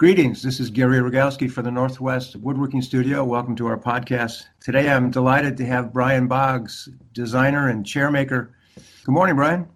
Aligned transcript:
Greetings. 0.00 0.42
This 0.42 0.60
is 0.60 0.70
Gary 0.70 0.96
Rogowski 0.96 1.50
for 1.50 1.60
the 1.60 1.70
Northwest 1.70 2.34
Woodworking 2.36 2.80
Studio. 2.80 3.22
Welcome 3.22 3.54
to 3.56 3.66
our 3.66 3.76
podcast. 3.76 4.44
Today 4.58 4.88
I'm 4.88 5.10
delighted 5.10 5.58
to 5.58 5.66
have 5.66 5.92
Brian 5.92 6.26
Boggs, 6.26 6.88
designer 7.12 7.68
and 7.68 7.84
chairmaker. 7.84 8.48
Good 9.04 9.12
morning, 9.12 9.36
Brian. 9.36 9.68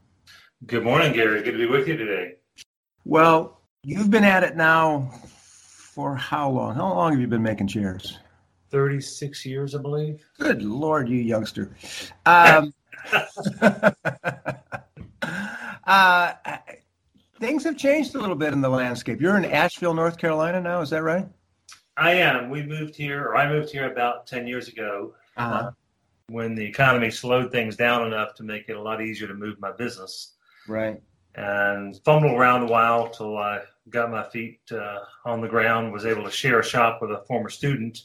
Good 0.64 0.82
morning, 0.82 1.12
Gary. 1.12 1.42
Good 1.42 1.52
to 1.52 1.58
be 1.58 1.66
with 1.66 1.86
you 1.86 1.98
today. 1.98 2.36
Well, 3.04 3.60
you've 3.82 4.10
been 4.10 4.24
at 4.24 4.42
it 4.42 4.56
now 4.56 5.10
for 5.92 6.16
how 6.16 6.48
long? 6.48 6.76
How 6.76 6.94
long 6.94 7.12
have 7.12 7.20
you 7.20 7.28
been 7.28 7.42
making 7.42 7.66
chairs? 7.66 8.18
36 8.70 9.44
years, 9.44 9.74
I 9.74 9.82
believe. 9.82 10.24
Good 10.38 10.62
Lord, 10.62 11.06
you 11.06 11.18
youngster. 11.18 11.76
Um, 12.24 12.72
uh, 15.84 16.32
things 17.44 17.62
have 17.64 17.76
changed 17.76 18.14
a 18.14 18.18
little 18.18 18.36
bit 18.36 18.54
in 18.54 18.62
the 18.62 18.68
landscape. 18.68 19.20
You're 19.20 19.36
in 19.36 19.44
Asheville, 19.44 19.92
North 19.92 20.16
Carolina 20.16 20.62
now, 20.62 20.80
is 20.80 20.88
that 20.90 21.02
right? 21.02 21.28
I 21.98 22.12
am. 22.12 22.48
We 22.48 22.62
moved 22.62 22.96
here, 22.96 23.22
or 23.22 23.36
I 23.36 23.46
moved 23.46 23.70
here 23.70 23.92
about 23.92 24.26
10 24.26 24.46
years 24.46 24.68
ago 24.68 25.14
uh-huh. 25.36 25.54
uh, 25.54 25.70
when 26.28 26.54
the 26.54 26.64
economy 26.64 27.10
slowed 27.10 27.52
things 27.52 27.76
down 27.76 28.06
enough 28.06 28.34
to 28.36 28.44
make 28.44 28.70
it 28.70 28.76
a 28.76 28.80
lot 28.80 29.02
easier 29.02 29.28
to 29.28 29.34
move 29.34 29.60
my 29.60 29.72
business. 29.72 30.36
Right. 30.66 31.02
And 31.34 32.00
fumbled 32.02 32.32
around 32.32 32.62
a 32.62 32.66
while 32.72 33.10
till 33.10 33.36
I 33.36 33.60
got 33.90 34.10
my 34.10 34.22
feet 34.22 34.60
uh, 34.72 35.00
on 35.26 35.42
the 35.42 35.48
ground, 35.48 35.92
was 35.92 36.06
able 36.06 36.24
to 36.24 36.30
share 36.30 36.60
a 36.60 36.64
shop 36.64 37.02
with 37.02 37.10
a 37.10 37.24
former 37.28 37.50
student, 37.50 38.04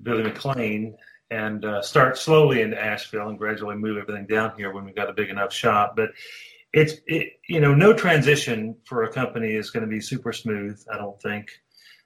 Billy 0.00 0.22
McLean, 0.22 0.96
and 1.32 1.64
uh, 1.64 1.82
start 1.82 2.16
slowly 2.16 2.62
into 2.62 2.80
Asheville 2.80 3.30
and 3.30 3.38
gradually 3.38 3.74
move 3.74 3.98
everything 3.98 4.26
down 4.26 4.52
here 4.56 4.72
when 4.72 4.84
we 4.84 4.92
got 4.92 5.10
a 5.10 5.12
big 5.12 5.28
enough 5.30 5.52
shop. 5.52 5.96
But 5.96 6.10
it's 6.74 6.94
it, 7.06 7.34
you 7.48 7.60
know 7.60 7.74
no 7.74 7.92
transition 7.92 8.76
for 8.84 9.04
a 9.04 9.12
company 9.12 9.52
is 9.52 9.70
going 9.70 9.82
to 9.82 9.88
be 9.88 10.00
super 10.00 10.32
smooth 10.32 10.82
i 10.92 10.96
don't 10.96 11.20
think. 11.20 11.50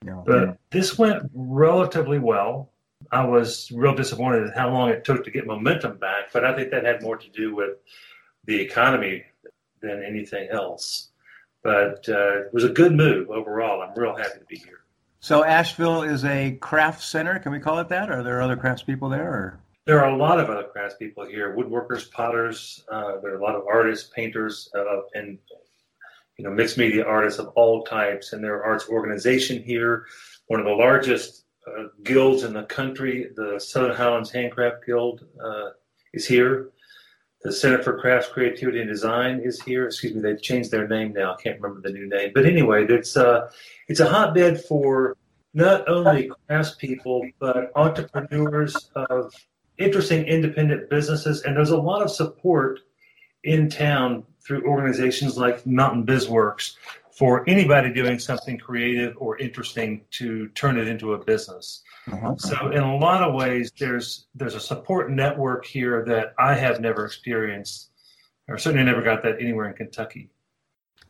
No, 0.04 0.22
but 0.24 0.58
this 0.70 0.96
went 0.96 1.28
relatively 1.34 2.20
well. 2.20 2.70
I 3.10 3.24
was 3.24 3.72
real 3.72 3.94
disappointed 3.94 4.46
at 4.46 4.56
how 4.56 4.70
long 4.70 4.90
it 4.90 5.04
took 5.04 5.24
to 5.24 5.30
get 5.30 5.46
momentum 5.46 5.98
back 5.98 6.32
but 6.32 6.44
i 6.44 6.54
think 6.54 6.70
that 6.70 6.84
had 6.84 7.02
more 7.02 7.16
to 7.16 7.28
do 7.30 7.54
with 7.54 7.78
the 8.44 8.60
economy 8.60 9.24
than 9.80 10.02
anything 10.02 10.48
else. 10.50 11.10
But 11.62 12.08
uh, 12.08 12.46
it 12.46 12.54
was 12.54 12.64
a 12.64 12.68
good 12.68 12.92
move 12.92 13.30
overall. 13.30 13.82
I'm 13.82 13.94
real 13.96 14.16
happy 14.16 14.38
to 14.38 14.44
be 14.46 14.56
here. 14.56 14.80
So 15.20 15.44
asheville 15.44 16.02
is 16.02 16.24
a 16.24 16.52
craft 16.60 17.02
center 17.02 17.38
can 17.40 17.52
we 17.52 17.58
call 17.58 17.78
it 17.80 17.88
that? 17.88 18.10
Are 18.10 18.22
there 18.22 18.40
other 18.40 18.56
craftspeople 18.56 19.10
there 19.10 19.28
or? 19.28 19.60
There 19.88 20.04
are 20.04 20.12
a 20.12 20.16
lot 20.18 20.38
of 20.38 20.50
other 20.50 20.66
craftspeople 20.76 21.30
here: 21.30 21.56
woodworkers, 21.56 22.10
potters. 22.10 22.84
Uh, 22.92 23.20
there 23.22 23.32
are 23.32 23.38
a 23.38 23.42
lot 23.42 23.54
of 23.54 23.62
artists, 23.66 24.10
painters, 24.14 24.68
uh, 24.76 25.00
and 25.14 25.38
you 26.36 26.44
know 26.44 26.50
mixed 26.50 26.76
media 26.76 27.06
artists 27.06 27.38
of 27.38 27.48
all 27.56 27.84
types. 27.84 28.34
And 28.34 28.44
there 28.44 28.56
are 28.56 28.64
arts 28.64 28.90
organization 28.90 29.62
here, 29.62 30.04
one 30.48 30.60
of 30.60 30.66
the 30.66 30.72
largest 30.72 31.46
uh, 31.66 31.84
guilds 32.02 32.42
in 32.42 32.52
the 32.52 32.64
country, 32.64 33.30
the 33.34 33.58
Southern 33.58 33.96
Highlands 33.96 34.30
Handcraft 34.30 34.84
Guild, 34.84 35.24
uh, 35.42 35.70
is 36.12 36.26
here. 36.26 36.68
The 37.40 37.50
Center 37.50 37.82
for 37.82 37.98
Crafts, 37.98 38.28
Creativity, 38.28 38.80
and 38.80 38.90
Design 38.90 39.40
is 39.42 39.62
here. 39.62 39.86
Excuse 39.86 40.14
me, 40.14 40.20
they've 40.20 40.42
changed 40.42 40.70
their 40.70 40.86
name 40.86 41.14
now. 41.14 41.32
I 41.32 41.42
can't 41.42 41.58
remember 41.62 41.80
the 41.80 41.94
new 41.94 42.06
name, 42.06 42.32
but 42.34 42.44
anyway, 42.44 42.84
it's 42.86 43.16
uh, 43.16 43.50
it's 43.88 44.00
a 44.00 44.10
hotbed 44.10 44.62
for 44.62 45.16
not 45.54 45.88
only 45.88 46.30
craftspeople 46.50 47.32
but 47.40 47.72
entrepreneurs 47.74 48.90
of 48.94 49.32
interesting 49.78 50.24
independent 50.26 50.90
businesses, 50.90 51.42
and 51.42 51.56
there's 51.56 51.70
a 51.70 51.78
lot 51.78 52.02
of 52.02 52.10
support 52.10 52.80
in 53.44 53.68
town 53.68 54.24
through 54.44 54.66
organizations 54.66 55.36
like 55.36 55.66
Mountain 55.66 56.06
BizWorks 56.06 56.74
for 57.18 57.42
anybody 57.48 57.92
doing 57.92 58.18
something 58.18 58.58
creative 58.58 59.14
or 59.18 59.36
interesting 59.38 60.02
to 60.10 60.48
turn 60.50 60.78
it 60.78 60.86
into 60.86 61.14
a 61.14 61.24
business. 61.24 61.82
Uh-huh. 62.10 62.36
So 62.36 62.70
in 62.70 62.82
a 62.82 62.96
lot 62.96 63.22
of 63.22 63.34
ways, 63.34 63.72
there's 63.78 64.26
there's 64.34 64.54
a 64.54 64.60
support 64.60 65.10
network 65.10 65.66
here 65.66 66.04
that 66.06 66.34
I 66.38 66.54
have 66.54 66.80
never 66.80 67.04
experienced, 67.04 67.90
or 68.48 68.56
certainly 68.56 68.84
never 68.84 69.02
got 69.02 69.22
that 69.24 69.40
anywhere 69.40 69.68
in 69.68 69.74
Kentucky. 69.74 70.30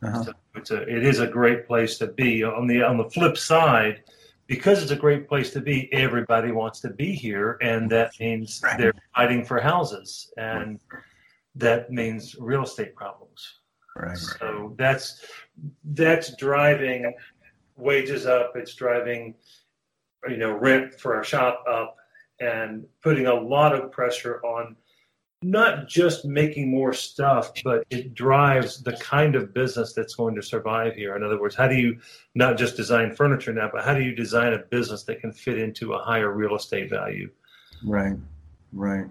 Uh-huh. 0.01 0.23
So 0.23 0.33
it's 0.55 0.71
a 0.71 0.81
it 0.81 1.05
is 1.05 1.19
a 1.19 1.27
great 1.27 1.67
place 1.67 1.97
to 1.99 2.07
be. 2.07 2.43
On 2.43 2.67
the 2.67 2.83
on 2.83 2.97
the 2.97 3.09
flip 3.09 3.37
side, 3.37 4.03
because 4.49 4.81
it's 4.81 4.91
a 4.91 4.95
great 4.95 5.29
place 5.29 5.51
to 5.51 5.61
be, 5.61 5.93
everybody 5.93 6.51
wants 6.51 6.79
to 6.81 6.89
be 6.89 7.13
here, 7.13 7.59
and 7.61 7.89
that 7.91 8.19
means 8.19 8.59
right. 8.63 8.79
they're 8.79 8.93
fighting 9.15 9.45
for 9.45 9.61
houses, 9.61 10.33
and 10.37 10.79
that 11.55 11.91
means 11.91 12.35
real 12.39 12.63
estate 12.63 12.95
problems. 12.95 13.59
Right. 13.95 14.17
So 14.17 14.73
that's 14.77 15.23
that's 15.83 16.35
driving 16.35 17.13
wages 17.77 18.25
up. 18.25 18.53
It's 18.55 18.73
driving, 18.73 19.35
you 20.27 20.37
know, 20.37 20.53
rent 20.53 20.99
for 20.99 21.15
our 21.15 21.23
shop 21.23 21.63
up, 21.69 21.95
and 22.39 22.85
putting 23.03 23.27
a 23.27 23.33
lot 23.33 23.75
of 23.75 23.91
pressure 23.91 24.43
on 24.43 24.75
not 25.41 25.87
just 25.87 26.25
making 26.25 26.69
more 26.69 26.93
stuff, 26.93 27.51
but 27.63 27.85
it 27.89 28.13
drives 28.13 28.83
the 28.83 28.93
kind 28.97 29.35
of 29.35 29.53
business 29.53 29.93
that's 29.93 30.15
going 30.15 30.35
to 30.35 30.41
survive 30.41 30.95
here. 30.95 31.15
In 31.15 31.23
other 31.23 31.39
words, 31.39 31.55
how 31.55 31.67
do 31.67 31.75
you 31.75 31.97
not 32.35 32.57
just 32.57 32.75
design 32.75 33.15
furniture 33.15 33.53
now, 33.53 33.69
but 33.71 33.85
how 33.85 33.93
do 33.93 34.01
you 34.01 34.13
design 34.13 34.53
a 34.53 34.57
business 34.57 35.03
that 35.03 35.21
can 35.21 35.31
fit 35.31 35.57
into 35.57 35.93
a 35.93 36.03
higher 36.03 36.31
real 36.31 36.55
estate 36.55 36.89
value? 36.89 37.29
Right, 37.85 38.17
right. 38.73 39.05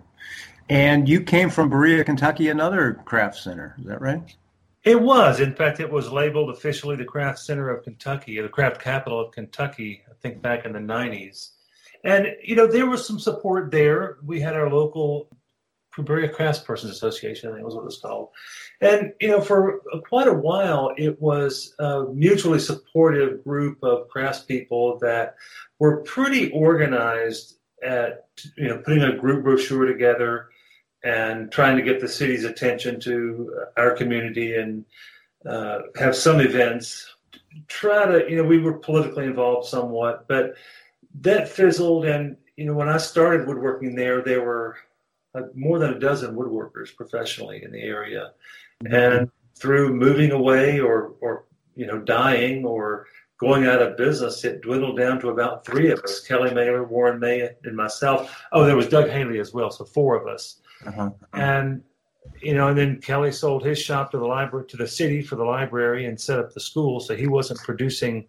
And 0.68 1.08
you 1.08 1.22
came 1.22 1.48
from 1.48 1.70
Berea, 1.70 2.04
Kentucky, 2.04 2.50
another 2.50 3.00
craft 3.06 3.36
center. 3.36 3.74
Is 3.78 3.86
that 3.86 4.02
right? 4.02 4.36
It 4.84 5.00
was. 5.00 5.40
In 5.40 5.54
fact, 5.54 5.80
it 5.80 5.90
was 5.90 6.12
labeled 6.12 6.50
officially 6.50 6.96
the 6.96 7.04
Craft 7.04 7.38
Center 7.38 7.70
of 7.70 7.84
Kentucky, 7.84 8.40
the 8.40 8.48
craft 8.48 8.80
capital 8.80 9.18
of 9.18 9.32
Kentucky, 9.32 10.02
I 10.08 10.12
think 10.22 10.42
back 10.42 10.66
in 10.66 10.72
the 10.72 10.78
90s. 10.78 11.50
And, 12.04 12.28
you 12.44 12.54
know, 12.54 12.66
there 12.66 12.86
was 12.86 13.06
some 13.06 13.18
support 13.18 13.70
there. 13.70 14.18
We 14.24 14.40
had 14.40 14.54
our 14.54 14.70
local 14.70 15.28
Berea 16.02 16.28
Craftspersons 16.28 16.90
Association, 16.90 17.50
I 17.50 17.54
think 17.54 17.64
was 17.64 17.74
what 17.74 17.82
it 17.82 17.86
was 17.86 17.98
called. 17.98 18.28
And, 18.80 19.12
you 19.20 19.28
know, 19.28 19.40
for 19.40 19.80
quite 20.08 20.28
a 20.28 20.32
while, 20.32 20.92
it 20.96 21.20
was 21.20 21.74
a 21.78 22.04
mutually 22.04 22.60
supportive 22.60 23.42
group 23.42 23.82
of 23.82 24.08
craftspeople 24.08 25.00
that 25.00 25.36
were 25.78 25.98
pretty 26.02 26.50
organized 26.52 27.58
at, 27.82 28.26
you 28.56 28.68
know, 28.68 28.78
putting 28.78 29.02
a 29.02 29.16
group 29.16 29.44
brochure 29.44 29.86
together 29.86 30.48
and 31.04 31.50
trying 31.52 31.76
to 31.76 31.82
get 31.82 32.00
the 32.00 32.08
city's 32.08 32.44
attention 32.44 33.00
to 33.00 33.64
our 33.76 33.92
community 33.92 34.56
and 34.56 34.84
uh, 35.46 35.80
have 35.96 36.16
some 36.16 36.40
events. 36.40 37.14
Try 37.68 38.06
to, 38.06 38.30
you 38.30 38.36
know, 38.36 38.44
we 38.44 38.58
were 38.58 38.78
politically 38.78 39.24
involved 39.24 39.68
somewhat, 39.68 40.26
but 40.28 40.54
that 41.20 41.48
fizzled. 41.48 42.04
And, 42.04 42.36
you 42.56 42.64
know, 42.64 42.74
when 42.74 42.88
I 42.88 42.96
started 42.96 43.46
woodworking 43.46 43.94
there, 43.94 44.22
there 44.22 44.42
were 44.42 44.76
more 45.54 45.78
than 45.78 45.94
a 45.94 45.98
dozen 45.98 46.34
woodworkers 46.34 46.94
professionally 46.94 47.62
in 47.62 47.72
the 47.72 47.82
area, 47.82 48.32
mm-hmm. 48.84 48.94
and 48.94 49.30
through 49.56 49.94
moving 49.94 50.32
away 50.32 50.80
or 50.80 51.14
or 51.20 51.44
you 51.74 51.86
know 51.86 51.98
dying 51.98 52.64
or 52.64 53.06
going 53.38 53.66
out 53.66 53.80
of 53.80 53.96
business, 53.96 54.44
it 54.44 54.62
dwindled 54.62 54.98
down 54.98 55.20
to 55.20 55.28
about 55.30 55.64
three 55.64 55.90
of 55.90 56.00
us: 56.00 56.20
Kelly 56.20 56.50
Mehler, 56.50 56.86
Warren 56.86 57.20
May, 57.20 57.48
and 57.64 57.76
myself. 57.76 58.44
Oh, 58.52 58.64
there 58.64 58.76
was 58.76 58.88
Doug 58.88 59.08
Haley 59.08 59.38
as 59.38 59.52
well, 59.52 59.70
so 59.70 59.84
four 59.84 60.16
of 60.16 60.26
us. 60.26 60.60
Uh-huh. 60.86 61.10
And 61.32 61.82
you 62.42 62.54
know, 62.54 62.68
and 62.68 62.78
then 62.78 63.00
Kelly 63.00 63.32
sold 63.32 63.64
his 63.64 63.78
shop 63.80 64.10
to 64.10 64.18
the 64.18 64.26
library 64.26 64.66
to 64.68 64.76
the 64.76 64.86
city 64.86 65.22
for 65.22 65.36
the 65.36 65.44
library 65.44 66.06
and 66.06 66.20
set 66.20 66.38
up 66.38 66.52
the 66.52 66.60
school, 66.60 67.00
so 67.00 67.16
he 67.16 67.26
wasn't 67.26 67.60
producing 67.60 68.26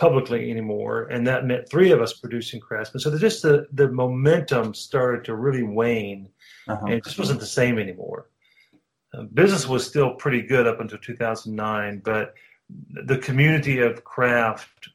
publicly 0.00 0.50
anymore, 0.50 1.02
and 1.08 1.26
that 1.26 1.44
meant 1.44 1.68
three 1.68 1.92
of 1.92 2.00
us 2.00 2.14
producing 2.14 2.58
Craftsman. 2.58 3.00
So 3.00 3.10
the, 3.10 3.18
just 3.18 3.42
the 3.42 3.66
the 3.72 3.88
momentum 3.88 4.72
started 4.72 5.24
to 5.26 5.36
really 5.36 5.62
wane, 5.62 6.30
uh-huh. 6.66 6.86
and 6.86 6.94
it 6.94 7.04
just 7.04 7.18
wasn't 7.18 7.38
the 7.38 7.46
same 7.46 7.78
anymore. 7.78 8.30
Uh, 9.12 9.24
business 9.34 9.68
was 9.68 9.86
still 9.86 10.14
pretty 10.14 10.40
good 10.40 10.66
up 10.66 10.80
until 10.80 10.98
2009, 10.98 12.00
but 12.02 12.34
the 13.04 13.18
community 13.18 13.80
of 13.80 14.02
craft 14.04 14.88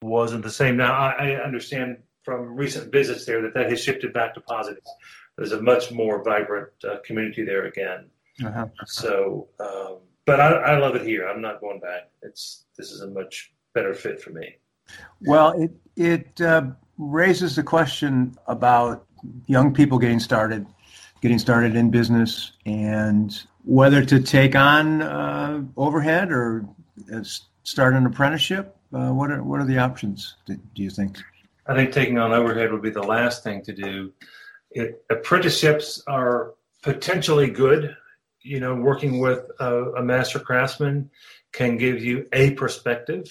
wasn't 0.00 0.44
the 0.44 0.50
same. 0.50 0.76
Now 0.76 0.92
I, 0.92 1.30
I 1.30 1.42
understand 1.42 1.96
from 2.22 2.54
recent 2.54 2.92
visits 2.92 3.24
there 3.26 3.42
that 3.42 3.54
that 3.54 3.68
has 3.68 3.82
shifted 3.82 4.12
back 4.12 4.34
to 4.34 4.40
positive. 4.42 4.84
There's 5.36 5.52
a 5.52 5.60
much 5.60 5.90
more 5.90 6.22
vibrant 6.22 6.68
uh, 6.88 6.98
community 7.04 7.44
there 7.44 7.66
again. 7.66 8.06
Uh-huh. 8.44 8.66
So, 8.86 9.48
um, 9.58 9.98
but 10.24 10.40
I, 10.40 10.52
I 10.52 10.78
love 10.78 10.94
it 10.94 11.02
here. 11.02 11.26
I'm 11.28 11.40
not 11.40 11.60
going 11.60 11.80
back. 11.80 12.10
It's 12.22 12.66
this 12.76 12.92
is 12.92 13.00
a 13.00 13.08
much 13.08 13.52
better 13.76 13.94
fit 13.94 14.20
for 14.20 14.30
me. 14.30 14.56
Well, 15.20 15.52
it 15.60 15.70
it 15.96 16.40
uh, 16.40 16.70
raises 16.98 17.56
the 17.56 17.62
question 17.62 18.36
about 18.48 19.06
young 19.46 19.74
people 19.74 19.98
getting 19.98 20.18
started, 20.18 20.66
getting 21.20 21.38
started 21.38 21.76
in 21.76 21.90
business, 21.90 22.52
and 22.64 23.38
whether 23.64 24.04
to 24.04 24.20
take 24.20 24.56
on 24.56 25.02
uh, 25.02 25.62
overhead 25.76 26.32
or 26.32 26.64
uh, 27.12 27.22
start 27.64 27.94
an 27.94 28.06
apprenticeship. 28.06 28.74
Uh, 28.92 29.10
what 29.10 29.30
are 29.30 29.42
what 29.42 29.60
are 29.60 29.66
the 29.66 29.78
options? 29.78 30.36
Do, 30.46 30.56
do, 30.74 30.82
you 30.82 30.90
think? 30.90 31.18
I 31.66 31.74
think 31.74 31.92
taking 31.92 32.18
on 32.18 32.32
overhead 32.32 32.72
would 32.72 32.82
be 32.82 32.90
the 32.90 33.02
last 33.02 33.44
thing 33.44 33.62
to 33.64 33.72
do. 33.74 34.12
It, 34.70 35.04
apprenticeships 35.10 36.02
are 36.06 36.54
potentially 36.82 37.50
good. 37.50 37.94
You 38.40 38.60
know, 38.60 38.74
working 38.76 39.18
with 39.18 39.40
a, 39.58 39.92
a 40.00 40.02
master 40.02 40.38
craftsman 40.38 41.10
can 41.52 41.76
give 41.76 42.04
you 42.04 42.26
a 42.32 42.52
perspective 42.52 43.26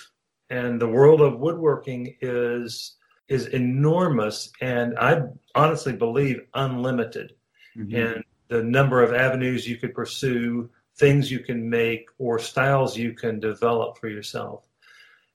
and 0.49 0.79
the 0.79 0.87
world 0.87 1.21
of 1.21 1.39
woodworking 1.39 2.15
is 2.21 2.95
is 3.27 3.47
enormous 3.47 4.51
and 4.61 4.97
I 4.99 5.23
honestly 5.55 5.93
believe 5.93 6.41
unlimited 6.53 7.33
mm-hmm. 7.75 7.95
in 7.95 8.23
the 8.49 8.63
number 8.63 9.01
of 9.01 9.13
avenues 9.13 9.67
you 9.67 9.77
could 9.77 9.93
pursue, 9.93 10.69
things 10.97 11.31
you 11.31 11.39
can 11.39 11.67
make, 11.69 12.05
or 12.19 12.37
styles 12.37 12.97
you 12.97 13.13
can 13.13 13.39
develop 13.39 13.97
for 13.97 14.07
yourself. 14.07 14.67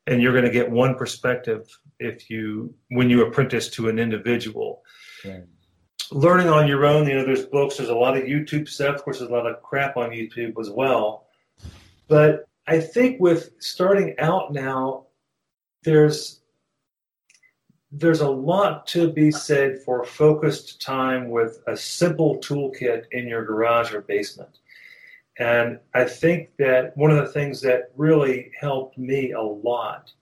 And 0.07 0.23
you're 0.23 0.33
going 0.33 0.45
to 0.45 0.51
get 0.51 0.71
one 0.71 0.95
perspective 0.95 1.67
if 1.99 2.31
you 2.31 2.75
when 2.89 3.11
you 3.11 3.27
apprentice 3.27 3.69
to 3.71 3.89
an 3.89 3.99
individual. 3.99 4.83
Right. 5.25 5.45
Learning 6.13 6.49
on 6.49 6.67
your 6.67 6.87
own, 6.87 7.07
you 7.07 7.15
know, 7.15 7.25
there's 7.25 7.47
books, 7.47 7.77
there's 7.77 7.89
a 7.89 7.95
lot 7.95 8.17
of 8.17 8.25
YouTube 8.25 8.69
stuff. 8.69 8.97
Of 8.97 9.05
course, 9.05 9.19
there's 9.19 9.31
a 9.31 9.35
lot 9.35 9.47
of 9.47 9.63
crap 9.63 9.97
on 9.97 10.11
YouTube 10.11 10.59
as 10.59 10.71
well. 10.71 11.27
But 12.09 12.49
I 12.71 12.79
think 12.79 13.21
with 13.21 13.51
starting 13.59 14.15
out 14.21 14.53
now, 14.53 15.07
there's 15.83 16.41
there's 17.91 18.21
a 18.21 18.31
lot 18.31 18.87
to 18.87 19.13
be 19.13 19.33
said 19.33 19.83
for 19.85 20.05
focused 20.05 20.81
time 20.81 21.31
with 21.31 21.59
a 21.67 21.77
simple 21.77 22.39
toolkit 22.39 23.07
in 23.11 23.27
your 23.27 23.45
garage 23.45 23.93
or 23.93 24.03
basement. 24.03 24.59
And 25.41 25.81
I 25.95 26.05
think 26.05 26.51
that 26.59 26.97
one 26.97 27.11
of 27.11 27.17
the 27.17 27.33
things 27.33 27.61
that 27.63 27.91
really 27.97 28.53
helped 28.61 28.97
me 28.97 29.33
a 29.33 29.43
lot 29.43 30.13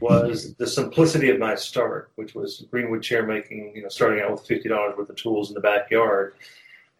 was 0.00 0.54
the 0.54 0.66
simplicity 0.66 1.28
of 1.28 1.38
my 1.38 1.54
start, 1.54 2.10
which 2.14 2.34
was 2.34 2.64
Greenwood 2.70 3.02
chair 3.02 3.26
making, 3.26 3.72
you 3.76 3.82
know, 3.82 3.90
starting 3.90 4.22
out 4.22 4.30
with 4.30 4.48
$50 4.48 4.96
worth 4.96 5.10
of 5.10 5.16
tools 5.16 5.50
in 5.50 5.54
the 5.54 5.60
backyard. 5.60 6.36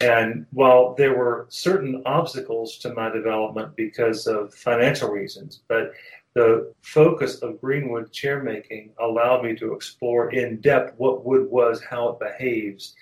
And 0.03 0.47
while 0.51 0.95
there 0.95 1.17
were 1.17 1.47
certain 1.49 2.03
obstacles 2.07 2.77
to 2.79 2.93
my 2.93 3.09
development 3.09 3.77
because 3.77 4.27
of 4.27 4.53
financial 4.53 5.11
reasons, 5.11 5.61
but 5.69 5.93
the 6.35 6.73
focus 6.83 7.37
of 7.37 7.61
Greenwood 7.61 8.11
chair 8.11 8.43
making 8.43 8.91
allowed 8.99 9.45
me 9.45 9.55
to 9.57 9.75
explore 9.75 10.33
in 10.33 10.61
depth 10.61 10.95
what 10.97 11.25
wood 11.25 11.49
was, 11.49 11.85
how 11.85 12.09
it 12.09 12.19
behaves, 12.19 12.97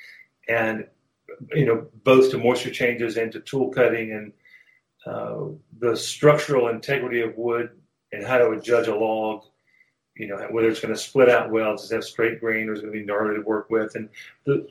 and 0.49 0.87
you 1.55 1.64
know 1.64 1.87
both 2.05 2.31
to 2.32 2.38
moisture 2.38 2.70
changes 2.70 3.17
and 3.17 3.32
to 3.32 3.41
tool 3.41 3.70
cutting 3.70 4.12
and 4.12 4.32
uh, 5.06 5.44
the 5.79 5.96
structural 5.96 6.69
integrity 6.69 7.23
of 7.23 7.35
wood 7.38 7.70
and 8.12 8.26
how 8.26 8.37
to 8.37 8.61
judge 8.61 8.88
a 8.88 8.94
log. 8.94 9.44
You 10.17 10.29
know 10.29 10.49
whether 10.50 10.69
it's 10.69 10.81
going 10.81 10.93
to 10.93 11.00
split 11.00 11.31
out 11.31 11.50
well, 11.50 11.76
does 11.76 11.91
it 11.91 11.94
have 11.94 12.05
straight 12.05 12.41
grain, 12.41 12.69
or 12.69 12.75
is 12.75 12.81
it 12.81 12.82
going 12.82 12.93
to 12.93 13.00
be 13.00 13.06
gnarly 13.06 13.37
to 13.37 13.43
work 13.43 13.70
with, 13.70 13.94
and 13.94 14.11
the, 14.44 14.67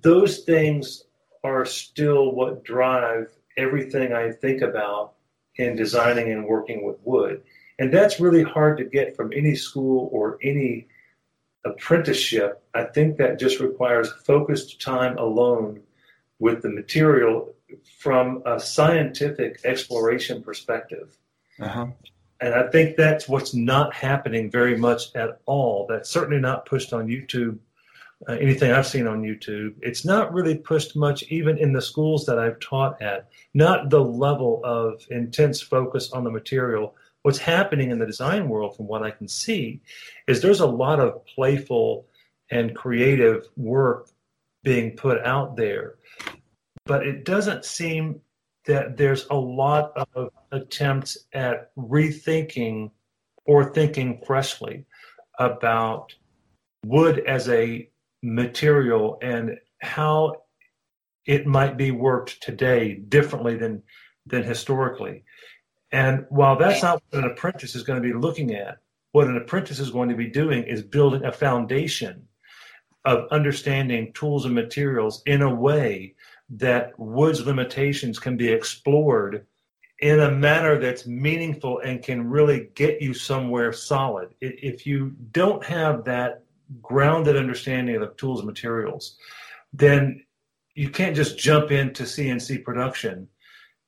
those 0.00 0.40
things 0.40 1.04
are 1.44 1.64
still 1.64 2.32
what 2.32 2.64
drive 2.64 3.30
everything 3.56 4.12
I 4.12 4.32
think 4.32 4.62
about 4.62 5.12
in 5.56 5.76
designing 5.76 6.32
and 6.32 6.46
working 6.46 6.84
with 6.84 6.96
wood. 7.04 7.42
And 7.78 7.92
that's 7.92 8.18
really 8.18 8.42
hard 8.42 8.78
to 8.78 8.84
get 8.84 9.14
from 9.14 9.32
any 9.32 9.54
school 9.54 10.08
or 10.12 10.38
any 10.42 10.88
apprenticeship. 11.64 12.62
I 12.74 12.84
think 12.84 13.16
that 13.18 13.38
just 13.38 13.60
requires 13.60 14.12
focused 14.24 14.80
time 14.80 15.18
alone 15.18 15.80
with 16.38 16.62
the 16.62 16.70
material 16.70 17.54
from 17.98 18.42
a 18.46 18.58
scientific 18.58 19.60
exploration 19.64 20.42
perspective. 20.42 21.16
Uh-huh. 21.60 21.86
And 22.40 22.54
I 22.54 22.68
think 22.68 22.96
that's 22.96 23.28
what's 23.28 23.54
not 23.54 23.94
happening 23.94 24.50
very 24.50 24.76
much 24.76 25.14
at 25.14 25.40
all. 25.46 25.86
That's 25.88 26.10
certainly 26.10 26.40
not 26.40 26.66
pushed 26.66 26.92
on 26.92 27.06
YouTube. 27.06 27.58
Uh, 28.28 28.32
anything 28.34 28.72
I've 28.72 28.86
seen 28.86 29.06
on 29.06 29.22
YouTube, 29.22 29.74
it's 29.82 30.04
not 30.04 30.32
really 30.32 30.56
pushed 30.56 30.96
much, 30.96 31.24
even 31.24 31.58
in 31.58 31.72
the 31.72 31.82
schools 31.82 32.24
that 32.26 32.38
I've 32.38 32.60
taught 32.60 33.02
at. 33.02 33.28
Not 33.52 33.90
the 33.90 34.02
level 34.02 34.60
of 34.64 35.04
intense 35.10 35.60
focus 35.60 36.12
on 36.12 36.24
the 36.24 36.30
material 36.30 36.94
what's 37.24 37.38
happening 37.38 37.90
in 37.90 37.98
the 37.98 38.06
design 38.06 38.50
world, 38.50 38.76
from 38.76 38.86
what 38.86 39.02
I 39.02 39.10
can 39.10 39.28
see, 39.28 39.80
is 40.28 40.42
there's 40.42 40.60
a 40.60 40.66
lot 40.66 41.00
of 41.00 41.24
playful 41.24 42.06
and 42.50 42.76
creative 42.76 43.46
work 43.56 44.10
being 44.62 44.94
put 44.94 45.24
out 45.24 45.56
there. 45.56 45.94
But 46.84 47.06
it 47.06 47.24
doesn't 47.24 47.64
seem 47.64 48.20
that 48.66 48.98
there's 48.98 49.26
a 49.30 49.36
lot 49.36 49.92
of 50.14 50.30
attempts 50.52 51.16
at 51.32 51.74
rethinking 51.76 52.90
or 53.46 53.72
thinking 53.72 54.20
freshly 54.26 54.84
about 55.38 56.14
wood 56.84 57.20
as 57.20 57.48
a 57.48 57.88
material 58.24 59.18
and 59.22 59.58
how 59.80 60.42
it 61.26 61.46
might 61.46 61.76
be 61.76 61.90
worked 61.90 62.42
today 62.42 62.94
differently 62.94 63.56
than 63.56 63.82
than 64.26 64.42
historically. 64.42 65.24
And 65.92 66.26
while 66.30 66.56
that's 66.56 66.82
not 66.82 67.02
what 67.10 67.24
an 67.24 67.30
apprentice 67.30 67.74
is 67.74 67.82
going 67.82 68.02
to 68.02 68.08
be 68.08 68.14
looking 68.14 68.54
at, 68.54 68.78
what 69.12 69.28
an 69.28 69.36
apprentice 69.36 69.78
is 69.78 69.90
going 69.90 70.08
to 70.08 70.16
be 70.16 70.26
doing 70.26 70.64
is 70.64 70.82
building 70.82 71.24
a 71.24 71.32
foundation 71.32 72.26
of 73.04 73.28
understanding 73.30 74.12
tools 74.14 74.46
and 74.46 74.54
materials 74.54 75.22
in 75.26 75.42
a 75.42 75.54
way 75.54 76.14
that 76.48 76.98
wood's 76.98 77.44
limitations 77.44 78.18
can 78.18 78.36
be 78.36 78.48
explored 78.48 79.46
in 80.00 80.20
a 80.20 80.30
manner 80.30 80.80
that's 80.80 81.06
meaningful 81.06 81.78
and 81.80 82.02
can 82.02 82.28
really 82.28 82.70
get 82.74 83.00
you 83.00 83.14
somewhere 83.14 83.72
solid. 83.72 84.30
If 84.40 84.86
you 84.86 85.14
don't 85.32 85.64
have 85.64 86.04
that 86.04 86.43
grounded 86.82 87.36
understanding 87.36 87.94
of 87.96 88.00
the 88.00 88.14
tools 88.14 88.40
and 88.40 88.46
materials, 88.46 89.16
then 89.72 90.24
you 90.74 90.90
can't 90.90 91.16
just 91.16 91.38
jump 91.38 91.70
into 91.70 92.04
CNC 92.04 92.64
production 92.64 93.28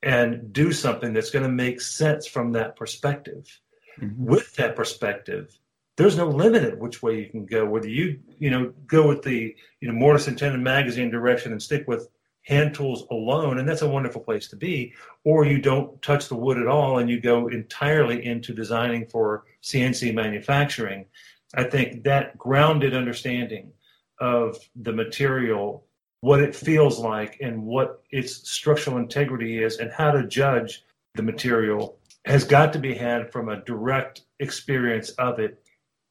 and 0.02 0.52
do 0.52 0.72
something 0.72 1.12
that's 1.12 1.30
going 1.30 1.44
to 1.44 1.50
make 1.50 1.80
sense 1.80 2.26
from 2.26 2.52
that 2.52 2.76
perspective. 2.76 3.60
Mm-hmm. 4.00 4.24
With 4.24 4.54
that 4.56 4.76
perspective, 4.76 5.58
there's 5.96 6.16
no 6.16 6.28
limit 6.28 6.64
at 6.64 6.78
which 6.78 7.02
way 7.02 7.18
you 7.18 7.30
can 7.30 7.46
go. 7.46 7.64
Whether 7.64 7.88
you 7.88 8.20
you 8.38 8.50
know 8.50 8.72
go 8.86 9.08
with 9.08 9.22
the 9.22 9.56
you 9.80 9.90
know 9.90 9.94
Mortise 9.94 10.28
and 10.28 10.38
Tenon 10.38 10.62
magazine 10.62 11.10
direction 11.10 11.52
and 11.52 11.62
stick 11.62 11.88
with 11.88 12.08
hand 12.42 12.74
tools 12.74 13.04
alone, 13.10 13.58
and 13.58 13.68
that's 13.68 13.82
a 13.82 13.88
wonderful 13.88 14.20
place 14.20 14.48
to 14.48 14.56
be, 14.56 14.92
or 15.24 15.44
you 15.44 15.60
don't 15.60 16.00
touch 16.02 16.28
the 16.28 16.36
wood 16.36 16.58
at 16.58 16.68
all 16.68 16.98
and 16.98 17.10
you 17.10 17.20
go 17.20 17.48
entirely 17.48 18.24
into 18.24 18.54
designing 18.54 19.06
for 19.06 19.44
CNC 19.62 20.14
manufacturing. 20.14 21.06
I 21.54 21.64
think 21.64 22.04
that 22.04 22.36
grounded 22.36 22.94
understanding 22.94 23.72
of 24.20 24.58
the 24.74 24.92
material 24.92 25.84
what 26.20 26.40
it 26.40 26.56
feels 26.56 26.98
like 26.98 27.38
and 27.40 27.62
what 27.62 28.02
its 28.10 28.50
structural 28.50 28.96
integrity 28.96 29.62
is 29.62 29.78
and 29.78 29.92
how 29.92 30.10
to 30.10 30.26
judge 30.26 30.84
the 31.14 31.22
material 31.22 31.98
has 32.24 32.42
got 32.42 32.72
to 32.72 32.78
be 32.78 32.94
had 32.94 33.30
from 33.30 33.48
a 33.48 33.62
direct 33.64 34.22
experience 34.40 35.10
of 35.10 35.38
it. 35.38 35.62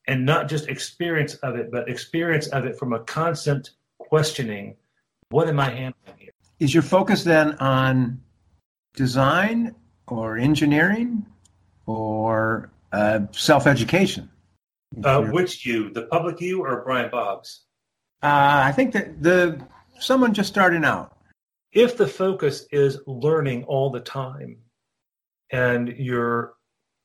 And 0.07 0.25
not 0.25 0.47
just 0.47 0.69
experience 0.69 1.35
of 1.35 1.55
it 1.55 1.71
but 1.71 1.89
experience 1.89 2.47
of 2.47 2.65
it 2.65 2.77
from 2.77 2.93
a 2.93 2.99
constant 2.99 3.71
questioning 3.97 4.75
what 5.29 5.47
am 5.49 5.59
i 5.59 5.69
handling 5.69 6.17
here? 6.19 6.31
Is 6.59 6.73
your 6.73 6.83
focus 6.83 7.23
then 7.23 7.55
on 7.55 8.21
design 8.95 9.75
or 10.07 10.37
engineering 10.37 11.25
or 11.87 12.69
uh, 12.91 13.21
self-education 13.31 14.29
uh, 15.03 15.21
which 15.23 15.65
you 15.65 15.89
the 15.91 16.03
public 16.03 16.39
you 16.39 16.63
or 16.63 16.83
brian 16.83 17.09
boggs 17.09 17.61
uh, 18.23 18.61
i 18.63 18.71
think 18.71 18.93
that 18.93 19.21
the 19.21 19.59
someone 19.99 20.33
just 20.33 20.49
starting 20.49 20.85
out? 20.85 21.17
If 21.71 21.97
the 21.97 22.07
focus 22.07 22.67
is 22.71 22.99
learning 23.05 23.65
all 23.65 23.89
the 23.89 23.99
time 23.99 24.57
and 25.51 25.89
your 25.89 26.53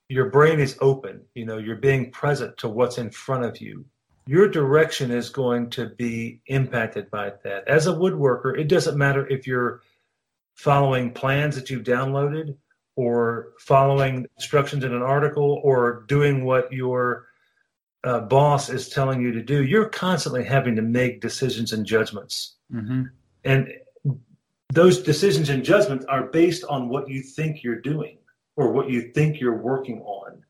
your 0.08 0.28
brain 0.30 0.58
is 0.58 0.76
open, 0.80 1.22
you 1.34 1.46
know, 1.46 1.58
you're 1.58 1.76
being 1.76 2.10
present 2.10 2.56
to 2.58 2.68
what's 2.68 2.98
in 2.98 3.10
front 3.10 3.44
of 3.44 3.60
you, 3.60 3.84
your 4.26 4.48
direction 4.48 5.12
is 5.12 5.30
going 5.30 5.70
to 5.70 5.90
be 5.90 6.40
impacted 6.46 7.08
by 7.12 7.32
that. 7.44 7.68
As 7.68 7.86
a 7.86 7.92
woodworker, 7.92 8.58
it 8.58 8.66
doesn't 8.66 8.98
matter 8.98 9.26
if 9.28 9.46
you're 9.46 9.82
following 10.56 11.12
plans 11.12 11.54
that 11.54 11.70
you've 11.70 11.84
downloaded 11.84 12.56
or 12.96 13.50
following 13.60 14.26
instructions 14.36 14.82
in 14.82 14.92
an 14.92 15.02
article 15.02 15.60
or 15.62 16.04
doing 16.08 16.44
what 16.44 16.72
your 16.72 17.26
uh, 18.04 18.20
boss 18.20 18.68
is 18.70 18.88
telling 18.88 19.20
you 19.20 19.32
to 19.32 19.42
do, 19.42 19.64
you're 19.64 19.88
constantly 19.88 20.44
having 20.44 20.76
to 20.76 20.82
make 20.82 21.20
decisions 21.20 21.72
and 21.72 21.84
judgments. 21.84 22.56
Mm-hmm. 22.72 23.04
And 23.44 23.72
those 24.72 25.02
decisions 25.02 25.48
and 25.48 25.64
judgments 25.64 26.04
are 26.06 26.28
based 26.28 26.64
on 26.64 26.88
what 26.88 27.08
you 27.08 27.22
think 27.22 27.62
you're 27.62 27.80
doing 27.80 28.18
or 28.56 28.72
what 28.72 28.88
you 28.88 29.12
think 29.12 29.40
you're 29.40 29.56
working 29.56 30.00
on. 30.02 30.44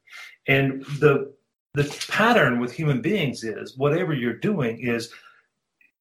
And 0.46 0.84
the 0.98 1.32
the 1.74 1.84
pattern 2.08 2.58
with 2.58 2.72
human 2.72 3.00
beings 3.00 3.44
is 3.44 3.78
whatever 3.78 4.12
you're 4.12 4.34
doing 4.34 4.80
is 4.80 5.12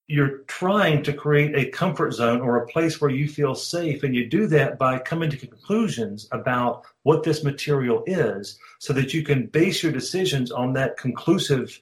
you're 0.10 0.39
trying 0.48 1.04
to 1.04 1.13
create 1.13 1.56
a 1.56 1.70
comfort 1.70 2.12
zone 2.13 2.42
or 2.42 2.58
a 2.58 2.68
place 2.68 3.00
where 3.00 3.12
you 3.12 3.28
feel 3.28 3.54
safe 3.54 4.01
and 4.01 4.16
you 4.16 4.28
do 4.28 4.48
that 4.48 4.80
by 4.80 4.98
coming 4.98 5.30
to 5.30 5.38
conclusions 5.38 6.28
about 6.32 6.84
what 7.04 7.22
this 7.22 7.44
material 7.44 8.04
is 8.08 8.58
so 8.80 8.92
that 8.92 9.13
you 9.13 9.24
can 9.24 9.46
base 9.46 9.84
your 9.84 9.92
decisions 9.92 10.51
on 10.51 10.74
that 10.74 10.98
conclusive 10.98 11.80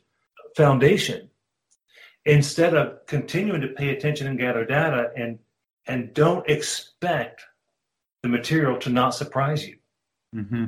foundation 0.58 1.30
instead 2.26 2.76
of 2.76 3.06
continuing 3.06 3.62
to 3.62 3.70
pay 3.70 3.90
attention 3.90 4.28
and 4.28 4.38
gather 4.38 4.66
data 4.66 5.10
and 5.16 5.40
and 5.88 6.14
don't 6.14 6.50
expect 6.50 7.42
the 8.24 8.30
material 8.30 8.78
to 8.78 8.90
not 8.90 9.16
surprise 9.16 9.66
you 9.66 9.78
mm-hmm. 10.36 10.66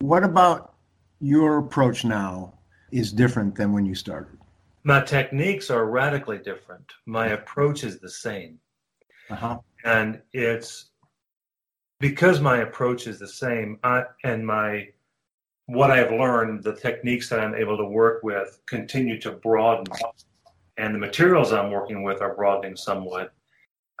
what 0.00 0.22
about 0.22 0.74
your 1.20 1.58
approach 1.58 2.04
now 2.04 2.54
is 2.90 3.12
different 3.12 3.54
than 3.54 3.72
when 3.72 3.84
you 3.84 3.94
started? 3.94 4.37
My 4.88 5.02
techniques 5.02 5.68
are 5.68 5.84
radically 5.84 6.38
different. 6.38 6.90
My 7.04 7.26
approach 7.26 7.84
is 7.84 8.00
the 8.00 8.08
same. 8.08 8.58
Uh-huh. 9.28 9.58
And 9.84 10.22
it's 10.32 10.92
because 12.00 12.40
my 12.40 12.60
approach 12.60 13.06
is 13.06 13.18
the 13.18 13.28
same 13.28 13.78
I, 13.84 14.04
and 14.24 14.46
my 14.46 14.88
what 15.66 15.90
I've 15.90 16.10
learned, 16.10 16.64
the 16.64 16.74
techniques 16.74 17.28
that 17.28 17.38
I'm 17.38 17.54
able 17.54 17.76
to 17.76 17.84
work 17.84 18.22
with 18.22 18.62
continue 18.64 19.20
to 19.20 19.32
broaden 19.32 19.84
and 20.78 20.94
the 20.94 20.98
materials 20.98 21.52
I'm 21.52 21.70
working 21.70 22.02
with 22.02 22.22
are 22.22 22.34
broadening 22.34 22.74
somewhat. 22.74 23.34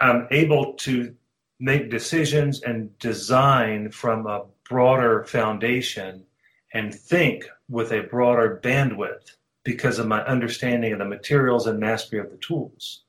I'm 0.00 0.26
able 0.30 0.72
to 0.72 1.14
make 1.60 1.90
decisions 1.90 2.62
and 2.62 2.98
design 2.98 3.90
from 3.90 4.26
a 4.26 4.46
broader 4.66 5.24
foundation 5.24 6.24
and 6.72 6.94
think 6.94 7.44
with 7.68 7.92
a 7.92 8.04
broader 8.04 8.58
bandwidth 8.64 9.34
because 9.68 9.98
of 9.98 10.06
my 10.06 10.24
understanding 10.24 10.94
of 10.94 10.98
the 10.98 11.04
materials 11.04 11.66
and 11.66 11.78
mastery 11.78 12.18
of 12.18 12.30
the 12.30 12.38
tools. 12.38 13.02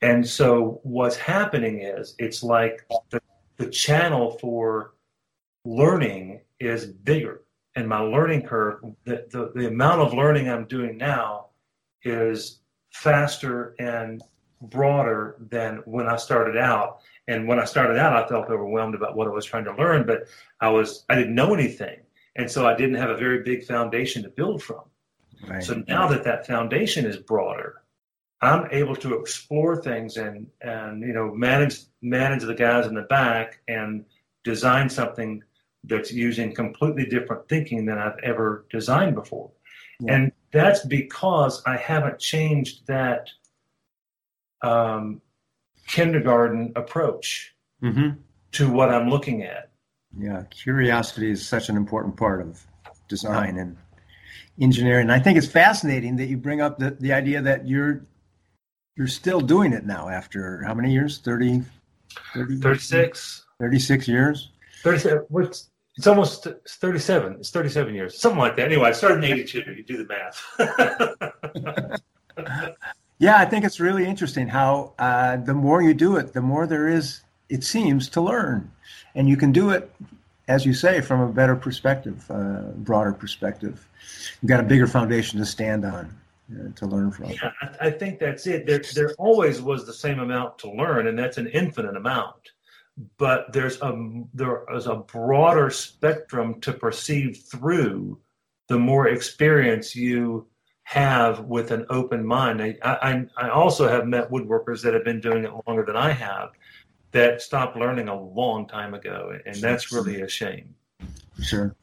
And 0.00 0.24
so 0.24 0.78
what's 0.84 1.16
happening 1.16 1.80
is 1.82 2.14
it's 2.20 2.44
like 2.44 2.86
the, 3.10 3.20
the 3.56 3.68
channel 3.68 4.38
for 4.38 4.94
learning 5.64 6.42
is 6.60 6.86
bigger. 6.86 7.42
And 7.74 7.88
my 7.88 7.98
learning 7.98 8.42
curve, 8.42 8.80
the, 9.06 9.26
the, 9.32 9.50
the 9.56 9.66
amount 9.66 10.02
of 10.02 10.14
learning 10.14 10.48
I'm 10.48 10.66
doing 10.66 10.98
now 10.98 11.46
is 12.04 12.60
faster 12.92 13.74
and 13.80 14.22
broader 14.62 15.34
than 15.50 15.78
when 15.78 16.06
I 16.06 16.14
started 16.14 16.56
out. 16.56 17.00
And 17.26 17.48
when 17.48 17.58
I 17.58 17.64
started 17.64 17.98
out, 17.98 18.12
I 18.12 18.28
felt 18.28 18.48
overwhelmed 18.48 18.94
about 18.94 19.16
what 19.16 19.26
I 19.26 19.30
was 19.30 19.44
trying 19.44 19.64
to 19.64 19.74
learn, 19.74 20.06
but 20.06 20.28
I 20.60 20.68
was 20.68 21.04
I 21.08 21.16
didn't 21.16 21.34
know 21.34 21.54
anything, 21.54 21.98
and 22.36 22.48
so 22.48 22.68
I 22.68 22.74
didn't 22.74 22.94
have 22.94 23.10
a 23.10 23.16
very 23.16 23.42
big 23.42 23.64
foundation 23.64 24.22
to 24.22 24.28
build 24.28 24.62
from. 24.62 24.87
Right. 25.46 25.62
So 25.62 25.82
now 25.86 26.08
that 26.08 26.24
that 26.24 26.46
foundation 26.46 27.04
is 27.04 27.16
broader, 27.16 27.82
I'm 28.40 28.68
able 28.70 28.96
to 28.96 29.14
explore 29.14 29.80
things 29.80 30.16
and 30.16 30.46
and 30.60 31.02
you 31.02 31.12
know 31.12 31.34
manage 31.34 31.80
manage 32.02 32.42
the 32.42 32.54
guys 32.54 32.86
in 32.86 32.94
the 32.94 33.02
back 33.02 33.60
and 33.68 34.04
design 34.44 34.88
something 34.88 35.42
that's 35.84 36.12
using 36.12 36.54
completely 36.54 37.06
different 37.06 37.48
thinking 37.48 37.86
than 37.86 37.98
I've 37.98 38.18
ever 38.22 38.66
designed 38.70 39.14
before. 39.14 39.50
Yeah. 40.00 40.14
And 40.14 40.32
that's 40.52 40.84
because 40.84 41.62
I 41.66 41.76
haven't 41.76 42.18
changed 42.18 42.86
that 42.86 43.30
um, 44.62 45.20
kindergarten 45.86 46.72
approach 46.76 47.54
mm-hmm. 47.82 48.20
to 48.52 48.70
what 48.70 48.90
I'm 48.90 49.08
looking 49.08 49.42
at. 49.42 49.70
Yeah, 50.18 50.42
curiosity 50.50 51.30
is 51.30 51.46
such 51.46 51.68
an 51.68 51.76
important 51.76 52.16
part 52.16 52.40
of 52.40 52.64
design 53.08 53.58
and 53.58 53.76
engineering. 54.60 55.02
And 55.02 55.12
I 55.12 55.18
think 55.18 55.38
it's 55.38 55.46
fascinating 55.46 56.16
that 56.16 56.26
you 56.26 56.36
bring 56.36 56.60
up 56.60 56.78
the, 56.78 56.90
the 56.92 57.12
idea 57.12 57.42
that 57.42 57.68
you're 57.68 58.02
you're 58.96 59.06
still 59.06 59.40
doing 59.40 59.72
it 59.72 59.86
now 59.86 60.08
after 60.08 60.62
how 60.64 60.74
many 60.74 60.92
years? 60.92 61.18
30, 61.18 61.62
30 62.34 62.60
36. 62.60 63.44
36 63.60 64.08
years? 64.08 64.50
37. 64.82 65.24
What's 65.28 65.70
it's 65.98 66.06
almost 66.06 66.46
37. 66.68 67.36
It's 67.40 67.50
37 67.50 67.92
years, 67.92 68.20
something 68.20 68.38
like 68.38 68.54
that. 68.54 68.66
Anyway, 68.66 68.88
I 68.88 68.92
started 68.92 69.24
in 69.24 69.32
82. 69.32 69.58
You 69.76 69.82
do 69.82 70.04
the 70.04 70.06
math. 70.06 70.44
yeah, 73.18 73.38
I 73.38 73.44
think 73.44 73.64
it's 73.64 73.80
really 73.80 74.04
interesting 74.06 74.46
how 74.46 74.92
uh, 75.00 75.38
the 75.38 75.54
more 75.54 75.82
you 75.82 75.94
do 75.94 76.16
it, 76.16 76.34
the 76.34 76.40
more 76.40 76.68
there 76.68 76.86
is, 76.86 77.22
it 77.48 77.64
seems, 77.64 78.08
to 78.10 78.20
learn. 78.20 78.70
And 79.16 79.28
you 79.28 79.36
can 79.36 79.50
do 79.50 79.70
it, 79.70 79.92
as 80.48 80.66
you 80.66 80.72
say, 80.72 81.00
from 81.00 81.20
a 81.20 81.28
better 81.28 81.54
perspective, 81.54 82.24
uh, 82.30 82.62
broader 82.76 83.12
perspective. 83.12 83.86
You've 84.40 84.48
got 84.48 84.60
a 84.60 84.64
bigger 84.64 84.86
foundation 84.86 85.38
to 85.38 85.46
stand 85.46 85.84
on. 85.84 86.14
Uh, 86.50 86.72
to 86.76 86.86
learn 86.86 87.10
from. 87.10 87.28
Yeah, 87.28 87.52
I, 87.60 87.88
I 87.88 87.90
think 87.90 88.18
that's 88.18 88.46
it. 88.46 88.64
There, 88.64 88.80
there 88.94 89.14
always 89.18 89.60
was 89.60 89.84
the 89.84 89.92
same 89.92 90.18
amount 90.18 90.58
to 90.60 90.70
learn, 90.70 91.06
and 91.06 91.18
that's 91.18 91.36
an 91.36 91.46
infinite 91.48 91.94
amount 91.94 92.52
but 93.16 93.52
there's 93.52 93.80
a 93.80 94.24
there 94.34 94.64
is 94.74 94.86
a 94.86 94.96
broader 94.96 95.70
spectrum 95.70 96.60
to 96.60 96.72
perceive 96.72 97.38
through 97.50 98.18
the 98.68 98.78
more 98.78 99.08
experience 99.08 99.94
you 99.94 100.46
have 100.82 101.40
with 101.40 101.70
an 101.70 101.84
open 101.90 102.24
mind. 102.24 102.62
I, 102.62 102.76
I, 102.82 103.26
I 103.36 103.50
also 103.50 103.88
have 103.88 104.06
met 104.06 104.30
woodworkers 104.30 104.82
that 104.82 104.94
have 104.94 105.04
been 105.04 105.20
doing 105.20 105.44
it 105.44 105.52
longer 105.66 105.84
than 105.84 105.96
I 105.96 106.12
have 106.12 106.50
that 107.12 107.42
stopped 107.42 107.76
learning 107.76 108.08
a 108.08 108.20
long 108.20 108.66
time 108.66 108.94
ago, 108.94 109.38
and 109.46 109.56
that's 109.56 109.92
really 109.92 110.20
a 110.20 110.28
shame. 110.28 110.74
Sure. 111.40 111.74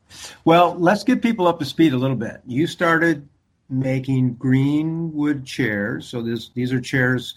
Well, 0.44 0.76
let's 0.78 1.04
get 1.04 1.22
people 1.22 1.48
up 1.48 1.60
to 1.60 1.66
speed 1.66 1.94
a 1.94 1.98
little 1.98 2.16
bit. 2.16 2.42
You 2.46 2.68
started 2.68 3.28
making 3.70 4.36
green 4.36 5.12
wood 5.14 5.46
chairs. 5.46 6.08
So 6.08 6.22
this, 6.22 6.50
these 6.54 6.72
are 6.72 6.80
chairs 6.80 7.36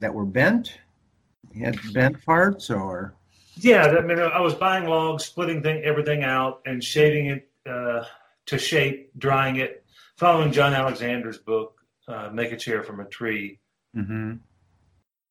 that 0.00 0.12
were 0.12 0.26
bent, 0.26 0.78
had 1.58 1.78
bent 1.92 2.24
parts, 2.24 2.70
or 2.70 3.14
yeah, 3.56 3.86
I 3.86 4.00
mean, 4.00 4.18
I 4.18 4.40
was 4.40 4.54
buying 4.54 4.86
logs, 4.86 5.24
splitting 5.24 5.62
thing, 5.62 5.82
everything 5.82 6.22
out, 6.22 6.62
and 6.64 6.82
shaving 6.82 7.26
it 7.26 7.48
uh, 7.68 8.04
to 8.46 8.58
shape, 8.58 9.10
drying 9.18 9.56
it, 9.56 9.84
following 10.16 10.52
John 10.52 10.72
Alexander's 10.72 11.38
book, 11.38 11.80
uh, 12.08 12.30
"Make 12.32 12.52
a 12.52 12.56
Chair 12.56 12.82
from 12.82 13.00
a 13.00 13.04
Tree." 13.04 13.58
Mm-hmm. 13.96 14.34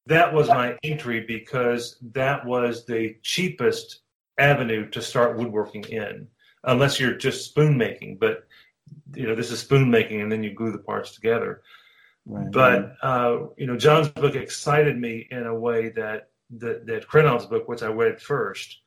That 0.10 0.34
was 0.34 0.48
my 0.48 0.76
entry 0.84 1.22
because 1.22 1.98
that 2.14 2.46
was 2.46 2.86
the 2.86 3.16
cheapest 3.22 4.02
avenue 4.40 4.90
to 4.90 5.02
start 5.02 5.38
woodworking 5.38 5.84
in, 5.84 6.28
unless 6.64 7.00
you're 7.00 7.14
just 7.14 7.46
spoon 7.46 7.78
making. 7.78 8.18
But 8.18 8.48
you 9.16 9.28
know, 9.28 9.36
this 9.36 9.52
is 9.52 9.60
spoon 9.60 9.90
making, 9.90 10.22
and 10.22 10.32
then 10.32 10.44
you 10.44 10.54
glue 10.54 10.72
the 10.72 10.80
parts 10.80 11.14
together. 11.14 11.62
Right. 12.26 12.52
But 12.52 12.96
uh, 13.04 13.38
you 13.58 13.68
know, 13.68 13.78
John's 13.78 14.10
book 14.10 14.36
excited 14.36 14.98
me 14.98 15.28
in 15.30 15.46
a 15.46 15.54
way 15.54 15.90
that 15.90 16.30
that 16.58 16.88
that 16.88 17.50
book, 17.50 17.68
which 17.68 17.84
I 17.84 17.88
read 17.88 18.20
first, 18.20 18.80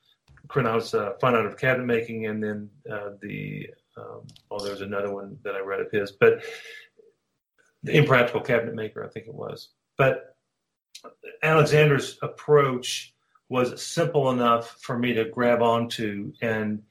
Krenov's 0.47 0.93
uh, 0.93 1.13
Fine 1.21 1.35
Art 1.35 1.45
of 1.45 1.57
Cabinet 1.57 1.85
Making, 1.85 2.27
and 2.27 2.43
then 2.43 2.69
uh, 2.91 3.11
the 3.21 3.69
um, 3.95 4.27
oh, 4.51 4.63
there's 4.63 4.81
another 4.81 5.13
one 5.13 5.37
that 5.43 5.55
I 5.55 5.59
read 5.59 5.79
of 5.79 5.91
his, 5.91 6.11
but 6.11 6.43
the 7.83 7.95
Impractical 7.95 8.41
Cabinet 8.41 8.75
Maker, 8.75 9.05
I 9.05 9.09
think 9.09 9.27
it 9.27 9.33
was. 9.33 9.69
But 9.97 10.32
Alexander's 11.41 12.17
approach 12.21 13.13
was 13.49 13.83
simple 13.83 14.31
enough 14.31 14.77
for 14.81 14.97
me 14.97 15.13
to 15.13 15.25
grab 15.25 15.61
onto, 15.61 16.33
and 16.41 16.81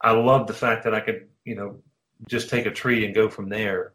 I 0.00 0.12
loved 0.12 0.48
the 0.48 0.54
fact 0.54 0.84
that 0.84 0.94
I 0.94 1.00
could, 1.00 1.28
you 1.44 1.54
know, 1.54 1.80
just 2.28 2.48
take 2.48 2.66
a 2.66 2.70
tree 2.70 3.04
and 3.04 3.14
go 3.14 3.28
from 3.28 3.48
there. 3.48 3.92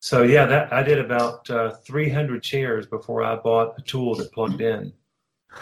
So 0.00 0.22
yeah, 0.22 0.44
that 0.46 0.72
I 0.72 0.82
did 0.82 0.98
about 0.98 1.48
uh, 1.48 1.70
300 1.70 2.42
chairs 2.42 2.86
before 2.86 3.22
I 3.22 3.36
bought 3.36 3.74
a 3.78 3.82
tool 3.82 4.14
that 4.16 4.32
plugged 4.32 4.60
in. 4.60 4.92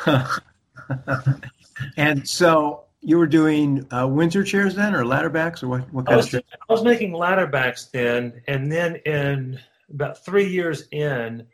and 1.97 2.29
so 2.29 2.85
you 3.01 3.19
were 3.19 3.27
doing 3.27 3.87
uh, 3.93 4.09
Windsor 4.09 4.43
chairs 4.43 4.75
then, 4.75 4.95
or 4.95 5.07
ladder 5.07 5.31
backs, 5.31 5.63
or 5.63 5.69
what? 5.69 5.93
What 5.93 6.07
kind 6.07 6.15
I 6.15 6.17
was, 6.17 6.27
of 6.27 6.33
chairs? 6.33 6.45
I 6.69 6.73
was 6.73 6.83
making 6.83 7.13
ladder 7.13 7.47
backs 7.47 7.87
then, 7.87 8.43
and 8.49 8.71
then 8.71 8.97
in 9.07 9.61
about 9.91 10.25
three 10.25 10.49
years 10.49 10.89
in, 10.91 11.47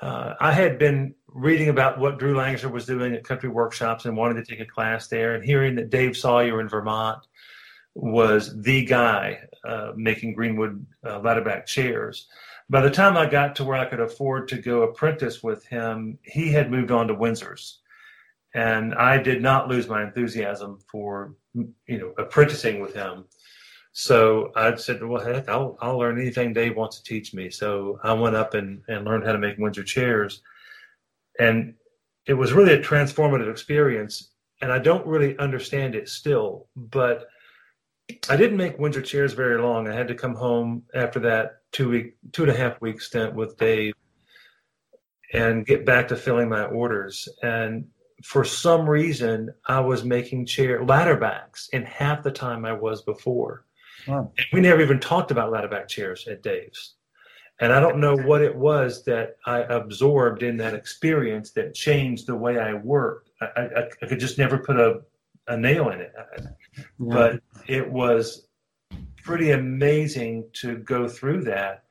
uh, 0.00 0.34
I 0.40 0.52
had 0.52 0.78
been 0.78 1.14
reading 1.28 1.68
about 1.68 1.98
what 1.98 2.18
Drew 2.18 2.34
Langsner 2.34 2.70
was 2.70 2.86
doing 2.86 3.14
at 3.14 3.24
country 3.24 3.48
workshops 3.48 4.04
and 4.04 4.16
wanted 4.16 4.44
to 4.44 4.50
take 4.50 4.60
a 4.60 4.70
class 4.70 5.08
there, 5.08 5.34
and 5.34 5.44
hearing 5.44 5.74
that 5.76 5.90
Dave 5.90 6.16
Sawyer 6.16 6.60
in 6.60 6.68
Vermont 6.68 7.26
was 7.94 8.60
the 8.62 8.84
guy 8.84 9.40
uh, 9.64 9.92
making 9.96 10.34
Greenwood 10.34 10.86
uh, 11.04 11.20
ladderback 11.20 11.66
chairs 11.66 12.28
by 12.68 12.80
the 12.80 12.90
time 12.90 13.16
I 13.16 13.26
got 13.26 13.56
to 13.56 13.64
where 13.64 13.76
I 13.76 13.84
could 13.84 14.00
afford 14.00 14.48
to 14.48 14.58
go 14.58 14.82
apprentice 14.82 15.42
with 15.42 15.64
him, 15.66 16.18
he 16.22 16.50
had 16.50 16.70
moved 16.70 16.90
on 16.90 17.08
to 17.08 17.14
Windsor's. 17.14 17.80
And 18.54 18.94
I 18.94 19.18
did 19.18 19.42
not 19.42 19.68
lose 19.68 19.86
my 19.86 20.02
enthusiasm 20.02 20.78
for, 20.90 21.34
you 21.54 21.98
know, 21.98 22.12
apprenticing 22.18 22.80
with 22.80 22.94
him. 22.94 23.26
So 23.98 24.52
I 24.54 24.74
said, 24.74 25.02
well, 25.02 25.24
heck, 25.24 25.48
I'll, 25.48 25.78
I'll 25.80 25.96
learn 25.96 26.20
anything 26.20 26.52
Dave 26.52 26.76
wants 26.76 26.98
to 26.98 27.02
teach 27.02 27.32
me. 27.32 27.48
So 27.48 27.98
I 28.04 28.12
went 28.12 28.36
up 28.36 28.52
and, 28.52 28.82
and 28.88 29.06
learned 29.06 29.24
how 29.24 29.32
to 29.32 29.38
make 29.38 29.56
Windsor 29.56 29.84
chairs. 29.84 30.42
And 31.38 31.72
it 32.26 32.34
was 32.34 32.52
really 32.52 32.74
a 32.74 32.82
transformative 32.82 33.50
experience. 33.50 34.32
And 34.60 34.70
I 34.70 34.80
don't 34.80 35.06
really 35.06 35.38
understand 35.38 35.94
it 35.94 36.10
still, 36.10 36.66
but 36.76 37.28
I 38.28 38.36
didn't 38.36 38.58
make 38.58 38.78
Windsor 38.78 39.00
chairs 39.00 39.32
very 39.32 39.58
long. 39.58 39.88
I 39.88 39.94
had 39.94 40.08
to 40.08 40.14
come 40.14 40.34
home 40.34 40.82
after 40.94 41.18
that 41.20 41.62
two 41.72 41.88
week, 41.88 42.16
two 42.32 42.42
and 42.42 42.52
a 42.52 42.56
half 42.56 42.78
week 42.82 43.00
stint 43.00 43.34
with 43.34 43.56
Dave, 43.56 43.94
and 45.32 45.64
get 45.64 45.86
back 45.86 46.08
to 46.08 46.16
filling 46.16 46.50
my 46.50 46.64
orders. 46.64 47.30
And 47.42 47.86
for 48.22 48.44
some 48.44 48.90
reason, 48.90 49.54
I 49.66 49.80
was 49.80 50.04
making 50.04 50.44
chair 50.44 50.84
ladder 50.84 51.16
backs 51.16 51.70
in 51.72 51.84
half 51.86 52.22
the 52.22 52.30
time 52.30 52.66
I 52.66 52.74
was 52.74 53.00
before. 53.00 53.65
Wow. 54.06 54.32
We 54.52 54.60
never 54.60 54.80
even 54.80 55.00
talked 55.00 55.30
about 55.30 55.50
ladder 55.50 55.68
back 55.68 55.88
chairs 55.88 56.26
at 56.28 56.42
Dave's. 56.42 56.94
And 57.58 57.72
I 57.72 57.80
don't 57.80 57.98
know 57.98 58.14
what 58.16 58.42
it 58.42 58.54
was 58.54 59.04
that 59.04 59.36
I 59.46 59.60
absorbed 59.60 60.42
in 60.42 60.58
that 60.58 60.74
experience 60.74 61.52
that 61.52 61.74
changed 61.74 62.26
the 62.26 62.36
way 62.36 62.58
I 62.58 62.74
worked. 62.74 63.30
I, 63.40 63.46
I, 63.56 63.82
I 64.02 64.06
could 64.06 64.20
just 64.20 64.36
never 64.36 64.58
put 64.58 64.78
a, 64.78 65.00
a 65.48 65.56
nail 65.56 65.88
in 65.88 66.00
it. 66.00 66.12
Yeah. 66.38 66.46
But 66.98 67.40
it 67.66 67.90
was 67.90 68.46
pretty 69.22 69.52
amazing 69.52 70.50
to 70.54 70.76
go 70.76 71.08
through 71.08 71.44
that. 71.44 71.84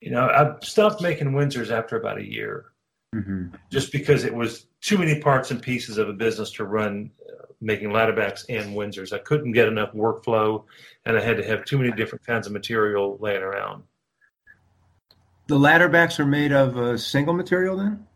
You 0.00 0.12
know, 0.12 0.28
I 0.28 0.54
stopped 0.64 1.02
making 1.02 1.32
Windsors 1.32 1.70
after 1.70 1.96
about 1.96 2.18
a 2.18 2.26
year, 2.26 2.66
mm-hmm. 3.14 3.54
just 3.70 3.92
because 3.92 4.24
it 4.24 4.34
was 4.34 4.67
too 4.80 4.98
many 4.98 5.20
parts 5.20 5.50
and 5.50 5.60
pieces 5.60 5.98
of 5.98 6.08
a 6.08 6.12
business 6.12 6.50
to 6.52 6.64
run 6.64 7.10
uh, 7.28 7.46
making 7.60 7.90
ladderbacks 7.90 8.44
and 8.48 8.76
Windsors. 8.76 9.12
I 9.12 9.18
couldn't 9.18 9.52
get 9.52 9.68
enough 9.68 9.92
workflow, 9.92 10.64
and 11.04 11.16
I 11.16 11.20
had 11.20 11.36
to 11.36 11.44
have 11.44 11.64
too 11.64 11.78
many 11.78 11.92
different 11.92 12.24
kinds 12.24 12.46
of 12.46 12.52
material 12.52 13.18
laying 13.20 13.42
around. 13.42 13.82
The 15.48 15.58
ladderbacks 15.58 16.18
are 16.18 16.26
made 16.26 16.52
of 16.52 16.76
a 16.76 16.98
single 16.98 17.34
material, 17.34 17.76
then? 17.76 18.06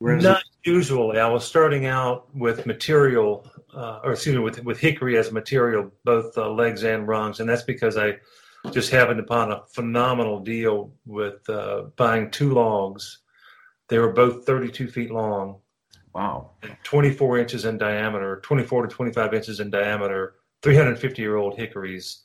Not 0.00 0.40
it? 0.40 0.70
usually. 0.70 1.18
I 1.18 1.28
was 1.28 1.44
starting 1.44 1.86
out 1.86 2.34
with 2.34 2.66
material, 2.66 3.46
uh, 3.72 4.00
or 4.02 4.12
excuse 4.12 4.34
me, 4.34 4.42
with 4.42 4.64
with 4.64 4.80
hickory 4.80 5.16
as 5.16 5.30
material, 5.30 5.92
both 6.04 6.36
uh, 6.36 6.50
legs 6.50 6.82
and 6.82 7.06
rungs, 7.06 7.38
and 7.38 7.48
that's 7.48 7.62
because 7.62 7.96
I 7.96 8.16
just 8.70 8.90
happened 8.90 9.20
upon 9.20 9.52
a 9.52 9.62
phenomenal 9.68 10.40
deal 10.40 10.92
with 11.04 11.48
uh, 11.48 11.82
buying 11.96 12.30
two 12.30 12.52
logs. 12.52 13.18
They 13.88 13.98
were 13.98 14.12
both 14.12 14.46
32 14.46 14.88
feet 14.88 15.10
long. 15.10 15.58
Wow. 16.14 16.50
24 16.82 17.38
inches 17.38 17.64
in 17.64 17.78
diameter, 17.78 18.40
24 18.42 18.86
to 18.86 18.94
25 18.94 19.34
inches 19.34 19.60
in 19.60 19.70
diameter, 19.70 20.34
350 20.62 21.22
year 21.22 21.36
old 21.36 21.56
hickories 21.56 22.22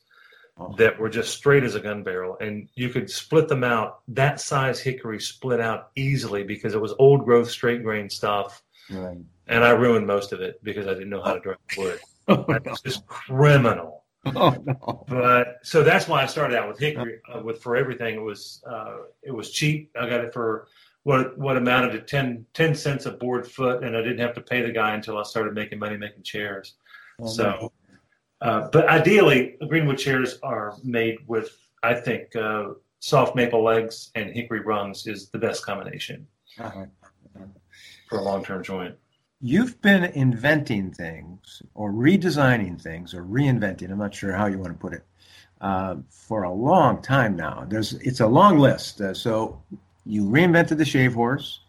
oh. 0.58 0.74
that 0.78 0.98
were 0.98 1.08
just 1.08 1.34
straight 1.34 1.64
as 1.64 1.74
a 1.74 1.80
gun 1.80 2.02
barrel. 2.02 2.36
And 2.40 2.68
you 2.74 2.90
could 2.90 3.10
split 3.10 3.48
them 3.48 3.64
out. 3.64 4.00
That 4.08 4.40
size 4.40 4.80
hickory 4.80 5.20
split 5.20 5.60
out 5.60 5.90
easily 5.96 6.42
because 6.42 6.74
it 6.74 6.80
was 6.80 6.94
old 6.98 7.24
growth, 7.24 7.50
straight 7.50 7.82
grain 7.82 8.10
stuff. 8.10 8.62
Right. 8.90 9.18
And 9.46 9.64
I 9.64 9.70
ruined 9.70 10.06
most 10.06 10.32
of 10.32 10.40
it 10.40 10.62
because 10.62 10.86
I 10.86 10.94
didn't 10.94 11.10
know 11.10 11.22
how 11.22 11.34
to 11.34 11.40
drive 11.40 11.58
wood. 11.76 12.00
Oh, 12.30 12.44
That's 12.46 12.66
no. 12.66 12.74
just 12.84 13.06
criminal. 13.06 14.04
Oh, 14.36 14.54
no. 14.66 15.04
But 15.08 15.60
so 15.62 15.82
that's 15.82 16.06
why 16.06 16.22
I 16.22 16.26
started 16.26 16.58
out 16.58 16.68
with 16.68 16.78
hickory. 16.78 17.20
Uh, 17.32 17.40
with 17.40 17.62
for 17.62 17.76
everything, 17.76 18.16
it 18.16 18.20
was 18.20 18.62
uh, 18.68 18.96
it 19.22 19.30
was 19.30 19.50
cheap. 19.50 19.90
I 19.98 20.06
got 20.06 20.22
it 20.22 20.34
for 20.34 20.66
what 21.04 21.38
what 21.38 21.56
amounted 21.56 21.92
to 21.92 22.00
10, 22.00 22.44
10 22.54 22.74
cents 22.74 23.06
a 23.06 23.12
board 23.12 23.46
foot, 23.46 23.82
and 23.82 23.96
I 23.96 24.02
didn't 24.02 24.18
have 24.18 24.34
to 24.34 24.40
pay 24.40 24.62
the 24.62 24.72
guy 24.72 24.94
until 24.94 25.18
I 25.18 25.22
started 25.22 25.54
making 25.54 25.78
money 25.78 25.96
making 25.96 26.22
chairs. 26.22 26.74
Oh, 27.20 27.26
so, 27.26 27.72
uh, 28.40 28.68
but 28.72 28.88
ideally, 28.88 29.56
Greenwood 29.66 29.98
chairs 29.98 30.38
are 30.42 30.76
made 30.84 31.16
with, 31.26 31.56
I 31.82 31.94
think, 31.94 32.34
uh, 32.36 32.70
soft 33.00 33.36
maple 33.36 33.62
legs 33.62 34.10
and 34.14 34.30
hickory 34.30 34.60
rungs 34.60 35.06
is 35.06 35.30
the 35.30 35.38
best 35.38 35.64
combination 35.64 36.26
uh-huh. 36.58 36.86
for 38.08 38.18
a 38.18 38.22
long 38.22 38.44
term 38.44 38.62
joint. 38.62 38.94
You've 39.40 39.80
been 39.82 40.04
inventing 40.04 40.90
things 40.92 41.62
or 41.74 41.92
redesigning 41.92 42.80
things 42.80 43.14
or 43.14 43.22
reinventing. 43.22 43.90
I'm 43.90 43.98
not 43.98 44.14
sure 44.14 44.32
how 44.32 44.46
you 44.46 44.58
want 44.58 44.72
to 44.72 44.78
put 44.78 44.92
it. 44.92 45.04
Uh, 45.60 45.96
for 46.08 46.44
a 46.44 46.52
long 46.52 47.02
time 47.02 47.34
now. 47.34 47.66
There's 47.68 47.94
it's 47.94 48.20
a 48.20 48.26
long 48.28 48.58
list. 48.58 49.00
Uh, 49.00 49.12
so 49.12 49.60
you 50.08 50.24
reinvented 50.24 50.78
the 50.78 50.84
shave 50.84 51.14
horse. 51.14 51.60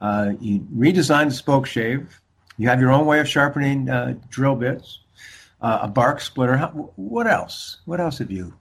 Uh, 0.00 0.32
you 0.40 0.60
redesigned 0.74 1.28
the 1.28 1.34
spoke 1.34 1.66
shave. 1.66 2.20
You 2.58 2.68
have 2.68 2.80
your 2.80 2.90
own 2.90 3.06
way 3.06 3.20
of 3.20 3.28
sharpening 3.28 3.88
uh, 3.88 4.14
drill 4.28 4.56
bits. 4.56 4.98
Uh, 5.60 5.80
a 5.82 5.88
bark 5.88 6.20
splitter. 6.20 6.56
How, 6.56 6.68
what 6.96 7.28
else? 7.28 7.78
What 7.84 8.00
else 8.00 8.18
have 8.18 8.32
you 8.32 8.52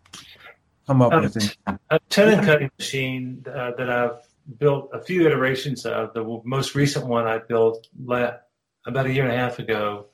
come 0.86 1.02
up 1.02 1.12
with? 1.20 1.56
A 1.90 2.00
tenon 2.10 2.46
cutting 2.46 2.70
machine 2.78 3.44
uh, 3.48 3.72
that 3.76 3.90
I've 3.90 4.20
built 4.60 4.92
a 4.94 5.02
few 5.02 5.26
iterations 5.26 5.86
of. 5.86 6.14
The 6.14 6.42
most 6.46 6.76
recent 6.76 7.08
one 7.08 7.26
I 7.26 7.40
built 7.40 7.88
about 8.06 9.06
a 9.06 9.12
year 9.12 9.24
and 9.24 9.34
a 9.34 9.38
half 9.38 9.58
ago 9.58 10.06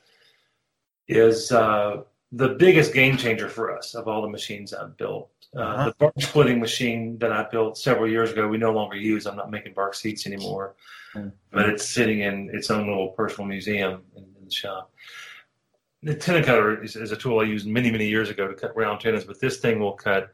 is 1.09 1.51
uh, 1.51 2.03
the 2.31 2.49
biggest 2.49 2.93
game 2.93 3.17
changer 3.17 3.47
for 3.49 3.75
us 3.75 3.95
of 3.95 4.07
all 4.07 4.21
the 4.21 4.29
machines 4.29 4.73
I've 4.73 4.97
built. 4.97 5.29
Uh, 5.55 5.59
uh-huh. 5.59 5.85
The 5.85 5.95
bark 5.99 6.13
splitting 6.19 6.59
machine 6.59 7.17
that 7.19 7.31
I 7.31 7.47
built 7.49 7.77
several 7.77 8.09
years 8.09 8.31
ago, 8.31 8.47
we 8.47 8.57
no 8.57 8.71
longer 8.71 8.97
use. 8.97 9.25
I'm 9.25 9.37
not 9.37 9.49
making 9.49 9.73
bark 9.73 9.95
seats 9.95 10.27
anymore, 10.27 10.75
mm-hmm. 11.15 11.29
but 11.51 11.69
it's 11.69 11.87
sitting 11.87 12.21
in 12.21 12.49
its 12.53 12.69
own 12.69 12.87
little 12.87 13.09
personal 13.09 13.47
museum 13.47 14.01
in, 14.15 14.23
in 14.23 14.45
the 14.45 14.51
shop. 14.51 14.91
The 16.03 16.13
tenon 16.15 16.43
cutter 16.43 16.83
is, 16.83 16.95
is, 16.95 17.11
a 17.11 17.17
tool 17.17 17.39
I 17.39 17.43
used 17.43 17.65
many, 17.65 17.89
many 17.89 18.07
years 18.07 18.29
ago 18.29 18.47
to 18.47 18.53
cut 18.53 18.75
round 18.75 18.99
tenons, 18.99 19.23
but 19.23 19.39
this 19.39 19.57
thing 19.57 19.79
will 19.79 19.93
cut 19.93 20.31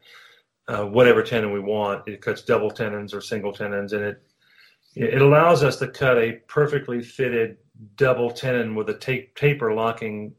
uh, 0.68 0.84
whatever 0.84 1.22
tenon 1.22 1.52
we 1.52 1.60
want. 1.60 2.06
It 2.06 2.20
cuts 2.20 2.42
double 2.42 2.70
tenons 2.70 3.14
or 3.14 3.20
single 3.20 3.52
tenons, 3.52 3.92
and 3.92 4.04
it 4.04 4.22
it 4.96 5.20
allows 5.22 5.64
us 5.64 5.76
to 5.78 5.88
cut 5.88 6.18
a 6.18 6.34
perfectly 6.46 7.02
fitted 7.02 7.56
double 7.96 8.30
tenon 8.30 8.74
with 8.74 8.88
a 8.90 8.94
tape, 8.94 9.34
taper 9.36 9.72
locking 9.74 10.34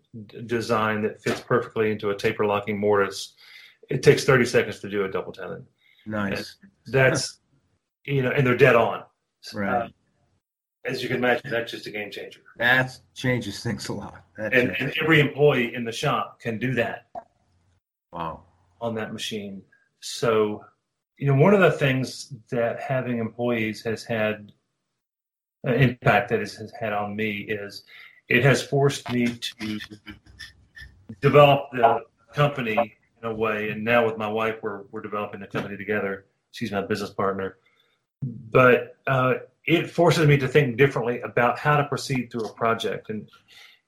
design 0.46 1.02
that 1.04 1.22
fits 1.22 1.42
perfectly 1.42 1.92
into 1.92 2.10
a 2.10 2.16
taper 2.16 2.46
locking 2.46 2.80
mortise. 2.80 3.34
It 3.90 4.04
takes 4.04 4.24
30 4.24 4.46
seconds 4.46 4.80
to 4.80 4.90
do 4.90 5.06
a 5.06 5.12
double 5.12 5.32
tenon. 5.32 5.66
Nice. 6.06 6.58
And 6.62 6.72
that's, 6.94 7.40
you 8.06 8.22
know, 8.22 8.32
and 8.32 8.46
they're 8.46 8.58
dead 8.58 8.76
on. 8.76 9.04
Right. 9.54 9.84
Uh, 9.84 9.88
as 10.86 11.02
you 11.02 11.08
can 11.08 11.18
imagine, 11.18 11.50
that's 11.50 11.72
just 11.72 11.88
a 11.88 11.92
game 11.92 12.12
changer. 12.12 12.42
That 12.58 12.98
changes 13.16 13.64
things 13.64 13.90
a 13.90 13.94
lot. 13.94 14.24
And, 14.38 14.54
and, 14.54 14.94
every 15.02 15.20
employee 15.20 15.74
in 15.74 15.84
the 15.84 15.92
shop 15.92 16.40
can 16.40 16.60
do 16.60 16.74
that. 16.76 17.08
Wow. 18.12 18.44
On 18.82 18.94
that 18.96 19.12
machine. 19.12 19.64
So, 20.02 20.64
you 21.18 21.28
know, 21.28 21.36
one 21.42 21.56
of 21.56 21.60
the 21.60 21.72
things 21.72 22.34
that 22.52 22.80
having 22.80 23.18
employees 23.18 23.84
has 23.84 24.04
had 24.04 24.52
impact 25.74 26.30
that 26.30 26.40
it 26.40 26.52
has 26.54 26.72
had 26.80 26.94
on 26.94 27.16
me 27.16 27.40
is 27.50 27.84
it 28.28 28.44
has 28.44 28.62
forced 28.64 29.12
me 29.12 29.28
to 29.28 29.80
develop 31.22 31.70
the 31.72 32.02
company 32.34 32.96
in 33.22 33.30
a 33.30 33.34
way. 33.34 33.70
And 33.70 33.84
now 33.84 34.06
with 34.06 34.18
my 34.18 34.28
wife, 34.28 34.58
we're 34.62 34.84
we're 34.92 35.02
developing 35.02 35.40
the 35.40 35.48
company 35.48 35.78
together. 35.78 36.26
She's 36.52 36.72
my 36.72 36.82
business 36.82 37.12
partner, 37.12 37.58
but 38.22 38.98
uh, 39.08 39.36
it 39.66 39.90
forces 39.90 40.28
me 40.28 40.38
to 40.38 40.48
think 40.48 40.78
differently 40.78 41.22
about 41.22 41.60
how 41.60 41.78
to 41.78 41.86
proceed 41.86 42.32
through 42.32 42.46
a 42.46 42.54
project. 42.54 43.10
And 43.10 43.30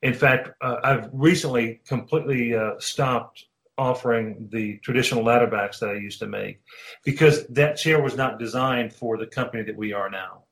in 0.01 0.13
fact, 0.13 0.49
uh, 0.61 0.77
I've 0.83 1.09
recently 1.13 1.81
completely 1.85 2.55
uh, 2.55 2.73
stopped 2.79 3.45
offering 3.77 4.49
the 4.51 4.77
traditional 4.79 5.23
ladder 5.23 5.47
backs 5.47 5.79
that 5.79 5.89
I 5.89 5.93
used 5.93 6.19
to 6.19 6.27
make 6.27 6.59
because 7.05 7.45
that 7.47 7.77
chair 7.77 8.01
was 8.01 8.17
not 8.17 8.39
designed 8.39 8.91
for 8.91 9.17
the 9.17 9.27
company 9.27 9.63
that 9.63 9.77
we 9.77 9.93
are 9.93 10.09
now 10.09 10.43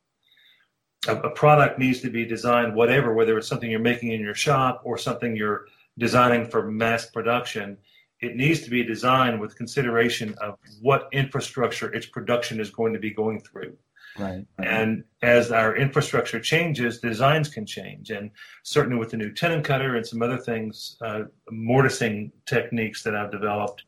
a, 1.07 1.15
a 1.17 1.29
product 1.29 1.79
needs 1.79 2.01
to 2.01 2.09
be 2.09 2.25
designed, 2.25 2.75
whatever, 2.75 3.13
whether 3.13 3.37
it's 3.37 3.47
something 3.47 3.69
you're 3.69 3.79
making 3.79 4.11
in 4.11 4.21
your 4.21 4.35
shop 4.35 4.81
or 4.83 4.97
something 4.97 5.35
you're 5.35 5.65
designing 5.97 6.45
for 6.47 6.69
mass 6.69 7.05
production, 7.09 7.77
it 8.21 8.35
needs 8.35 8.61
to 8.61 8.69
be 8.69 8.83
designed 8.83 9.39
with 9.39 9.55
consideration 9.55 10.35
of 10.41 10.57
what 10.81 11.07
infrastructure 11.11 11.93
its 11.93 12.05
production 12.05 12.59
is 12.59 12.69
going 12.69 12.93
to 12.93 12.99
be 12.99 13.11
going 13.11 13.39
through. 13.39 13.75
Right. 14.17 14.45
And 14.59 15.03
as 15.21 15.51
our 15.51 15.75
infrastructure 15.75 16.39
changes, 16.39 16.99
designs 16.99 17.49
can 17.49 17.65
change. 17.65 18.11
And 18.11 18.31
certainly 18.63 18.97
with 18.97 19.11
the 19.11 19.17
new 19.17 19.33
tenon 19.33 19.61
cutter 19.61 19.97
and 19.97 20.07
some 20.07 20.21
other 20.21 20.37
things, 20.37 20.97
uh, 21.01 21.23
mortising 21.51 22.31
techniques 22.45 23.03
that 23.03 23.15
I've 23.15 23.31
developed, 23.31 23.83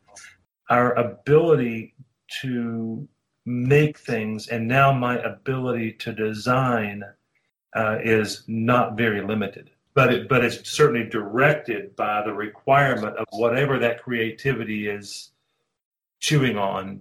our 0.68 0.92
ability 0.94 1.94
to 2.42 3.08
make 3.48 3.98
things, 3.98 4.48
and 4.48 4.68
now 4.68 4.92
my 4.92 5.18
ability 5.18 5.92
to 5.92 6.12
design 6.12 7.02
uh, 7.74 7.98
is 8.02 8.44
not 8.46 8.96
very 8.96 9.22
limited. 9.22 9.70
But 9.94 10.12
it, 10.12 10.28
but 10.28 10.44
it's 10.44 10.68
certainly 10.70 11.08
directed 11.08 11.96
by 11.96 12.22
the 12.22 12.32
requirement 12.32 13.16
of 13.16 13.26
whatever 13.32 13.78
that 13.78 14.02
creativity 14.02 14.88
is 14.88 15.30
chewing 16.20 16.56
on. 16.56 17.00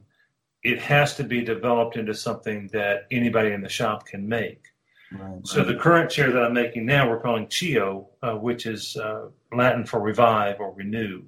It 0.63 0.79
has 0.79 1.15
to 1.17 1.23
be 1.23 1.43
developed 1.43 1.97
into 1.97 2.13
something 2.13 2.69
that 2.73 3.05
anybody 3.11 3.51
in 3.51 3.61
the 3.61 3.69
shop 3.69 4.07
can 4.07 4.27
make. 4.27 4.63
Right, 5.11 5.45
so 5.45 5.63
the 5.63 5.75
current 5.75 6.09
chair 6.09 6.31
that 6.31 6.43
I'm 6.43 6.53
making 6.53 6.85
now, 6.85 7.07
we're 7.07 7.21
calling 7.21 7.47
Chio, 7.47 8.09
uh, 8.23 8.33
which 8.33 8.65
is 8.65 8.97
uh, 8.97 9.27
Latin 9.53 9.85
for 9.85 9.99
revive 9.99 10.59
or 10.59 10.73
renew. 10.73 11.23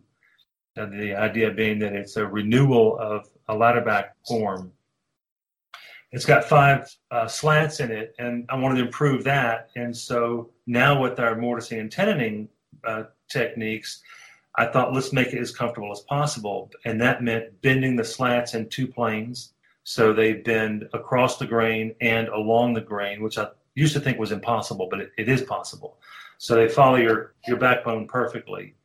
Uh, 0.75 0.87
the 0.87 1.13
idea 1.13 1.51
being 1.51 1.79
that 1.79 1.93
it's 1.93 2.17
a 2.17 2.25
renewal 2.25 2.97
of 2.99 3.29
a 3.47 3.55
ladderback 3.55 4.09
form 4.27 4.71
it's 6.11 6.25
got 6.25 6.45
five 6.45 6.93
uh, 7.11 7.27
slants 7.27 7.79
in 7.79 7.91
it, 7.91 8.15
and 8.17 8.45
I 8.49 8.55
wanted 8.55 8.75
to 8.79 8.85
improve 8.85 9.23
that. 9.25 9.69
And 9.75 9.95
so 9.95 10.49
now 10.65 10.99
with 10.99 11.19
our 11.19 11.35
mortising 11.35 11.79
and 11.79 11.91
tenoning 11.91 12.47
uh, 12.83 13.03
techniques, 13.29 14.01
I 14.55 14.65
thought 14.65 14.93
let's 14.93 15.13
make 15.13 15.33
it 15.33 15.39
as 15.39 15.51
comfortable 15.51 15.91
as 15.91 16.01
possible, 16.01 16.71
and 16.85 16.99
that 17.01 17.23
meant 17.23 17.61
bending 17.61 17.95
the 17.95 18.03
slats 18.03 18.55
in 18.55 18.67
two 18.69 18.87
planes, 18.87 19.53
so 19.83 20.11
they 20.11 20.33
bend 20.33 20.89
across 20.93 21.37
the 21.37 21.45
grain 21.45 21.95
and 22.01 22.27
along 22.29 22.73
the 22.73 22.81
grain, 22.81 23.21
which 23.21 23.37
I 23.37 23.47
used 23.75 23.93
to 23.93 23.99
think 23.99 24.17
was 24.19 24.31
impossible, 24.31 24.87
but 24.89 24.99
it, 24.99 25.11
it 25.17 25.29
is 25.29 25.43
possible. 25.43 25.99
So 26.39 26.55
they 26.55 26.67
follow 26.67 26.97
your 26.97 27.33
your 27.47 27.57
backbone 27.57 28.07
perfectly. 28.07 28.75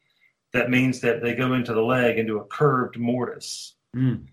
That 0.52 0.70
means 0.70 1.00
that 1.00 1.22
they 1.22 1.34
go 1.34 1.54
into 1.54 1.72
the 1.72 1.82
leg 1.82 2.18
into 2.18 2.38
a 2.38 2.44
curved 2.44 2.98
mortise. 2.98 3.74
Mm. 3.96 4.26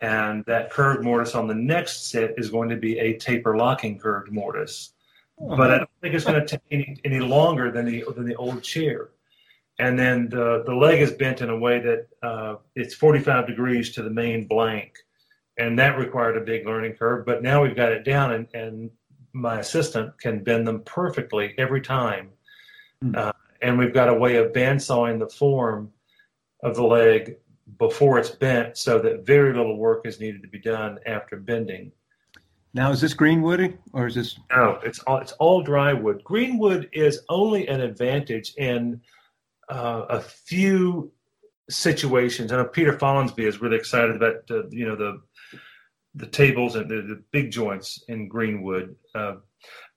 And 0.00 0.44
that 0.46 0.70
curved 0.70 1.02
mortise 1.02 1.34
on 1.34 1.46
the 1.46 1.54
next 1.54 2.10
set 2.10 2.34
is 2.36 2.50
going 2.50 2.68
to 2.68 2.76
be 2.76 2.98
a 2.98 3.16
taper 3.16 3.56
locking 3.56 3.98
curved 3.98 4.30
mortise. 4.30 4.92
Oh. 5.40 5.56
But 5.56 5.70
I 5.70 5.78
don't 5.78 5.90
think 6.00 6.14
it's 6.14 6.24
going 6.24 6.40
to 6.40 6.46
take 6.46 6.60
any, 6.70 7.00
any 7.04 7.20
longer 7.20 7.70
than 7.70 7.86
the, 7.86 8.04
than 8.14 8.26
the 8.26 8.36
old 8.36 8.62
chair. 8.62 9.10
and 9.78 9.98
then 9.98 10.28
the, 10.28 10.62
the 10.66 10.74
leg 10.74 11.00
is 11.00 11.12
bent 11.12 11.40
in 11.42 11.50
a 11.50 11.58
way 11.58 11.78
that 11.80 12.06
uh, 12.22 12.56
it's 12.74 12.94
45 12.94 13.46
degrees 13.46 13.92
to 13.94 14.02
the 14.02 14.10
main 14.10 14.46
blank 14.46 14.96
and 15.58 15.78
that 15.78 15.98
required 15.98 16.36
a 16.36 16.40
big 16.40 16.66
learning 16.66 16.94
curve 16.94 17.26
but 17.26 17.42
now 17.42 17.62
we've 17.62 17.76
got 17.76 17.92
it 17.92 18.04
down 18.04 18.32
and, 18.32 18.48
and 18.54 18.90
my 19.32 19.60
assistant 19.60 20.18
can 20.18 20.42
bend 20.42 20.66
them 20.66 20.80
perfectly 20.84 21.54
every 21.58 21.80
time 21.80 22.30
mm. 23.04 23.16
uh, 23.16 23.32
and 23.62 23.78
we've 23.78 23.94
got 23.94 24.08
a 24.08 24.14
way 24.14 24.36
of 24.36 24.52
bandsawing 24.52 25.18
the 25.18 25.28
form 25.28 25.92
of 26.62 26.74
the 26.76 26.82
leg 26.82 27.36
before 27.78 28.18
it's 28.18 28.30
bent 28.30 28.76
so 28.76 28.98
that 28.98 29.26
very 29.26 29.52
little 29.52 29.76
work 29.76 30.06
is 30.06 30.20
needed 30.20 30.42
to 30.42 30.48
be 30.48 30.58
done 30.58 30.98
after 31.06 31.36
bending 31.36 31.92
now, 32.76 32.90
is 32.90 33.00
this 33.00 33.14
greenwood 33.14 33.78
or 33.94 34.06
is 34.06 34.14
this? 34.14 34.38
No, 34.50 34.78
it's 34.84 34.98
all 35.00 35.16
it's 35.16 35.32
all 35.32 35.62
dry 35.62 35.94
wood. 35.94 36.22
Greenwood 36.24 36.90
is 36.92 37.20
only 37.30 37.66
an 37.68 37.80
advantage 37.80 38.52
in 38.58 39.00
uh, 39.70 40.04
a 40.10 40.20
few 40.20 41.10
situations. 41.70 42.52
I 42.52 42.56
know 42.56 42.66
Peter 42.66 42.92
Follansbee 42.92 43.48
is 43.48 43.62
really 43.62 43.78
excited 43.78 44.14
about 44.14 44.50
uh, 44.50 44.68
you 44.68 44.86
know 44.86 44.94
the 44.94 45.22
the 46.14 46.26
tables 46.26 46.76
and 46.76 46.86
the, 46.90 46.96
the 46.96 47.22
big 47.30 47.50
joints 47.50 48.04
in 48.08 48.28
greenwood. 48.28 48.94
Uh, 49.14 49.36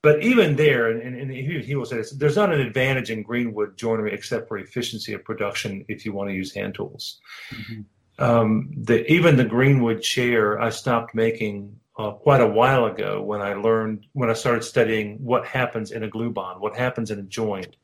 but 0.02 0.22
even 0.22 0.56
there, 0.56 0.90
and, 0.90 1.16
and 1.16 1.30
he, 1.30 1.60
he, 1.60 1.74
will 1.74 1.84
say 1.84 1.96
this, 1.96 2.12
there's 2.12 2.36
not 2.36 2.52
an 2.52 2.60
advantage 2.60 3.10
in 3.10 3.22
greenwood 3.22 3.76
joinery 3.76 4.12
except 4.12 4.48
for 4.48 4.58
efficiency 4.58 5.12
of 5.12 5.24
production 5.24 5.84
if 5.88 6.04
you 6.04 6.12
want 6.12 6.30
to 6.30 6.34
use 6.34 6.54
hand 6.54 6.74
tools. 6.74 7.20
Mm-hmm. 7.52 7.82
Um, 8.22 8.70
the, 8.76 9.10
even 9.10 9.36
the 9.36 9.44
greenwood 9.44 10.02
chair, 10.02 10.60
I 10.60 10.70
stopped 10.70 11.14
making 11.14 11.78
uh, 11.98 12.12
quite 12.12 12.40
a 12.40 12.46
while 12.46 12.86
ago 12.86 13.22
when 13.22 13.42
I 13.42 13.54
learned 13.54 14.06
when 14.12 14.30
I 14.30 14.34
started 14.34 14.62
studying 14.62 15.16
what 15.22 15.44
happens 15.44 15.90
in 15.92 16.02
a 16.02 16.08
glue 16.08 16.30
bond, 16.30 16.60
what 16.60 16.76
happens 16.76 17.10
in 17.10 17.18
a 17.18 17.22
joint, 17.22 17.76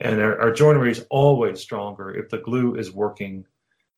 and 0.00 0.20
our, 0.20 0.38
our 0.40 0.52
joinery 0.52 0.90
is 0.90 1.06
always 1.10 1.60
stronger 1.60 2.14
if 2.14 2.28
the 2.28 2.38
glue 2.38 2.76
is 2.76 2.92
working 2.92 3.46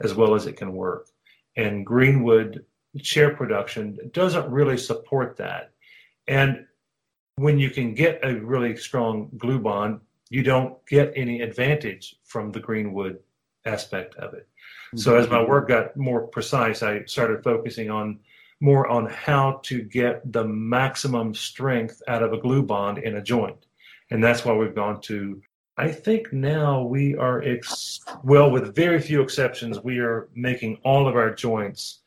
as 0.00 0.14
well 0.14 0.34
as 0.34 0.46
it 0.46 0.56
can 0.56 0.72
work. 0.72 1.08
And 1.56 1.84
Greenwood 1.84 2.64
chair 3.02 3.34
production 3.34 3.98
doesn't 4.12 4.50
really 4.50 4.76
support 4.76 5.36
that. 5.36 5.72
And 6.26 6.66
when 7.40 7.58
you 7.58 7.70
can 7.70 7.94
get 7.94 8.20
a 8.22 8.34
really 8.34 8.76
strong 8.76 9.30
glue 9.38 9.58
bond, 9.58 9.98
you 10.28 10.42
don't 10.42 10.74
get 10.86 11.10
any 11.16 11.40
advantage 11.40 12.16
from 12.22 12.52
the 12.52 12.60
Greenwood 12.60 13.18
aspect 13.64 14.14
of 14.16 14.34
it. 14.34 14.46
Mm-hmm. 14.46 14.98
So 14.98 15.16
as 15.16 15.26
my 15.30 15.42
work 15.42 15.68
got 15.68 15.96
more 15.96 16.26
precise, 16.26 16.82
I 16.82 17.04
started 17.06 17.42
focusing 17.42 17.88
on 17.90 18.20
more 18.60 18.86
on 18.88 19.06
how 19.06 19.60
to 19.62 19.80
get 19.80 20.30
the 20.30 20.44
maximum 20.44 21.34
strength 21.34 22.02
out 22.08 22.22
of 22.22 22.34
a 22.34 22.38
glue 22.38 22.62
bond 22.62 22.98
in 22.98 23.16
a 23.16 23.22
joint. 23.22 23.64
And 24.10 24.22
that's 24.22 24.44
why 24.44 24.52
we've 24.52 24.74
gone 24.74 25.00
to, 25.02 25.40
I 25.78 25.90
think 25.90 26.34
now 26.34 26.82
we 26.82 27.16
are, 27.16 27.40
ex- 27.42 28.00
well, 28.22 28.50
with 28.50 28.74
very 28.74 29.00
few 29.00 29.22
exceptions, 29.22 29.80
we 29.82 29.98
are 29.98 30.28
making 30.34 30.78
all 30.84 31.08
of 31.08 31.16
our 31.16 31.34
joints 31.34 32.00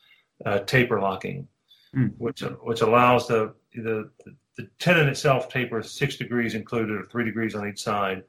uh, 0.46 0.60
taper 0.60 1.00
locking, 1.02 1.48
mm. 1.96 2.14
which, 2.20 2.42
which 2.62 2.82
allows 2.82 3.28
the, 3.28 3.56
the, 3.74 4.12
the 4.58 4.70
tenon 4.80 5.08
itself 5.08 5.50
tapers 5.50 5.92
six 5.92 6.16
degrees 6.18 6.56
included 6.56 6.96
or 6.96 7.06
three 7.06 7.26
degrees 7.26 7.56
on 7.56 7.68
each 7.68 7.82
side. 7.82 8.24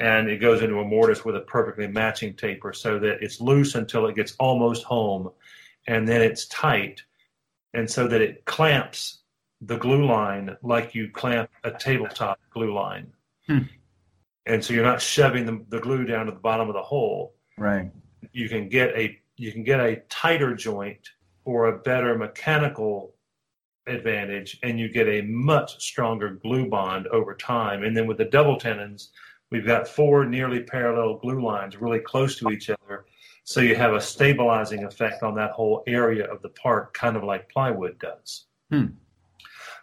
And 0.00 0.28
it 0.28 0.38
goes 0.38 0.62
into 0.62 0.80
a 0.80 0.84
mortise 0.84 1.24
with 1.24 1.36
a 1.36 1.40
perfectly 1.40 1.86
matching 1.86 2.34
taper 2.34 2.72
so 2.72 2.98
that 2.98 3.22
it's 3.22 3.40
loose 3.40 3.74
until 3.74 4.06
it 4.06 4.16
gets 4.16 4.34
almost 4.38 4.82
home 4.84 5.30
and 5.86 6.08
then 6.08 6.20
it's 6.20 6.46
tight 6.46 7.02
and 7.74 7.88
so 7.88 8.08
that 8.08 8.20
it 8.20 8.44
clamps 8.44 9.20
the 9.60 9.76
glue 9.76 10.06
line 10.06 10.56
like 10.62 10.94
you 10.94 11.10
clamp 11.10 11.50
a 11.64 11.70
tabletop 11.70 12.38
glue 12.50 12.74
line. 12.74 13.12
Hmm. 13.46 13.60
And 14.46 14.64
so 14.64 14.74
you're 14.74 14.84
not 14.84 15.00
shoving 15.00 15.46
the, 15.46 15.64
the 15.68 15.80
glue 15.80 16.04
down 16.04 16.26
to 16.26 16.32
the 16.32 16.38
bottom 16.38 16.68
of 16.68 16.74
the 16.74 16.82
hole. 16.82 17.34
Right. 17.56 17.90
You 18.32 18.48
can 18.48 18.68
get 18.68 18.96
a 18.96 19.18
you 19.36 19.52
can 19.52 19.64
get 19.64 19.80
a 19.80 19.96
tighter 20.08 20.54
joint 20.54 21.08
or 21.44 21.66
a 21.66 21.78
better 21.78 22.16
mechanical 22.16 23.13
advantage 23.86 24.58
and 24.62 24.78
you 24.78 24.88
get 24.88 25.08
a 25.08 25.22
much 25.22 25.82
stronger 25.82 26.30
glue 26.30 26.68
bond 26.68 27.06
over 27.08 27.34
time. 27.34 27.82
And 27.82 27.96
then 27.96 28.06
with 28.06 28.18
the 28.18 28.24
double 28.24 28.58
tenons, 28.58 29.10
we've 29.50 29.66
got 29.66 29.88
four 29.88 30.24
nearly 30.24 30.62
parallel 30.62 31.18
glue 31.18 31.42
lines 31.42 31.76
really 31.76 32.00
close 32.00 32.38
to 32.38 32.50
each 32.50 32.70
other 32.70 33.04
so 33.44 33.60
you 33.60 33.76
have 33.76 33.92
a 33.92 34.00
stabilizing 34.00 34.84
effect 34.84 35.22
on 35.22 35.34
that 35.34 35.52
whole 35.52 35.84
area 35.86 36.24
of 36.24 36.40
the 36.40 36.48
part, 36.48 36.94
kind 36.94 37.14
of 37.14 37.24
like 37.24 37.50
plywood 37.50 37.98
does. 37.98 38.46
Hmm. 38.70 38.86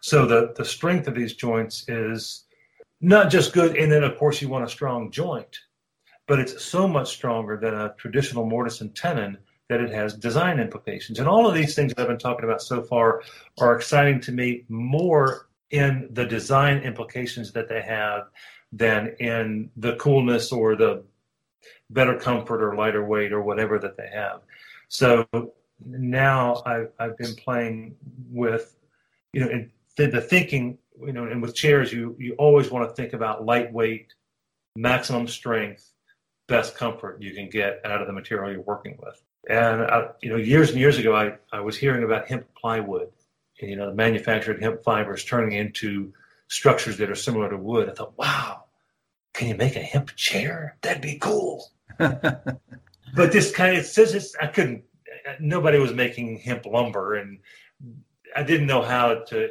So 0.02 0.26
the, 0.26 0.54
the 0.58 0.66
strength 0.66 1.08
of 1.08 1.14
these 1.14 1.36
joints 1.36 1.88
is 1.88 2.46
not 3.02 3.30
just 3.30 3.54
good, 3.54 3.78
and 3.78 3.92
then 3.92 4.04
of 4.04 4.18
course 4.18 4.42
you 4.42 4.50
want 4.50 4.66
a 4.66 4.70
strong 4.70 5.12
joint, 5.12 5.60
but 6.28 6.40
it's 6.40 6.64
so 6.64 6.88
much 6.88 7.12
stronger 7.12 7.56
than 7.56 7.76
a 7.76 7.94
traditional 8.00 8.48
mortise 8.48 8.82
and 8.82 8.96
tenon 8.96 9.38
that 9.72 9.80
it 9.80 9.90
has 9.90 10.14
design 10.14 10.60
implications. 10.60 11.18
And 11.18 11.30
all 11.30 11.48
of 11.48 11.56
these 11.56 11.76
things 11.76 11.94
that 11.94 12.02
I've 12.02 12.10
been 12.10 12.18
talking 12.18 12.44
about 12.44 12.62
so 12.62 12.82
far 12.82 13.22
are 13.58 13.74
exciting 13.74 14.20
to 14.22 14.34
me 14.34 14.66
more 14.68 15.48
in 15.70 16.10
the 16.12 16.26
design 16.26 16.80
implications 16.80 17.54
that 17.54 17.70
they 17.70 17.82
have 17.82 18.28
than 18.74 19.16
in 19.22 19.72
the 19.78 19.96
coolness 19.96 20.52
or 20.52 20.76
the 20.76 21.06
better 21.90 22.20
comfort 22.20 22.62
or 22.62 22.76
lighter 22.76 23.06
weight 23.06 23.32
or 23.32 23.42
whatever 23.42 23.80
that 23.80 23.96
they 23.96 24.10
have. 24.14 24.42
So 24.90 25.26
now 25.86 26.62
I've, 26.66 26.92
I've 27.00 27.18
been 27.18 27.36
playing 27.36 27.96
with, 28.30 28.76
you 29.32 29.40
know, 29.40 29.66
the, 29.96 30.08
the 30.08 30.20
thinking, 30.20 30.80
you 31.00 31.14
know, 31.14 31.28
and 31.28 31.42
with 31.42 31.56
chairs, 31.56 31.94
you, 31.94 32.14
you 32.20 32.34
always 32.34 32.70
want 32.70 32.90
to 32.90 32.94
think 32.94 33.14
about 33.14 33.46
lightweight, 33.46 34.16
maximum 34.76 35.30
strength, 35.30 35.94
best 36.50 36.76
comfort 36.76 37.22
you 37.22 37.34
can 37.34 37.50
get 37.50 37.80
out 37.86 38.02
of 38.02 38.08
the 38.08 38.14
material 38.14 38.52
you're 38.52 38.60
working 38.60 39.00
with. 39.02 39.24
And, 39.50 39.82
I, 39.82 40.10
you 40.22 40.30
know, 40.30 40.36
years 40.36 40.70
and 40.70 40.80
years 40.80 40.98
ago, 40.98 41.16
I, 41.16 41.34
I 41.52 41.62
was 41.62 41.78
hearing 41.78 42.04
about 42.04 42.28
hemp 42.28 42.48
plywood, 42.56 43.10
and, 43.60 43.70
you 43.70 43.76
know, 43.76 43.88
the 43.88 43.96
manufactured 43.96 44.62
hemp 44.62 44.84
fibers 44.84 45.26
turning 45.26 45.58
into 45.58 46.14
structures 46.48 46.98
that 46.98 47.10
are 47.10 47.16
similar 47.16 47.50
to 47.50 47.58
wood. 47.58 47.90
I 47.90 47.94
thought, 47.94 48.18
wow, 48.18 48.66
can 49.34 49.48
you 49.48 49.56
make 49.56 49.76
a 49.76 49.82
hemp 49.82 50.16
chair? 50.16 50.78
That'd 50.82 51.02
be 51.02 51.18
cool. 51.18 51.72
but 51.98 52.52
this 53.16 53.52
kind 53.52 53.76
of 53.76 53.84
it 53.84 53.88
says 53.88 54.14
it's, 54.14 54.36
I 54.36 54.48
couldn't. 54.48 54.84
Nobody 55.40 55.80
was 55.80 55.94
making 55.94 56.40
hemp 56.40 56.66
lumber, 56.66 57.16
and 57.16 57.40
I 58.36 58.44
didn't 58.44 58.68
know 58.68 58.82
how 58.82 59.24
to 59.28 59.50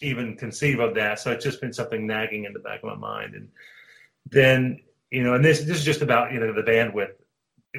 even 0.00 0.36
conceive 0.36 0.80
of 0.80 0.94
that. 0.94 1.18
So 1.18 1.30
it's 1.30 1.44
just 1.44 1.60
been 1.60 1.72
something 1.72 2.06
nagging 2.06 2.44
in 2.44 2.52
the 2.52 2.58
back 2.58 2.82
of 2.82 2.88
my 2.90 2.96
mind. 2.96 3.34
And 3.34 3.48
then 4.26 4.80
you 5.10 5.22
know, 5.24 5.34
and 5.34 5.44
this 5.44 5.60
this 5.60 5.78
is 5.78 5.84
just 5.84 6.02
about 6.02 6.32
you 6.32 6.40
know 6.40 6.52
the 6.52 6.62
bandwidth 6.62 7.12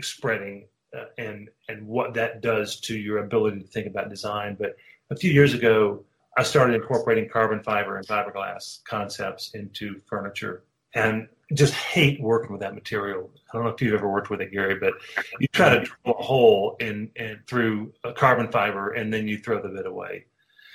spreading 0.01 0.65
Uh, 0.97 1.05
and 1.17 1.49
and 1.69 1.87
what 1.87 2.13
that 2.13 2.41
does 2.41 2.79
to 2.81 2.97
your 2.97 3.19
ability 3.19 3.59
to 3.59 3.67
think 3.67 3.87
about 3.87 4.09
design. 4.09 4.57
But 4.59 4.75
a 5.09 5.15
few 5.15 5.31
years 5.31 5.53
ago, 5.53 6.03
I 6.37 6.43
started 6.43 6.75
incorporating 6.75 7.29
carbon 7.29 7.61
fiber 7.63 7.97
and 7.97 8.05
fiberglass 8.05 8.83
concepts 8.83 9.51
into 9.53 10.01
furniture 10.05 10.63
and 10.93 11.27
just 11.53 11.73
hate 11.73 12.21
working 12.21 12.51
with 12.51 12.61
that 12.61 12.73
material. 12.73 13.29
I 13.49 13.57
don't 13.57 13.65
know 13.65 13.71
if 13.71 13.81
you've 13.81 13.93
ever 13.93 14.09
worked 14.09 14.29
with 14.29 14.41
it, 14.41 14.51
Gary, 14.51 14.75
but 14.75 14.93
you 15.39 15.47
try 15.51 15.69
to 15.69 15.79
drill 15.81 16.15
a 16.19 16.23
hole 16.23 16.77
in, 16.79 17.09
in 17.15 17.39
through 17.47 17.93
a 18.03 18.13
carbon 18.13 18.49
fiber 18.49 18.91
and 18.91 19.13
then 19.13 19.27
you 19.27 19.37
throw 19.37 19.61
the 19.61 19.69
bit 19.69 19.85
away. 19.85 20.25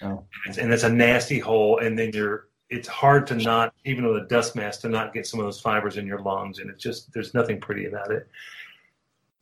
Oh. 0.02 0.24
And 0.59 0.72
it's 0.72 0.83
a 0.83 0.90
nasty 0.90 1.38
hole, 1.38 1.79
and 1.79 1.98
then 1.98 2.11
you're 2.12 2.48
it's 2.68 2.88
hard 2.88 3.26
to 3.29 3.37
not, 3.37 3.72
even 3.85 4.07
with 4.07 4.24
a 4.24 4.26
dust 4.26 4.57
mask, 4.57 4.81
to 4.81 4.88
not 4.88 5.14
get 5.14 5.26
some 5.26 5.38
of 5.38 5.46
those 5.46 5.61
fibers 5.61 5.96
in 5.96 6.07
your 6.07 6.18
lungs, 6.18 6.59
and 6.59 6.68
it's 6.68 6.83
just 6.83 7.12
there's 7.12 7.33
nothing 7.33 7.61
pretty 7.61 7.87
about 7.87 8.11
it. 8.11 8.29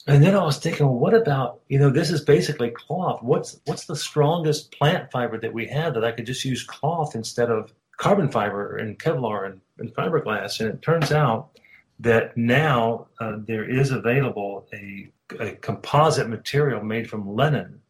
And 0.06 0.22
then 0.22 0.36
I 0.36 0.44
was 0.44 0.58
thinking, 0.58 0.86
well, 0.86 0.98
what 0.98 1.14
about 1.14 1.60
you 1.68 1.78
know 1.78 1.90
this 1.90 2.10
is 2.10 2.20
basically 2.20 2.70
cloth. 2.70 3.22
What's 3.22 3.60
what's 3.64 3.86
the 3.86 3.96
strongest 3.96 4.70
plant 4.72 5.10
fiber 5.10 5.38
that 5.38 5.52
we 5.52 5.66
have 5.68 5.94
that 5.94 6.04
I 6.04 6.12
could 6.12 6.26
just 6.26 6.44
use 6.44 6.62
cloth 6.62 7.14
instead 7.14 7.50
of 7.50 7.72
carbon 7.96 8.30
fiber 8.30 8.76
and 8.76 8.98
Kevlar 8.98 9.46
and, 9.46 9.60
and 9.78 9.94
fiberglass. 9.94 10.60
And 10.60 10.68
it 10.68 10.82
turns 10.82 11.12
out 11.12 11.58
that 12.00 12.36
now 12.36 13.06
uh, 13.20 13.36
there 13.46 13.68
is 13.68 13.92
available 13.92 14.66
a, 14.72 15.10
a, 15.40 15.52
composite 15.56 16.28
material 16.28 16.82
made 16.82 17.08
from 17.08 17.36
linen. 17.36 17.80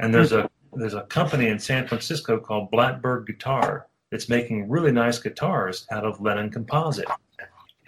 And 0.00 0.12
there's 0.12 0.32
a 0.32 0.50
there's 0.72 0.94
a 0.94 1.02
company 1.02 1.48
in 1.48 1.58
San 1.58 1.86
Francisco 1.86 2.38
called 2.38 2.70
Blackbird 2.70 3.26
Guitar 3.26 3.86
that's 4.10 4.28
making 4.28 4.68
really 4.68 4.92
nice 4.92 5.18
guitars 5.18 5.86
out 5.90 6.04
of 6.04 6.20
linen 6.20 6.50
composite. 6.50 7.08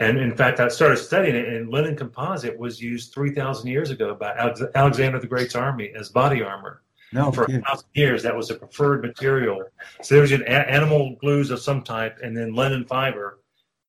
And 0.00 0.18
in 0.18 0.36
fact, 0.36 0.60
I 0.60 0.68
started 0.68 0.98
studying 0.98 1.34
it, 1.34 1.48
and 1.48 1.70
linen 1.70 1.96
composite 1.96 2.56
was 2.56 2.80
used 2.80 3.12
3,000 3.12 3.66
years 3.66 3.90
ago 3.90 4.14
by 4.14 4.32
Alexander 4.74 5.18
the 5.18 5.26
Great's 5.26 5.56
army 5.56 5.92
as 5.98 6.08
body 6.08 6.42
armor. 6.42 6.82
No, 7.12 7.32
for 7.32 7.44
a 7.44 7.60
thousand 7.62 7.88
years, 7.94 8.22
that 8.22 8.36
was 8.36 8.50
a 8.50 8.54
preferred 8.54 9.02
material. 9.02 9.64
So 10.02 10.14
there 10.14 10.22
was 10.22 10.32
an 10.32 10.42
animal 10.42 11.16
glues 11.20 11.50
of 11.50 11.60
some 11.60 11.82
type, 11.82 12.18
and 12.22 12.36
then 12.36 12.54
linen 12.54 12.84
fiber, 12.84 13.40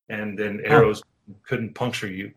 and 0.08 0.38
then 0.38 0.60
arrows 0.64 1.02
oh. 1.02 1.34
couldn't 1.46 1.74
puncture 1.74 2.08
you. 2.08 2.32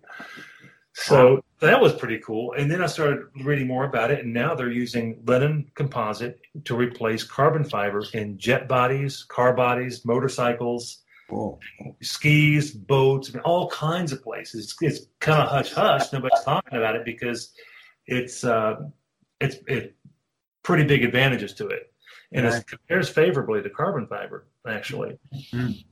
So 0.93 1.36
wow. 1.36 1.43
that 1.62 1.81
was 1.81 1.93
pretty 1.93 2.19
cool. 2.19 2.53
And 2.53 2.69
then 2.69 2.83
I 2.83 2.88
started 2.88 3.25
reading 3.43 3.67
more 3.67 3.86
about 3.86 4.12
it, 4.12 4.23
and 4.23 4.33
now 4.33 4.53
they're 4.53 4.71
using 4.71 5.21
linen 5.25 5.71
composite 5.73 6.39
to 6.65 6.75
replace 6.75 7.23
carbon 7.23 7.63
fiber 7.63 8.03
in 8.13 8.38
jet 8.38 8.67
bodies, 8.67 9.23
car 9.23 9.53
bodies, 9.53 10.05
motorcycles. 10.05 11.02
Cool. 11.33 11.59
skis, 12.01 12.71
boats, 12.71 13.29
I 13.29 13.33
mean, 13.37 13.43
all 13.43 13.69
kinds 13.69 14.11
of 14.11 14.23
places. 14.23 14.65
It's, 14.65 14.97
it's 14.97 15.07
kind 15.19 15.41
of 15.41 15.49
hush 15.49 15.71
hush. 15.71 16.13
Nobody's 16.13 16.43
talking 16.43 16.77
about 16.77 16.95
it 16.95 17.05
because 17.05 17.53
it's 18.07 18.43
uh, 18.43 18.75
it's 19.41 19.57
it 19.67 19.95
pretty 20.63 20.83
big 20.83 21.03
advantages 21.03 21.53
to 21.55 21.67
it, 21.67 21.91
and 22.31 22.45
Right. 22.45 22.55
it 22.61 22.67
compares 22.67 23.09
favorably 23.09 23.61
to 23.61 23.69
carbon 23.69 24.07
fiber 24.07 24.47
actually. 24.67 25.17
Mm. 25.51 25.83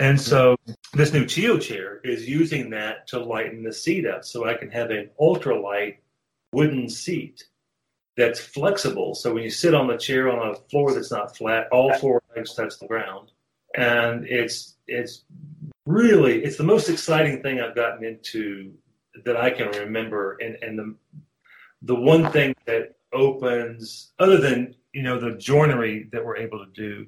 And 0.00 0.20
so 0.20 0.56
this 0.92 1.12
new 1.12 1.24
Chio 1.24 1.56
chair 1.58 2.00
is 2.04 2.28
using 2.28 2.70
that 2.70 3.06
to 3.08 3.18
lighten 3.20 3.62
the 3.62 3.72
seat 3.72 4.06
up, 4.06 4.24
so 4.24 4.44
I 4.46 4.54
can 4.54 4.70
have 4.70 4.90
an 4.90 5.10
ultralight 5.20 5.96
wooden 6.52 6.88
seat 6.88 7.44
that's 8.16 8.40
flexible. 8.40 9.14
So 9.14 9.34
when 9.34 9.42
you 9.44 9.50
sit 9.50 9.74
on 9.74 9.86
the 9.86 9.96
chair 9.96 10.30
on 10.30 10.50
a 10.50 10.54
floor 10.54 10.92
that's 10.94 11.10
not 11.10 11.36
flat, 11.36 11.68
all 11.72 11.92
four 11.94 12.22
legs 12.36 12.54
touch 12.54 12.78
the 12.78 12.86
ground, 12.86 13.30
and 13.74 14.26
it's 14.26 14.76
it's 14.86 15.24
really 15.86 16.42
it's 16.44 16.56
the 16.56 16.64
most 16.64 16.88
exciting 16.88 17.42
thing 17.42 17.60
I've 17.60 17.74
gotten 17.74 18.04
into 18.04 18.72
that 19.24 19.36
I 19.36 19.50
can 19.50 19.68
remember, 19.68 20.36
and 20.40 20.56
and 20.62 20.78
the 20.78 20.94
the 21.82 21.94
one 21.94 22.30
thing 22.30 22.54
that 22.66 22.94
opens 23.12 24.12
other 24.18 24.38
than 24.38 24.74
you 24.92 25.02
know 25.02 25.18
the 25.18 25.36
joinery 25.36 26.08
that 26.12 26.24
we're 26.24 26.36
able 26.36 26.64
to 26.64 26.70
do 26.72 27.06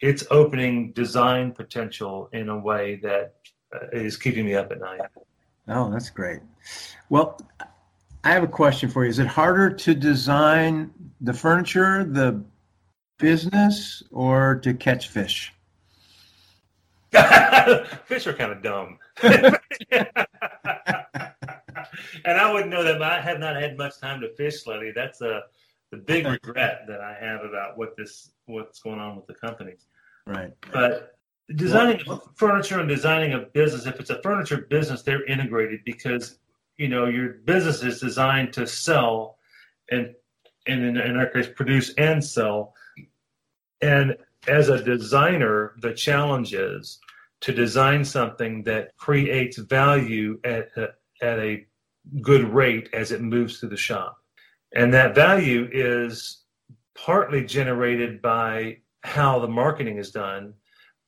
it's 0.00 0.24
opening 0.30 0.90
design 0.92 1.52
potential 1.52 2.28
in 2.32 2.48
a 2.48 2.58
way 2.58 2.96
that 2.96 3.34
uh, 3.74 3.86
is 3.92 4.16
keeping 4.16 4.46
me 4.46 4.54
up 4.54 4.72
at 4.72 4.80
night 4.80 5.00
Oh, 5.68 5.90
that's 5.90 6.10
great. 6.10 6.40
Well, 7.08 7.40
I 8.22 8.30
have 8.30 8.42
a 8.42 8.48
question 8.48 8.90
for 8.90 9.04
you. 9.04 9.10
Is 9.10 9.18
it 9.18 9.26
harder 9.26 9.70
to 9.70 9.94
design 9.94 10.92
the 11.20 11.32
furniture, 11.32 12.04
the 12.04 12.42
business, 13.18 14.02
or 14.10 14.56
to 14.56 14.74
catch 14.74 15.08
fish? 15.08 15.52
fish 18.04 18.26
are 18.26 18.32
kind 18.32 18.52
of 18.52 18.62
dumb. 18.62 18.98
And 22.24 22.38
i 22.38 22.50
wouldn't 22.50 22.70
know 22.70 22.82
that 22.82 22.98
but 22.98 23.12
i 23.12 23.20
have 23.20 23.38
not 23.38 23.56
had 23.56 23.76
much 23.76 24.00
time 24.00 24.20
to 24.22 24.34
fish 24.34 24.66
lately 24.66 24.92
that's 24.94 25.20
a 25.20 25.42
the 25.90 25.98
big 25.98 26.26
regret 26.26 26.86
that 26.88 27.00
i 27.00 27.14
have 27.14 27.44
about 27.44 27.76
what 27.76 27.96
this 27.96 28.30
what's 28.46 28.80
going 28.80 28.98
on 28.98 29.16
with 29.16 29.26
the 29.26 29.34
company. 29.34 29.74
Right. 30.26 30.52
but 30.72 31.18
designing 31.54 32.00
furniture 32.34 32.80
and 32.80 32.88
designing 32.88 33.34
a 33.34 33.40
business 33.40 33.86
if 33.86 34.00
it's 34.00 34.10
a 34.10 34.22
furniture 34.22 34.66
business 34.70 35.02
they're 35.02 35.24
integrated 35.26 35.80
because 35.84 36.38
you 36.78 36.88
know 36.88 37.06
your 37.06 37.34
business 37.44 37.82
is 37.82 38.00
designed 38.00 38.52
to 38.54 38.66
sell 38.66 39.38
and 39.90 40.14
and 40.66 40.82
in, 40.82 40.96
in 40.96 41.16
our 41.16 41.26
case 41.26 41.46
produce 41.54 41.92
and 41.94 42.24
sell. 42.24 42.74
And 43.82 44.16
as 44.48 44.68
a 44.68 44.82
designer 44.82 45.74
the 45.80 45.92
challenge 45.92 46.54
is 46.54 46.98
to 47.44 47.52
design 47.52 48.04
something 48.04 48.62
that 48.64 48.94
creates 48.96 49.56
value 49.58 50.38
at 50.44 50.68
a, 50.76 50.88
at 51.22 51.38
a 51.38 51.66
good 52.20 52.44
rate 52.44 52.88
as 52.92 53.12
it 53.12 53.22
moves 53.22 53.58
through 53.58 53.70
the 53.70 53.76
shop 53.76 54.18
and 54.74 54.92
that 54.92 55.14
value 55.14 55.68
is 55.72 56.42
partly 56.94 57.44
generated 57.44 58.20
by 58.20 58.78
how 59.02 59.38
the 59.38 59.48
marketing 59.48 59.98
is 59.98 60.10
done, 60.10 60.54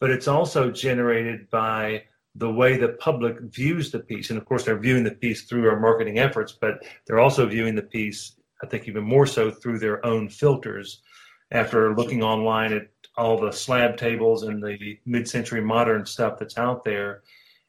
but 0.01 0.11
it's 0.11 0.29
also 0.29 0.71
generated 0.71 1.51
by 1.51 2.05
the 2.37 2.51
way 2.51 2.77
the 2.77 2.91
public 3.01 3.41
views 3.41 3.91
the 3.91 3.99
piece. 3.99 4.31
And 4.31 4.39
of 4.39 4.45
course, 4.45 4.65
they're 4.65 4.79
viewing 4.79 5.05
the 5.05 5.15
piece 5.15 5.43
through 5.43 5.69
our 5.69 5.81
marketing 5.81 6.19
efforts, 6.19 6.53
but 6.61 6.85
they're 7.07 7.19
also 7.19 7.47
viewing 7.47 7.75
the 7.75 7.83
piece, 7.83 8.37
I 8.63 8.67
think, 8.67 8.87
even 8.87 9.05
more 9.05 9.27
so 9.27 9.51
through 9.51 9.79
their 9.79 10.05
own 10.05 10.29
filters 10.29 11.03
after 11.51 11.95
looking 11.95 12.23
online 12.23 12.73
at 12.73 12.89
all 13.17 13.39
the 13.39 13.53
slab 13.53 13.97
tables 13.97 14.43
and 14.43 14.63
the 14.63 14.99
mid 15.07 15.29
century 15.29 15.61
modern 15.61 16.05
stuff 16.05 16.39
that's 16.39 16.59
out 16.59 16.85
there, 16.85 17.23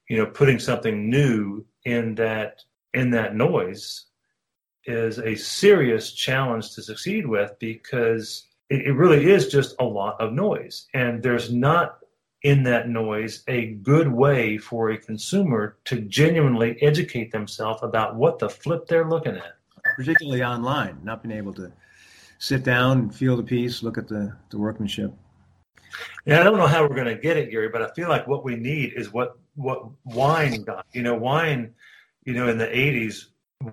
you 0.10 0.18
know, 0.18 0.26
putting 0.26 0.60
something 0.60 1.10
new 1.10 1.66
in 1.86 2.16
that 2.16 2.62
in 2.94 3.12
that 3.12 3.36
noise 3.36 4.06
is 4.86 5.20
a 5.20 5.36
serious 5.36 6.13
challenge 6.13 6.74
to 6.74 6.82
succeed 6.82 7.28
with 7.28 7.54
because 7.60 8.48
it, 8.70 8.88
it 8.88 8.94
really 8.94 9.30
is 9.32 9.48
just 9.48 9.76
a 9.80 9.84
lot 9.84 10.20
of 10.20 10.34
noise. 10.34 10.88
And 10.94 11.22
there's 11.22 11.52
not 11.52 12.00
in 12.44 12.63
that 12.63 12.88
noise 12.88 13.44
a 13.48 13.68
good 13.68 14.08
way 14.08 14.58
for 14.58 14.92
a 14.92 14.98
consumer 14.98 15.78
to 15.86 16.02
genuinely 16.02 16.82
educate 16.82 17.32
themselves 17.32 17.82
about 17.84 18.16
what 18.16 18.40
the 18.40 18.50
flip 18.50 18.88
they're 18.88 19.10
looking 19.10 19.36
at. 19.36 19.58
Particularly 19.96 20.44
online, 20.44 21.00
not 21.04 21.24
being 21.24 21.38
able 21.38 21.54
to 21.54 21.72
sit 22.39 22.63
down 22.63 23.00
and 23.00 23.15
feel 23.15 23.36
the 23.38 23.43
piece, 23.43 23.84
look 23.84 23.97
at 23.97 24.08
the, 24.08 24.36
the 24.50 24.58
workmanship. 24.58 25.13
Yeah, 26.26 26.41
I 26.41 26.43
don't 26.43 26.58
know 26.58 26.67
how 26.67 26.84
we're 26.84 26.95
going 26.95 27.08
to 27.08 27.15
get 27.15 27.38
it, 27.38 27.52
Gary, 27.52 27.69
but 27.69 27.82
I 27.82 27.89
feel 27.93 28.10
like 28.10 28.28
what 28.28 28.43
we 28.43 28.56
need 28.56 28.93
is 28.95 29.12
what 29.12 29.38
what 29.56 29.86
wine 30.06 30.63
got. 30.63 30.86
You 30.93 31.04
know, 31.04 31.15
wine. 31.15 31.73
You 32.26 32.34
know, 32.34 32.50
in 32.50 32.58
the 32.58 32.67
'80s, 32.67 33.28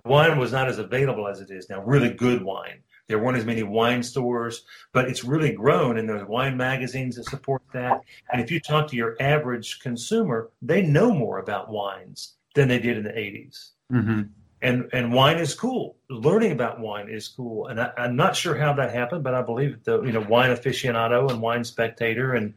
wine 0.05 0.39
was 0.39 0.53
not 0.53 0.69
as 0.69 0.79
available 0.79 1.27
as 1.27 1.41
it 1.41 1.51
is 1.51 1.69
now. 1.69 1.83
Really 1.83 2.11
good 2.11 2.43
wine. 2.43 2.81
There 3.09 3.19
weren't 3.19 3.37
as 3.37 3.45
many 3.45 3.63
wine 3.65 4.03
stores, 4.03 4.65
but 4.93 5.09
it's 5.09 5.25
really 5.25 5.53
grown, 5.53 5.99
and 5.99 6.09
there's 6.09 6.27
wine 6.27 6.57
magazines 6.57 7.17
that 7.17 7.25
support 7.25 7.63
that. 7.75 8.01
And 8.33 8.41
if 8.41 8.51
you 8.51 8.61
talk 8.61 8.89
to 8.89 8.97
your 8.97 9.17
average 9.21 9.81
consumer, 9.81 10.51
they 10.63 10.81
know 10.83 11.13
more 11.13 11.39
about 11.39 11.71
wines 11.71 12.35
than 12.55 12.69
they 12.69 12.79
did 12.79 12.97
in 12.97 13.03
the 13.03 13.11
'80s. 13.11 13.71
Mm-hmm. 13.93 14.23
And 14.65 14.89
and 14.93 15.13
wine 15.13 15.39
is 15.39 15.55
cool. 15.55 15.97
Learning 16.09 16.53
about 16.53 16.81
wine 16.81 17.09
is 17.09 17.29
cool. 17.29 17.67
And 17.67 17.81
I, 17.81 17.93
I'm 17.97 18.17
not 18.17 18.35
sure 18.35 18.57
how 18.57 18.73
that 18.73 18.93
happened, 18.93 19.23
but 19.23 19.35
I 19.35 19.43
believe 19.43 19.85
the 19.85 20.03
you 20.03 20.13
know 20.13 20.27
wine 20.29 20.51
aficionado 20.51 21.31
and 21.31 21.41
wine 21.41 21.65
spectator 21.65 22.33
and 22.35 22.55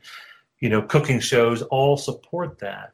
you 0.60 0.70
know 0.70 0.82
cooking 0.82 1.20
shows 1.20 1.62
all 1.64 1.98
support 1.98 2.60
that. 2.60 2.94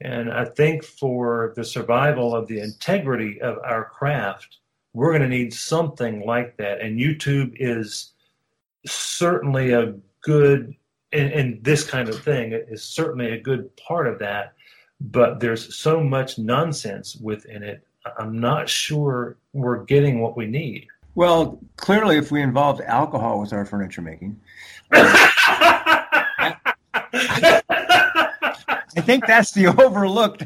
And 0.00 0.32
I 0.32 0.46
think 0.46 0.82
for 0.82 1.52
the 1.56 1.64
survival 1.64 2.34
of 2.34 2.46
the 2.46 2.60
integrity 2.60 3.40
of 3.40 3.58
our 3.64 3.84
craft, 3.84 4.58
we're 4.94 5.10
going 5.10 5.22
to 5.22 5.28
need 5.28 5.52
something 5.52 6.24
like 6.26 6.56
that. 6.56 6.80
And 6.80 6.98
YouTube 6.98 7.54
is 7.56 8.12
certainly 8.86 9.72
a 9.72 9.94
good, 10.22 10.74
and, 11.12 11.32
and 11.32 11.64
this 11.64 11.84
kind 11.84 12.08
of 12.08 12.22
thing 12.22 12.52
is 12.52 12.82
certainly 12.82 13.32
a 13.32 13.40
good 13.40 13.74
part 13.76 14.06
of 14.06 14.18
that. 14.20 14.54
But 15.00 15.40
there's 15.40 15.76
so 15.76 16.02
much 16.02 16.38
nonsense 16.38 17.16
within 17.16 17.62
it. 17.62 17.86
I'm 18.18 18.40
not 18.40 18.68
sure 18.68 19.36
we're 19.52 19.84
getting 19.84 20.20
what 20.20 20.36
we 20.36 20.46
need. 20.46 20.86
Well, 21.14 21.58
clearly, 21.76 22.16
if 22.16 22.30
we 22.30 22.40
involved 22.40 22.80
alcohol 22.82 23.40
with 23.40 23.52
our 23.52 23.64
furniture 23.64 24.02
making, 24.02 24.40
I 24.92 26.56
think 28.96 29.26
that's 29.26 29.52
the 29.52 29.66
overlooked 29.66 30.44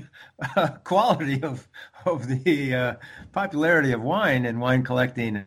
uh, 0.57 0.69
quality 0.85 1.43
of 1.43 1.69
of 2.07 2.29
the 2.29 2.75
uh, 2.75 2.95
popularity 3.33 3.93
of 3.93 4.03
wine 4.03 4.47
and 4.47 4.61
wine 4.61 4.83
collecting. 4.83 5.45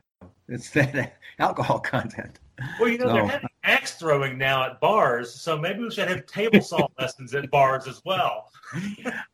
It's 0.47 0.69
that 0.71 1.17
alcohol 1.39 1.79
content. 1.79 2.39
Well, 2.79 2.89
you 2.89 2.97
know, 2.97 3.13
they're 3.13 3.27
having 3.27 3.49
axe 3.63 3.93
throwing 3.93 4.37
now 4.37 4.63
at 4.63 4.79
bars, 4.79 5.33
so 5.33 5.57
maybe 5.57 5.79
we 5.79 5.91
should 5.91 6.07
have 6.07 6.25
table 6.25 6.61
saw 6.61 6.87
lessons 6.99 7.33
at 7.35 7.49
bars 7.51 7.87
as 7.87 8.01
well. 8.03 8.49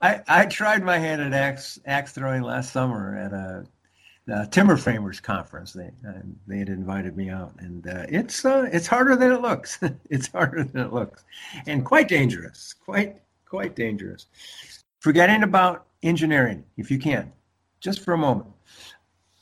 I, 0.01 0.21
I 0.27 0.45
tried 0.45 0.83
my 0.83 0.97
hand 0.97 1.21
at 1.21 1.33
axe 1.33 1.79
axe 1.86 2.12
throwing 2.12 2.41
last 2.41 2.73
summer 2.73 3.17
at 3.17 3.33
a, 3.33 3.65
a 4.27 4.47
timber 4.47 4.75
framers 4.75 5.19
conference. 5.19 5.73
They 5.73 5.91
uh, 6.07 6.21
they 6.47 6.59
had 6.59 6.69
invited 6.69 7.15
me 7.15 7.29
out, 7.29 7.53
and 7.59 7.88
uh, 7.88 8.05
it's 8.09 8.43
uh, 8.43 8.69
it's 8.71 8.88
harder 8.88 9.15
than 9.15 9.31
it 9.31 9.41
looks. 9.41 9.79
it's 10.09 10.27
harder 10.27 10.63
than 10.63 10.81
it 10.81 10.93
looks, 10.93 11.23
and 11.65 11.86
quite 11.86 12.07
dangerous. 12.07 12.73
Quite 12.73 13.21
quite 13.45 13.75
dangerous. 13.75 14.27
Forgetting 14.99 15.43
about 15.43 15.86
engineering, 16.01 16.63
if 16.77 16.91
you 16.91 16.99
can, 16.99 17.31
just 17.79 18.01
for 18.01 18.13
a 18.13 18.17
moment. 18.17 18.49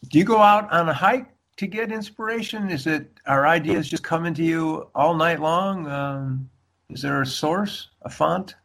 Do 0.09 0.17
you 0.17 0.25
go 0.25 0.39
out 0.39 0.71
on 0.71 0.89
a 0.89 0.93
hike 0.93 1.27
to 1.61 1.67
get 1.67 1.91
inspiration? 1.91 2.71
Is 2.71 2.87
it 2.87 3.19
our 3.27 3.45
ideas 3.45 3.87
just 3.87 4.01
coming 4.01 4.33
to 4.33 4.43
you 4.43 4.89
all 4.95 5.13
night 5.13 5.39
long? 5.39 5.85
Um, 5.85 6.49
is 6.89 7.03
there 7.03 7.21
a 7.21 7.25
source, 7.25 7.89
a 8.01 8.09
font 8.09 8.55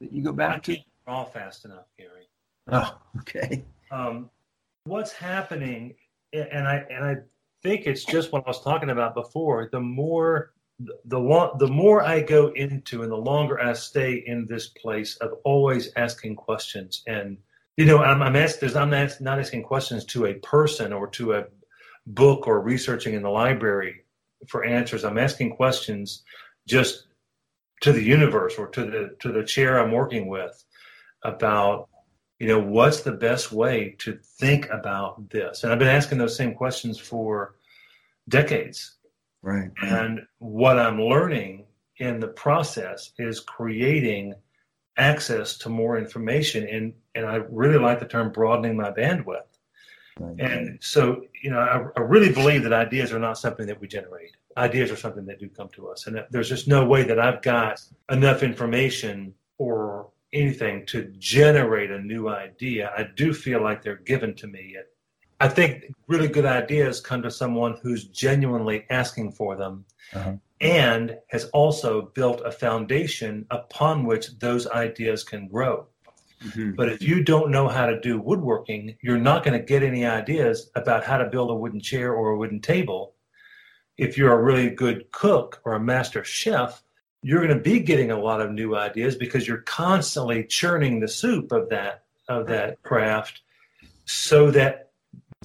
that 0.00 0.10
you 0.10 0.22
go 0.22 0.32
back 0.32 0.62
to? 0.62 0.76
can't 0.76 0.86
draw 1.04 1.24
fast 1.24 1.66
enough, 1.66 1.84
Gary. 1.98 2.26
Oh, 2.72 2.96
okay. 3.18 3.62
Um, 3.90 4.30
what's 4.84 5.12
happening, 5.12 5.96
and 6.32 6.66
I 6.66 6.86
and 6.90 7.04
I 7.04 7.16
think 7.62 7.86
it's 7.86 8.06
just 8.06 8.32
what 8.32 8.42
I 8.46 8.48
was 8.48 8.62
talking 8.62 8.88
about 8.88 9.14
before. 9.14 9.68
The 9.70 9.80
more 9.80 10.54
the 11.04 11.18
long, 11.18 11.58
the 11.58 11.68
more 11.68 12.02
I 12.02 12.22
go 12.22 12.52
into, 12.54 13.02
and 13.02 13.12
the 13.12 13.16
longer 13.16 13.60
I 13.60 13.74
stay 13.74 14.24
in 14.26 14.46
this 14.46 14.68
place 14.68 15.16
of 15.18 15.32
always 15.44 15.92
asking 15.94 16.36
questions, 16.36 17.02
and 17.06 17.36
you 17.76 17.84
know, 17.84 17.98
I'm, 17.98 18.22
I'm 18.22 18.36
asking, 18.36 18.74
I'm 18.74 18.88
not 18.88 19.38
asking 19.38 19.62
questions 19.62 20.06
to 20.06 20.24
a 20.24 20.34
person 20.34 20.94
or 20.94 21.06
to 21.08 21.34
a 21.34 21.44
book 22.06 22.46
or 22.46 22.60
researching 22.60 23.14
in 23.14 23.22
the 23.22 23.30
library 23.30 24.04
for 24.48 24.64
answers. 24.64 25.04
I'm 25.04 25.18
asking 25.18 25.56
questions 25.56 26.22
just 26.66 27.06
to 27.82 27.92
the 27.92 28.02
universe 28.02 28.54
or 28.58 28.68
to 28.68 28.84
the 28.84 29.16
to 29.20 29.32
the 29.32 29.44
chair 29.44 29.78
I'm 29.80 29.92
working 29.92 30.28
with 30.28 30.64
about 31.22 31.88
you 32.38 32.48
know 32.48 32.60
what's 32.60 33.00
the 33.02 33.12
best 33.12 33.52
way 33.52 33.94
to 33.98 34.18
think 34.38 34.68
about 34.70 35.30
this 35.30 35.64
and 35.64 35.72
i've 35.72 35.78
been 35.78 35.88
asking 35.88 36.18
those 36.18 36.36
same 36.36 36.54
questions 36.54 36.98
for 36.98 37.54
decades 38.28 38.96
Right. 39.42 39.70
and 39.82 40.20
what 40.38 40.78
i'm 40.78 41.00
learning 41.00 41.64
in 41.98 42.20
the 42.20 42.28
process 42.28 43.12
is 43.18 43.40
creating 43.40 44.34
access 44.96 45.58
to 45.58 45.68
more 45.68 45.98
information 45.98 46.66
and 46.68 46.92
and 47.14 47.26
I 47.26 47.36
really 47.50 47.78
like 47.78 47.98
the 47.98 48.06
term 48.06 48.30
broadening 48.30 48.76
my 48.76 48.90
bandwidth. 48.90 49.55
And 50.18 50.78
so, 50.80 51.24
you 51.42 51.50
know, 51.50 51.58
I, 51.58 52.00
I, 52.00 52.02
really 52.02 52.32
believe 52.32 52.62
that 52.62 52.72
ideas 52.72 53.12
are 53.12 53.18
not 53.18 53.38
something 53.38 53.66
that 53.66 53.78
we 53.80 53.86
generate. 53.86 54.34
Ideas 54.56 54.90
are 54.90 54.96
something 54.96 55.26
that 55.26 55.38
do 55.38 55.48
come 55.48 55.68
to 55.74 55.88
us. 55.88 56.06
And 56.06 56.24
there's 56.30 56.48
just 56.48 56.66
no 56.66 56.86
way 56.86 57.02
that 57.02 57.18
I've 57.18 57.42
got 57.42 57.82
enough 58.10 58.42
information 58.42 59.34
or 59.58 60.08
anything 60.32 60.86
to 60.86 61.12
generate 61.18 61.90
a 61.90 62.00
new 62.00 62.28
idea. 62.28 62.92
I 62.96 63.08
do 63.14 63.34
feel 63.34 63.62
like 63.62 63.82
they're 63.82 63.96
given 63.96 64.34
to 64.36 64.46
me. 64.46 64.76
I 65.38 65.48
think 65.48 65.92
really 66.06 66.28
good 66.28 66.46
ideas 66.46 67.00
come 67.00 67.22
to 67.22 67.30
someone 67.30 67.78
who's 67.82 68.04
genuinely 68.04 68.86
asking 68.88 69.32
for 69.32 69.54
them 69.54 69.84
uh-huh. 70.14 70.36
and 70.62 71.18
has 71.28 71.44
also 71.46 72.10
built 72.14 72.40
a 72.44 72.50
foundation 72.50 73.46
upon 73.50 74.06
which 74.06 74.38
those 74.38 74.66
ideas 74.68 75.24
can 75.24 75.48
grow. 75.48 75.86
Mm-hmm. 76.44 76.72
But 76.72 76.90
if 76.90 77.02
you 77.02 77.22
don't 77.22 77.50
know 77.50 77.68
how 77.68 77.86
to 77.86 78.00
do 78.00 78.20
woodworking, 78.20 78.96
you're 79.02 79.18
not 79.18 79.44
going 79.44 79.58
to 79.58 79.64
get 79.64 79.82
any 79.82 80.04
ideas 80.04 80.70
about 80.74 81.04
how 81.04 81.18
to 81.18 81.30
build 81.30 81.50
a 81.50 81.54
wooden 81.54 81.80
chair 81.80 82.12
or 82.12 82.30
a 82.30 82.36
wooden 82.36 82.60
table. 82.60 83.14
If 83.96 84.18
you're 84.18 84.32
a 84.32 84.42
really 84.42 84.70
good 84.70 85.10
cook 85.12 85.60
or 85.64 85.74
a 85.74 85.80
master 85.80 86.22
chef, 86.24 86.82
you're 87.22 87.44
going 87.44 87.56
to 87.56 87.62
be 87.62 87.80
getting 87.80 88.10
a 88.10 88.20
lot 88.20 88.40
of 88.40 88.52
new 88.52 88.76
ideas 88.76 89.16
because 89.16 89.48
you're 89.48 89.62
constantly 89.62 90.44
churning 90.44 91.00
the 91.00 91.08
soup 91.08 91.52
of 91.52 91.68
that 91.70 92.04
of 92.28 92.46
that 92.48 92.82
craft 92.82 93.40
so 94.04 94.50
that 94.50 94.90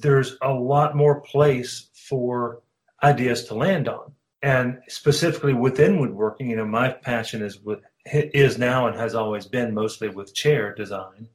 there's 0.00 0.36
a 0.42 0.52
lot 0.52 0.96
more 0.96 1.20
place 1.20 1.88
for 1.94 2.60
ideas 3.02 3.44
to 3.44 3.54
land 3.54 3.88
on. 3.88 4.12
And 4.42 4.80
specifically 4.88 5.54
within 5.54 6.00
woodworking, 6.00 6.50
you 6.50 6.56
know, 6.56 6.66
my 6.66 6.88
passion 6.88 7.42
is 7.42 7.60
with 7.60 7.80
is 8.06 8.58
now 8.58 8.86
and 8.86 8.96
has 8.96 9.14
always 9.14 9.46
been 9.46 9.74
mostly 9.74 10.08
with 10.08 10.34
chair 10.34 10.74
design. 10.74 11.28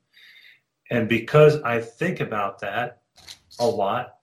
And 0.89 1.07
because 1.09 1.61
I 1.61 1.81
think 1.81 2.19
about 2.19 2.59
that 2.59 3.01
a 3.59 3.67
lot, 3.67 4.15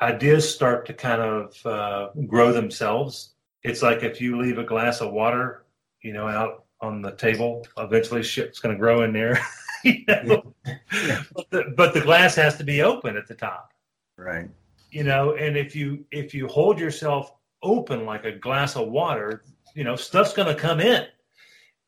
ideas 0.00 0.52
start 0.52 0.86
to 0.86 0.94
kind 0.94 1.20
of 1.20 1.66
uh, 1.66 2.08
grow 2.26 2.52
themselves. 2.52 3.34
It's 3.62 3.82
like 3.82 4.02
if 4.02 4.20
you 4.20 4.40
leave 4.40 4.58
a 4.58 4.64
glass 4.64 5.00
of 5.00 5.12
water, 5.12 5.64
you 6.02 6.12
know, 6.12 6.28
out 6.28 6.64
on 6.80 7.02
the 7.02 7.12
table, 7.12 7.66
eventually 7.76 8.22
shit's 8.22 8.60
going 8.60 8.74
to 8.74 8.78
grow 8.78 9.02
in 9.02 9.12
there. 9.12 9.40
you 9.84 10.04
know? 10.06 10.54
yeah. 10.66 11.22
but, 11.34 11.50
the, 11.50 11.74
but 11.76 11.94
the 11.94 12.00
glass 12.00 12.34
has 12.36 12.56
to 12.58 12.64
be 12.64 12.82
open 12.82 13.16
at 13.16 13.26
the 13.26 13.34
top. 13.34 13.72
Right. 14.16 14.48
You 14.90 15.04
know, 15.04 15.34
and 15.34 15.56
if 15.56 15.76
you 15.76 16.04
if 16.10 16.32
you 16.32 16.48
hold 16.48 16.80
yourself 16.80 17.34
open 17.62 18.06
like 18.06 18.24
a 18.24 18.32
glass 18.32 18.74
of 18.74 18.88
water, 18.88 19.44
you 19.74 19.84
know, 19.84 19.96
stuff's 19.96 20.32
going 20.32 20.48
to 20.48 20.54
come 20.54 20.80
in 20.80 21.06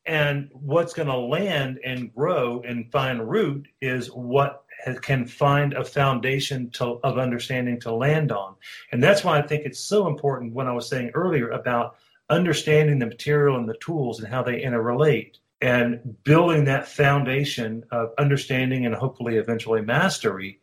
and 0.05 0.49
what's 0.53 0.93
going 0.93 1.07
to 1.07 1.17
land 1.17 1.79
and 1.83 2.13
grow 2.13 2.61
and 2.61 2.91
find 2.91 3.29
root 3.29 3.67
is 3.81 4.07
what 4.07 4.63
can 5.01 5.25
find 5.25 5.73
a 5.73 5.83
foundation 5.83 6.69
to, 6.71 6.99
of 7.03 7.17
understanding 7.17 7.79
to 7.79 7.93
land 7.93 8.31
on. 8.31 8.55
And 8.91 9.03
that's 9.03 9.23
why 9.23 9.37
I 9.37 9.41
think 9.43 9.65
it's 9.65 9.79
so 9.79 10.07
important 10.07 10.53
when 10.53 10.67
I 10.67 10.71
was 10.71 10.89
saying 10.89 11.11
earlier 11.13 11.49
about 11.51 11.97
understanding 12.29 12.97
the 12.97 13.05
material 13.05 13.57
and 13.57 13.69
the 13.69 13.77
tools 13.77 14.19
and 14.19 14.27
how 14.27 14.41
they 14.41 14.61
interrelate 14.61 15.37
and 15.61 16.15
building 16.23 16.65
that 16.65 16.87
foundation 16.87 17.83
of 17.91 18.11
understanding 18.17 18.85
and 18.85 18.95
hopefully 18.95 19.35
eventually 19.35 19.81
mastery. 19.81 20.59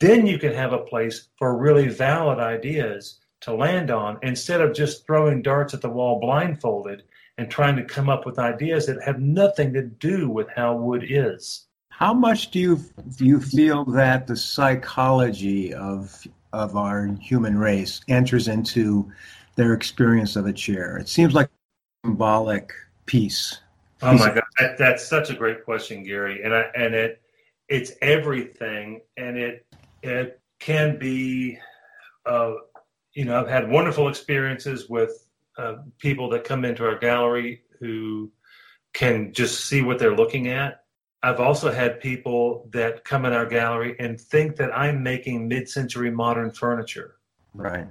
Then 0.00 0.26
you 0.26 0.38
can 0.38 0.54
have 0.54 0.72
a 0.72 0.78
place 0.78 1.28
for 1.36 1.58
really 1.58 1.88
valid 1.88 2.38
ideas 2.38 3.18
to 3.40 3.54
land 3.54 3.90
on 3.90 4.18
instead 4.22 4.60
of 4.60 4.74
just 4.74 5.04
throwing 5.04 5.42
darts 5.42 5.74
at 5.74 5.82
the 5.82 5.90
wall 5.90 6.18
blindfolded 6.20 7.02
and 7.38 7.48
trying 7.48 7.76
to 7.76 7.84
come 7.84 8.10
up 8.10 8.26
with 8.26 8.38
ideas 8.38 8.86
that 8.86 9.02
have 9.02 9.20
nothing 9.20 9.72
to 9.72 9.82
do 9.82 10.28
with 10.28 10.48
how 10.54 10.76
wood 10.76 11.06
is. 11.08 11.66
How 11.90 12.12
much 12.12 12.50
do 12.50 12.58
you 12.58 12.80
do 13.16 13.24
you 13.24 13.40
feel 13.40 13.84
that 13.86 14.26
the 14.26 14.36
psychology 14.36 15.72
of 15.72 16.26
of 16.52 16.76
our 16.76 17.06
human 17.20 17.56
race 17.56 18.00
enters 18.08 18.48
into 18.48 19.10
their 19.56 19.72
experience 19.72 20.36
of 20.36 20.46
a 20.46 20.52
chair? 20.52 20.98
It 20.98 21.08
seems 21.08 21.34
like 21.34 21.46
a 21.46 22.08
symbolic 22.08 22.72
piece. 23.06 23.58
Oh 24.02 24.12
my 24.12 24.32
god, 24.32 24.44
that, 24.60 24.78
that's 24.78 25.08
such 25.08 25.30
a 25.30 25.34
great 25.34 25.64
question, 25.64 26.04
Gary, 26.04 26.42
and 26.44 26.54
I, 26.54 26.66
and 26.76 26.94
it 26.94 27.20
it's 27.68 27.92
everything, 28.00 29.00
and 29.16 29.36
it 29.36 29.66
it 30.02 30.40
can 30.60 30.98
be, 30.98 31.58
uh, 32.26 32.54
you 33.14 33.24
know, 33.24 33.40
I've 33.40 33.48
had 33.48 33.68
wonderful 33.68 34.08
experiences 34.08 34.88
with 34.88 35.27
uh, 35.58 35.76
people 35.98 36.30
that 36.30 36.44
come 36.44 36.64
into 36.64 36.86
our 36.86 36.98
gallery 36.98 37.62
who 37.80 38.30
can 38.92 39.32
just 39.32 39.66
see 39.66 39.82
what 39.82 39.98
they're 39.98 40.16
looking 40.16 40.48
at. 40.48 40.84
I've 41.22 41.40
also 41.40 41.72
had 41.72 42.00
people 42.00 42.68
that 42.72 43.04
come 43.04 43.24
in 43.24 43.32
our 43.32 43.46
gallery 43.46 43.96
and 43.98 44.20
think 44.20 44.56
that 44.56 44.76
I'm 44.76 45.02
making 45.02 45.48
mid 45.48 45.68
century 45.68 46.10
modern 46.10 46.52
furniture. 46.52 47.16
Right. 47.54 47.88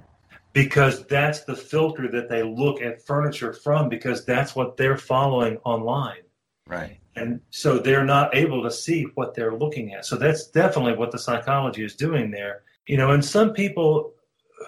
Because 0.54 1.06
that's 1.06 1.44
the 1.44 1.54
filter 1.54 2.10
that 2.10 2.28
they 2.28 2.42
look 2.42 2.80
at 2.80 3.04
furniture 3.06 3.52
from, 3.52 3.88
because 3.88 4.24
that's 4.24 4.56
what 4.56 4.76
they're 4.76 4.96
following 4.96 5.58
online. 5.58 6.22
Right. 6.66 6.98
And 7.16 7.40
so 7.50 7.78
they're 7.78 8.04
not 8.04 8.34
able 8.34 8.62
to 8.62 8.70
see 8.70 9.04
what 9.14 9.34
they're 9.34 9.54
looking 9.54 9.92
at. 9.92 10.06
So 10.06 10.16
that's 10.16 10.46
definitely 10.48 10.94
what 10.94 11.10
the 11.10 11.18
psychology 11.18 11.84
is 11.84 11.96
doing 11.96 12.30
there. 12.30 12.62
You 12.86 12.96
know, 12.96 13.10
and 13.10 13.22
some 13.22 13.52
people 13.52 14.14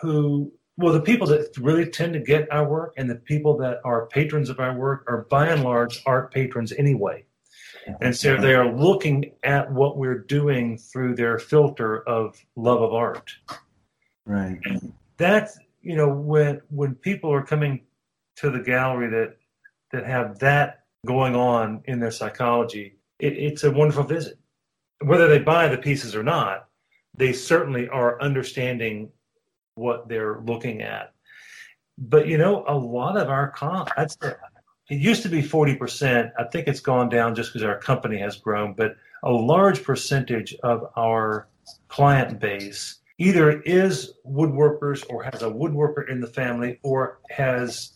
who 0.03 0.53
well, 0.81 0.95
the 0.95 1.01
people 1.01 1.27
that 1.27 1.57
really 1.59 1.87
tend 1.87 2.15
to 2.15 2.21
get 2.21 2.51
our 2.51 2.67
work 2.67 2.95
and 2.97 3.09
the 3.09 3.17
people 3.17 3.57
that 3.59 3.81
are 3.85 4.07
patrons 4.07 4.49
of 4.49 4.59
our 4.61 4.75
work 4.75 5.05
are 5.07 5.27
by 5.29 5.49
and 5.49 5.63
large 5.63 6.03
art 6.07 6.33
patrons 6.33 6.73
anyway. 6.73 7.25
And 8.01 8.17
so 8.17 8.37
they 8.37 8.55
are 8.55 8.73
looking 8.73 9.33
at 9.43 9.71
what 9.71 9.97
we're 9.97 10.19
doing 10.19 10.79
through 10.79 11.17
their 11.17 11.39
filter 11.39 12.07
of 12.09 12.39
love 12.57 12.83
of 12.83 12.95
art. 12.95 13.31
Right. 14.25 14.59
And 14.65 14.93
that's, 15.17 15.59
you 15.83 15.97
know, 15.97 16.09
when 16.09 16.63
when 16.71 16.95
people 16.95 17.33
are 17.33 17.43
coming 17.43 17.83
to 18.37 18.51
the 18.51 18.61
gallery 18.61 19.09
that 19.11 19.37
that 19.93 20.07
have 20.07 20.39
that 20.39 20.85
going 21.07 21.35
on 21.35 21.83
in 21.87 22.01
their 22.01 22.11
psychology, 22.11 22.97
it, 23.19 23.33
it's 23.33 23.65
a 23.65 23.71
wonderful 23.71 24.05
visit. 24.05 24.39
Whether 25.03 25.27
they 25.27 25.39
buy 25.39 25.69
the 25.69 25.79
pieces 25.79 26.15
or 26.15 26.23
not, 26.23 26.69
they 27.17 27.33
certainly 27.33 27.89
are 27.89 28.21
understanding 28.21 29.11
what 29.81 30.09
they're 30.09 30.41
looking 30.41 30.83
at. 30.83 31.15
But 31.99 32.29
you 32.29 32.39
know, 32.39 32.65
a 32.69 32.77
lot 32.77 33.17
of 33.17 33.29
our 33.29 33.51
comp, 33.51 33.91
say 33.97 34.35
it 34.91 34.99
used 34.99 35.23
to 35.23 35.29
be 35.29 35.43
40%. 35.43 36.33
I 36.39 36.45
think 36.45 36.67
it's 36.67 36.81
gone 36.81 37.09
down 37.09 37.35
just 37.35 37.53
because 37.53 37.65
our 37.65 37.79
company 37.79 38.19
has 38.19 38.37
grown, 38.37 38.75
but 38.75 38.97
a 39.23 39.33
large 39.33 39.83
percentage 39.83 40.55
of 40.63 40.91
our 40.97 41.49
client 41.89 42.41
base 42.41 43.01
either 43.19 43.61
is 43.63 44.15
woodworkers 44.27 45.05
or 45.09 45.23
has 45.23 45.43
a 45.43 45.51
woodworker 45.51 46.09
in 46.09 46.21
the 46.21 46.27
family 46.27 46.81
or 46.83 47.21
has 47.31 47.93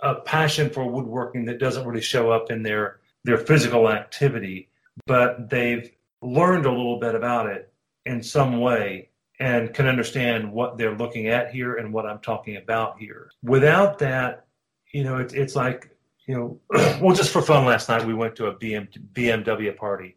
a 0.00 0.14
passion 0.14 0.70
for 0.70 0.88
woodworking 0.88 1.44
that 1.44 1.58
doesn't 1.58 1.86
really 1.86 2.00
show 2.00 2.30
up 2.30 2.50
in 2.50 2.62
their 2.62 3.00
their 3.24 3.38
physical 3.38 3.88
activity, 3.88 4.68
but 5.06 5.48
they've 5.48 5.92
learned 6.22 6.66
a 6.66 6.70
little 6.70 6.98
bit 6.98 7.14
about 7.14 7.46
it 7.46 7.72
in 8.04 8.20
some 8.22 8.58
way 8.58 9.08
and 9.40 9.72
can 9.74 9.86
understand 9.86 10.52
what 10.52 10.78
they're 10.78 10.96
looking 10.96 11.28
at 11.28 11.50
here 11.50 11.76
and 11.76 11.92
what 11.92 12.06
I'm 12.06 12.20
talking 12.20 12.56
about 12.56 12.98
here. 12.98 13.30
Without 13.42 13.98
that, 13.98 14.46
you 14.92 15.04
know, 15.04 15.18
it, 15.18 15.34
it's 15.34 15.56
like, 15.56 15.96
you 16.26 16.34
know, 16.34 16.60
well, 17.00 17.14
just 17.14 17.30
for 17.30 17.42
fun, 17.42 17.64
last 17.64 17.88
night 17.88 18.04
we 18.06 18.14
went 18.14 18.36
to 18.36 18.46
a 18.46 18.54
BM, 18.54 18.88
BMW 19.14 19.76
party 19.76 20.16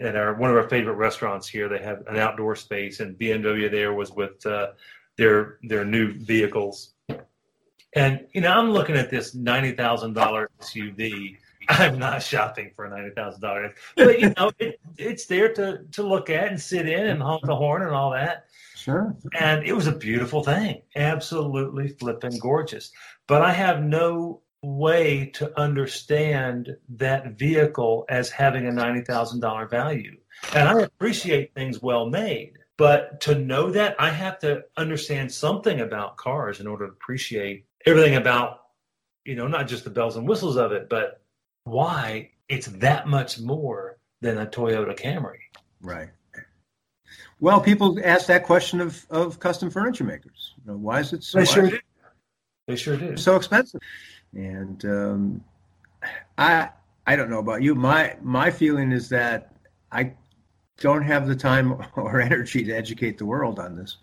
at 0.00 0.16
our 0.16 0.34
one 0.34 0.50
of 0.50 0.56
our 0.56 0.68
favorite 0.68 0.94
restaurants 0.94 1.48
here. 1.48 1.68
They 1.68 1.78
have 1.78 2.06
an 2.06 2.16
outdoor 2.16 2.56
space, 2.56 3.00
and 3.00 3.18
BMW 3.18 3.70
there 3.70 3.92
was 3.92 4.10
with 4.12 4.44
uh, 4.46 4.68
their 5.16 5.58
their 5.62 5.84
new 5.84 6.12
vehicles. 6.12 6.94
And 7.94 8.26
you 8.32 8.40
know, 8.40 8.52
I'm 8.52 8.70
looking 8.70 8.96
at 8.96 9.10
this 9.10 9.34
ninety 9.34 9.72
thousand 9.72 10.14
dollar 10.14 10.50
SUV. 10.60 11.36
I'm 11.68 11.98
not 11.98 12.22
shopping 12.22 12.72
for 12.74 12.86
a 12.86 12.90
ninety 12.90 13.10
thousand 13.14 13.42
dollars, 13.42 13.72
but 13.96 14.18
you 14.18 14.32
know, 14.36 14.50
it, 14.58 14.80
it's 14.96 15.26
there 15.26 15.52
to 15.54 15.84
to 15.92 16.02
look 16.02 16.30
at 16.30 16.48
and 16.48 16.60
sit 16.60 16.88
in 16.88 17.06
and 17.06 17.22
honk 17.22 17.44
the 17.44 17.54
horn 17.54 17.82
and 17.82 17.92
all 17.92 18.12
that. 18.12 18.46
Sure. 18.74 19.14
And 19.38 19.64
it 19.64 19.74
was 19.74 19.86
a 19.86 19.92
beautiful 19.92 20.42
thing, 20.42 20.82
absolutely 20.96 21.88
flipping 21.88 22.38
gorgeous. 22.38 22.90
But 23.26 23.42
I 23.42 23.52
have 23.52 23.82
no 23.82 24.40
way 24.62 25.26
to 25.34 25.58
understand 25.60 26.76
that 26.88 27.38
vehicle 27.38 28.04
as 28.08 28.30
having 28.30 28.66
a 28.66 28.72
$90,000 28.72 29.70
value. 29.70 30.16
And 30.54 30.68
I 30.68 30.80
appreciate 30.80 31.54
things 31.54 31.82
well 31.82 32.06
made. 32.06 32.54
But 32.76 33.20
to 33.22 33.34
know 33.34 33.70
that, 33.72 33.96
I 33.98 34.10
have 34.10 34.38
to 34.40 34.62
understand 34.76 35.32
something 35.32 35.80
about 35.80 36.16
cars 36.16 36.60
in 36.60 36.66
order 36.66 36.86
to 36.86 36.92
appreciate 36.92 37.66
everything 37.84 38.14
about, 38.14 38.60
you 39.24 39.34
know, 39.34 39.48
not 39.48 39.68
just 39.68 39.84
the 39.84 39.90
bells 39.90 40.16
and 40.16 40.28
whistles 40.28 40.56
of 40.56 40.72
it, 40.72 40.88
but 40.88 41.22
why 41.68 42.30
it's 42.48 42.66
that 42.66 43.08
much 43.08 43.40
more 43.40 43.98
than 44.20 44.38
a 44.38 44.46
Toyota 44.46 44.98
Camry. 44.98 45.38
Right. 45.80 46.08
Well, 47.40 47.60
people 47.60 47.98
ask 48.04 48.26
that 48.26 48.44
question 48.44 48.80
of, 48.80 49.06
of 49.10 49.38
custom 49.38 49.70
furniture 49.70 50.04
makers. 50.04 50.54
You 50.64 50.72
know, 50.72 50.78
why 50.78 51.00
is 51.00 51.12
it 51.12 51.22
so? 51.22 51.38
They 51.38 51.44
sure 51.44 51.70
do. 51.70 51.78
They 52.66 52.76
sure 52.76 52.96
do. 52.96 53.16
So 53.16 53.36
expensive, 53.36 53.80
and 54.34 54.84
um, 54.84 55.44
I 56.36 56.70
I 57.06 57.16
don't 57.16 57.30
know 57.30 57.38
about 57.38 57.62
you. 57.62 57.74
My 57.74 58.16
my 58.22 58.50
feeling 58.50 58.90
is 58.90 59.08
that 59.10 59.54
I 59.92 60.12
don't 60.80 61.02
have 61.02 61.28
the 61.28 61.36
time 61.36 61.80
or 61.96 62.20
energy 62.20 62.64
to 62.64 62.72
educate 62.72 63.18
the 63.18 63.26
world 63.26 63.58
on 63.58 63.76
this. 63.76 63.98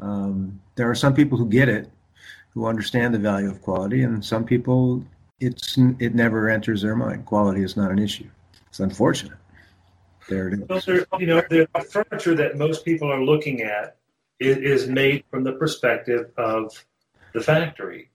Um, 0.00 0.60
there 0.74 0.90
are 0.90 0.94
some 0.94 1.14
people 1.14 1.38
who 1.38 1.48
get 1.48 1.68
it, 1.68 1.90
who 2.50 2.66
understand 2.66 3.14
the 3.14 3.18
value 3.18 3.50
of 3.50 3.60
quality, 3.60 4.02
and 4.02 4.24
some 4.24 4.44
people 4.44 5.04
it's 5.40 5.76
it 5.76 6.14
never 6.14 6.48
enters 6.48 6.82
their 6.82 6.96
mind. 6.96 7.26
Quality 7.26 7.62
is 7.62 7.76
not 7.76 7.90
an 7.90 7.98
issue. 7.98 8.28
It's 8.68 8.80
unfortunate. 8.80 9.38
There 10.28 10.48
it 10.48 10.54
is. 10.54 10.68
Well, 10.68 10.80
there, 10.86 11.06
you 11.18 11.26
know, 11.26 11.42
the 11.50 11.68
furniture 11.90 12.34
that 12.34 12.56
most 12.56 12.84
people 12.84 13.12
are 13.12 13.22
looking 13.22 13.62
at 13.62 13.96
is, 14.40 14.56
is 14.56 14.88
made 14.88 15.24
from 15.30 15.44
the 15.44 15.52
perspective 15.52 16.30
of 16.36 16.72
the 17.34 17.40
factory, 17.40 18.10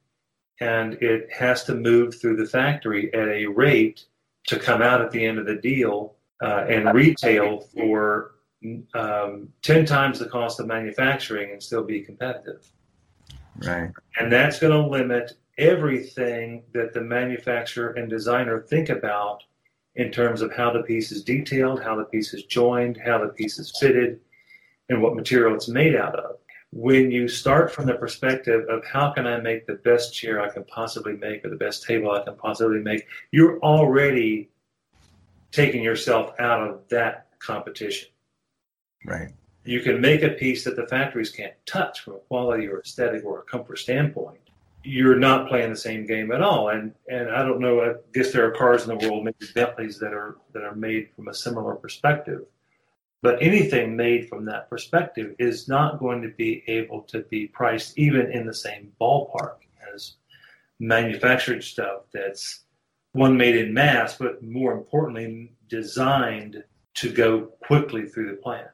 and 0.60 0.94
it 0.96 1.32
has 1.32 1.64
to 1.66 1.76
move 1.76 2.20
through 2.20 2.38
the 2.38 2.46
factory 2.46 3.14
at 3.14 3.28
a 3.28 3.46
rate 3.46 4.06
to 4.48 4.58
come 4.58 4.82
out 4.82 5.02
at 5.02 5.12
the 5.12 5.24
end 5.24 5.38
of 5.38 5.46
the 5.46 5.56
deal 5.56 6.16
uh, 6.42 6.66
and 6.68 6.94
retail 6.94 7.62
for 7.74 8.32
um, 8.94 9.50
10 9.62 9.86
times 9.86 10.20
the 10.20 10.28
cost 10.28 10.60
of 10.60 10.68
manufacturing 10.68 11.52
and 11.52 11.62
still 11.62 11.84
be 11.84 12.02
competitive. 12.02 12.72
Right. 13.58 13.92
And 14.20 14.32
that's 14.32 14.60
going 14.60 14.74
to 14.74 14.90
limit 14.90 15.34
everything 15.60 16.64
that 16.74 16.94
the 16.94 17.02
manufacturer 17.02 17.92
and 17.92 18.10
designer 18.10 18.62
think 18.62 18.90
about 18.90 19.44
in 19.96 20.12
terms 20.12 20.42
of 20.42 20.54
how 20.54 20.72
the 20.72 20.84
piece 20.84 21.12
is 21.12 21.24
detailed, 21.24 21.84
how 21.84 21.96
the 21.96 22.06
piece 22.06 22.34
is 22.34 22.44
joined, 22.46 22.98
how 22.98 23.18
the 23.20 23.34
piece 23.34 23.60
is 23.60 23.76
fitted, 23.80 24.20
and 24.88 25.02
what 25.02 25.16
material 25.16 25.54
it's 25.54 25.68
made 25.68 25.96
out 25.96 26.16
of. 26.16 26.38
When 26.72 27.12
you 27.12 27.28
start 27.28 27.72
from 27.72 27.86
the 27.86 27.96
perspective 27.96 28.66
of 28.70 28.86
how 28.86 29.12
can 29.12 29.28
I 29.28 29.40
make 29.40 29.66
the 29.66 29.74
best 29.76 30.14
chair 30.14 30.42
I 30.42 30.50
can 30.50 30.64
possibly 30.66 31.14
make 31.14 31.44
or 31.44 31.50
the 31.50 31.56
best 31.56 31.84
table 31.84 32.12
I 32.12 32.24
can 32.24 32.36
possibly 32.36 32.80
make, 32.80 33.08
you're 33.32 33.60
already 33.60 34.50
taking 35.52 35.84
yourself 35.84 36.34
out 36.40 36.62
of 36.62 36.88
that 36.90 37.28
competition. 37.40 38.10
Right. 39.06 39.30
You 39.66 39.82
can 39.82 40.00
make 40.00 40.24
a 40.24 40.30
piece 40.30 40.64
that 40.64 40.76
the 40.76 40.88
factories 40.88 41.32
can't 41.32 41.54
touch 41.66 42.02
from 42.02 42.16
a 42.16 42.20
quality 42.20 42.68
or 42.68 42.80
aesthetic 42.80 43.26
or 43.26 43.40
a 43.40 43.44
comfort 43.44 43.80
standpoint. 43.80 44.40
You're 44.84 45.20
not 45.20 45.50
playing 45.50 45.72
the 45.72 45.78
same 45.78 46.06
game 46.06 46.32
at 46.32 46.42
all. 46.42 46.70
And 46.70 46.94
and 47.10 47.30
I 47.30 47.44
don't 47.44 47.60
know. 47.60 47.82
I 47.82 47.94
guess 48.14 48.32
there 48.32 48.46
are 48.46 48.52
cars 48.52 48.88
in 48.88 48.90
the 48.90 49.08
world, 49.08 49.26
maybe 49.26 49.52
Bentleys, 49.54 50.00
that 50.00 50.14
are 50.14 50.38
that 50.54 50.64
are 50.64 50.76
made 50.76 51.10
from 51.16 51.28
a 51.28 51.34
similar 51.34 51.76
perspective. 51.76 52.46
But 53.22 53.42
anything 53.42 53.98
made 53.98 54.30
from 54.30 54.46
that 54.46 54.70
perspective 54.70 55.36
is 55.40 55.68
not 55.68 56.00
going 56.00 56.22
to 56.22 56.30
be 56.30 56.64
able 56.68 57.02
to 57.04 57.20
be 57.24 57.48
priced 57.48 57.98
even 57.98 58.32
in 58.32 58.46
the 58.46 58.54
same 58.54 58.94
ballpark 59.00 59.56
as 59.94 60.14
manufactured 60.80 61.64
stuff 61.64 62.04
that's 62.14 62.64
one 63.12 63.36
made 63.36 63.58
in 63.58 63.74
mass, 63.74 64.18
but 64.18 64.42
more 64.44 64.72
importantly, 64.72 65.52
designed 65.68 66.64
to 66.96 67.12
go 67.12 67.42
quickly 67.64 68.08
through 68.08 68.32
the 68.32 68.38
plant. 68.38 68.68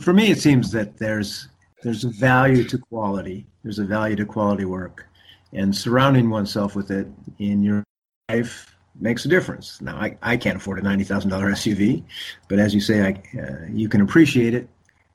For 0.00 0.12
me, 0.12 0.30
it 0.30 0.40
seems 0.40 0.72
that 0.72 0.96
there's 0.98 1.48
there's 1.82 2.04
a 2.04 2.10
value 2.10 2.64
to 2.64 2.78
quality. 2.78 3.46
There's 3.62 3.78
a 3.78 3.84
value 3.84 4.16
to 4.16 4.26
quality 4.26 4.64
work, 4.64 5.06
and 5.52 5.74
surrounding 5.74 6.30
oneself 6.30 6.74
with 6.74 6.90
it 6.90 7.08
in 7.38 7.62
your 7.62 7.84
life 8.28 8.74
makes 9.00 9.24
a 9.24 9.28
difference. 9.28 9.80
Now, 9.80 9.96
I, 9.96 10.16
I 10.22 10.36
can't 10.36 10.56
afford 10.56 10.78
a 10.78 10.82
ninety 10.82 11.04
thousand 11.04 11.30
dollar 11.30 11.50
SUV, 11.50 12.02
but 12.48 12.58
as 12.58 12.74
you 12.74 12.80
say, 12.80 13.02
I, 13.02 13.40
uh, 13.40 13.66
you 13.70 13.88
can 13.88 14.00
appreciate 14.00 14.54
it. 14.54 14.68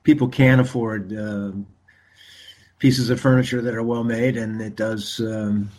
People 0.03 0.27
can 0.27 0.59
afford 0.59 1.13
uh, 1.13 1.51
pieces 2.79 3.09
of 3.09 3.19
furniture 3.19 3.61
that 3.61 3.75
are 3.75 3.83
well 3.83 4.03
made, 4.03 4.37
and 4.37 4.61
it 4.61 4.75
does. 4.75 5.19
Um, 5.19 5.69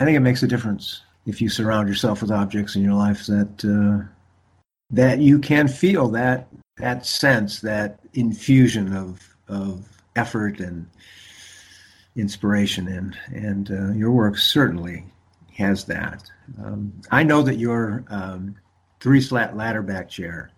I 0.00 0.04
think 0.04 0.16
it 0.16 0.20
makes 0.20 0.42
a 0.42 0.48
difference 0.48 1.02
if 1.26 1.42
you 1.42 1.48
surround 1.48 1.88
yourself 1.88 2.22
with 2.22 2.30
objects 2.30 2.76
in 2.76 2.82
your 2.82 2.94
life 2.94 3.26
that 3.26 3.64
uh, 3.64 4.06
that 4.90 5.18
you 5.18 5.38
can 5.38 5.68
feel 5.68 6.08
that 6.08 6.48
that 6.78 7.04
sense, 7.04 7.60
that 7.60 8.00
infusion 8.14 8.94
of 8.94 9.36
of 9.48 9.86
effort 10.16 10.60
and 10.60 10.88
inspiration, 12.16 12.88
and 12.88 13.16
and 13.28 13.70
uh, 13.70 13.92
your 13.92 14.12
work 14.12 14.36
certainly 14.38 15.04
has 15.56 15.84
that. 15.84 16.30
Um, 16.62 16.92
I 17.10 17.22
know 17.22 17.42
that 17.42 17.58
your 17.58 18.04
um, 18.08 18.56
three 19.00 19.20
slat 19.20 19.56
ladder 19.56 19.82
back 19.82 20.08
chair 20.08 20.50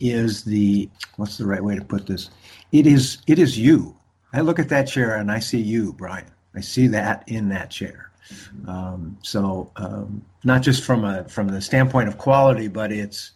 is 0.00 0.44
the 0.44 0.88
what's 1.16 1.36
the 1.36 1.46
right 1.46 1.62
way 1.62 1.76
to 1.76 1.84
put 1.84 2.06
this? 2.06 2.30
It 2.72 2.86
is 2.86 3.18
it 3.26 3.38
is 3.38 3.58
you. 3.58 3.96
I 4.32 4.40
look 4.40 4.58
at 4.58 4.68
that 4.68 4.84
chair 4.84 5.16
and 5.16 5.30
I 5.30 5.38
see 5.38 5.60
you, 5.60 5.92
Brian. 5.94 6.30
I 6.54 6.60
see 6.60 6.86
that 6.88 7.24
in 7.28 7.48
that 7.48 7.70
chair. 7.70 8.10
Um, 8.66 9.16
so 9.22 9.72
um, 9.76 10.22
not 10.44 10.62
just 10.62 10.84
from 10.84 11.04
a 11.04 11.24
from 11.28 11.48
the 11.48 11.60
standpoint 11.60 12.08
of 12.08 12.18
quality, 12.18 12.68
but 12.68 12.92
its 12.92 13.32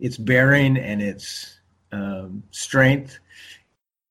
its 0.00 0.16
bearing 0.16 0.76
and 0.76 1.00
its 1.00 1.58
um, 1.92 2.42
strength 2.50 3.18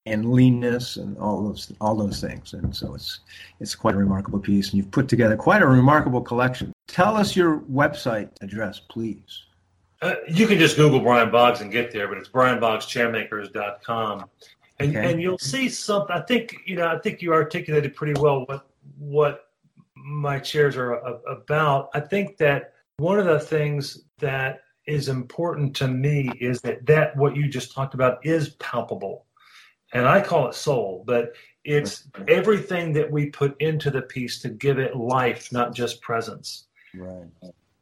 and 0.05 0.31
leanness 0.31 0.97
and 0.97 1.17
all 1.17 1.43
those 1.43 1.71
all 1.79 1.95
those 1.95 2.19
things. 2.19 2.53
And 2.53 2.75
so 2.75 2.95
it's 2.95 3.19
it's 3.59 3.75
quite 3.75 3.95
a 3.95 3.97
remarkable 3.97 4.39
piece, 4.39 4.69
and 4.69 4.77
you've 4.77 4.91
put 4.91 5.07
together 5.07 5.35
quite 5.35 5.61
a 5.61 5.67
remarkable 5.67 6.21
collection. 6.21 6.73
Tell 6.87 7.15
us 7.15 7.35
your 7.35 7.59
website 7.61 8.29
address, 8.41 8.79
please. 8.79 9.43
Uh, 10.01 10.15
you 10.27 10.47
can 10.47 10.57
just 10.57 10.77
Google 10.77 10.99
Brian 10.99 11.29
Boggs 11.29 11.61
and 11.61 11.71
get 11.71 11.91
there, 11.91 12.07
but 12.07 12.17
it's 12.17 12.29
brianboggschairmakers.com. 12.29 14.25
And, 14.79 14.97
okay. 14.97 15.11
and 15.11 15.21
you'll 15.21 15.37
see 15.37 15.69
something. 15.69 16.15
I 16.15 16.21
think 16.21 16.57
you 16.65 16.75
know. 16.75 16.87
I 16.87 16.97
think 16.97 17.21
you 17.21 17.33
articulated 17.33 17.95
pretty 17.95 18.19
well 18.19 18.45
what 18.47 18.67
what 18.97 19.49
my 19.95 20.39
chairs 20.39 20.75
are 20.75 20.93
about. 21.27 21.89
I 21.93 21.99
think 21.99 22.37
that 22.37 22.73
one 22.97 23.19
of 23.19 23.25
the 23.25 23.39
things 23.39 24.05
that 24.17 24.61
is 24.87 25.07
important 25.07 25.75
to 25.75 25.87
me 25.87 26.31
is 26.39 26.61
that 26.61 26.85
that 26.87 27.15
what 27.15 27.35
you 27.35 27.47
just 27.47 27.73
talked 27.73 27.93
about 27.93 28.25
is 28.25 28.49
palpable, 28.55 29.25
and 29.93 30.07
I 30.07 30.21
call 30.21 30.47
it 30.47 30.55
soul, 30.55 31.03
but 31.05 31.33
it's 31.63 32.07
everything 32.27 32.93
that 32.93 33.11
we 33.11 33.29
put 33.29 33.59
into 33.61 33.91
the 33.91 34.01
piece 34.01 34.39
to 34.39 34.49
give 34.49 34.79
it 34.79 34.95
life, 34.95 35.51
not 35.51 35.75
just 35.75 36.01
presence. 36.01 36.65
Right. 36.95 37.27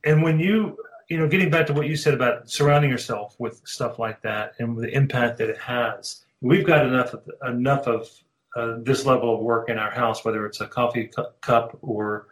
And 0.03 0.23
when 0.23 0.39
you 0.39 0.77
you 1.09 1.17
know, 1.17 1.27
getting 1.27 1.49
back 1.49 1.65
to 1.65 1.73
what 1.73 1.87
you 1.87 1.95
said 1.95 2.13
about 2.13 2.49
surrounding 2.49 2.91
yourself 2.91 3.35
with 3.39 3.61
stuff 3.65 3.97
like 3.97 4.21
that 4.21 4.53
and 4.59 4.77
the 4.77 4.89
impact 4.89 5.39
that 5.39 5.49
it 5.49 5.57
has, 5.57 6.23
we've 6.41 6.65
got 6.65 6.85
enough 6.85 7.13
of, 7.15 7.23
enough 7.47 7.87
of 7.87 8.07
uh, 8.55 8.75
this 8.83 9.05
level 9.05 9.33
of 9.33 9.41
work 9.41 9.69
in 9.69 9.79
our 9.79 9.89
house, 9.89 10.23
whether 10.23 10.45
it's 10.45 10.61
a 10.61 10.67
coffee 10.67 11.05
cu- 11.05 11.23
cup 11.41 11.77
or 11.81 12.27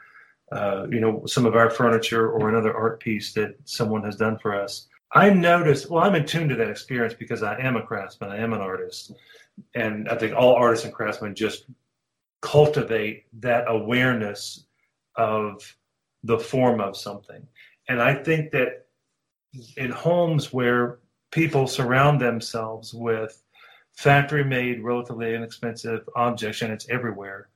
uh, 0.51 0.88
you 0.89 0.99
know 0.99 1.25
some 1.25 1.45
of 1.45 1.55
our 1.55 1.69
furniture 1.69 2.30
or 2.30 2.49
another 2.49 2.75
art 2.75 2.99
piece 2.99 3.34
that 3.34 3.55
someone 3.65 4.03
has 4.03 4.15
done 4.15 4.38
for 4.38 4.55
us. 4.55 4.88
I 5.13 5.30
noticed. 5.30 5.89
Well, 5.89 6.03
I'm 6.03 6.15
in 6.15 6.25
tune 6.25 6.47
to 6.49 6.55
that 6.55 6.69
experience 6.69 7.13
because 7.13 7.43
I 7.43 7.59
am 7.59 7.75
a 7.75 7.82
craftsman. 7.82 8.30
I 8.30 8.38
am 8.38 8.53
an 8.53 8.61
artist, 8.61 9.13
and 9.74 10.10
I 10.10 10.16
think 10.16 10.36
all 10.36 10.55
artists 10.55 10.86
and 10.86 10.93
craftsmen 10.93 11.36
just 11.36 11.66
cultivate 12.41 13.26
that 13.41 13.66
awareness 13.68 14.66
of 15.16 15.76
the 16.24 16.39
form 16.39 16.80
of 16.80 16.95
something. 16.95 17.45
And 17.89 18.01
I 18.01 18.14
think 18.14 18.51
that 18.51 18.88
in 19.78 19.91
homes 19.91 20.53
where 20.53 20.99
people 21.32 21.68
surround 21.68 22.22
themselves 22.22 22.93
with 22.93 23.41
factory 23.93 24.43
made, 24.43 24.84
relatively 24.84 25.34
inexpensive 25.34 26.08
objects, 26.16 26.62
and 26.62 26.72
it's 26.72 26.88
everywhere, 26.89 27.49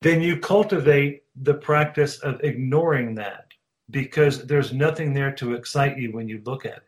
then 0.00 0.22
you 0.22 0.38
cultivate 0.38 1.24
the 1.36 1.54
practice 1.54 2.18
of 2.20 2.42
ignoring 2.42 3.14
that 3.16 3.46
because 3.90 4.46
there's 4.46 4.72
nothing 4.72 5.12
there 5.12 5.32
to 5.32 5.54
excite 5.54 5.98
you 5.98 6.12
when 6.12 6.28
you 6.28 6.40
look 6.44 6.64
at 6.64 6.82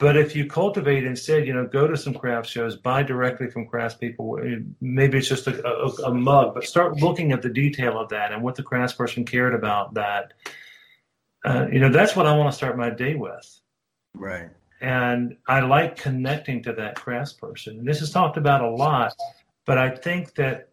But 0.00 0.16
if 0.16 0.34
you 0.34 0.46
cultivate 0.46 1.04
instead, 1.04 1.46
you 1.46 1.54
know, 1.54 1.66
go 1.66 1.86
to 1.86 1.96
some 1.96 2.14
craft 2.14 2.48
shows, 2.48 2.76
buy 2.76 3.04
directly 3.04 3.48
from 3.48 3.68
craftspeople. 3.68 4.66
Maybe 4.80 5.18
it's 5.18 5.28
just 5.28 5.46
a, 5.46 5.66
a, 5.66 5.88
a 6.06 6.14
mug, 6.14 6.54
but 6.54 6.64
start 6.64 7.00
looking 7.00 7.30
at 7.30 7.42
the 7.42 7.48
detail 7.48 7.98
of 7.98 8.08
that 8.08 8.32
and 8.32 8.42
what 8.42 8.56
the 8.56 8.64
craftsperson 8.64 9.24
cared 9.26 9.54
about. 9.54 9.94
That, 9.94 10.32
uh, 11.44 11.68
you 11.72 11.78
know, 11.78 11.90
that's 11.90 12.16
what 12.16 12.26
I 12.26 12.36
want 12.36 12.50
to 12.50 12.56
start 12.56 12.76
my 12.76 12.90
day 12.90 13.14
with. 13.14 13.60
Right. 14.14 14.50
And 14.80 15.36
I 15.46 15.60
like 15.60 15.96
connecting 15.96 16.62
to 16.64 16.72
that 16.72 16.96
craftsperson. 16.96 17.78
And 17.78 17.86
this 17.86 18.02
is 18.02 18.10
talked 18.10 18.36
about 18.36 18.62
a 18.62 18.70
lot, 18.70 19.14
but 19.64 19.78
I 19.78 19.90
think 19.90 20.34
that 20.34 20.70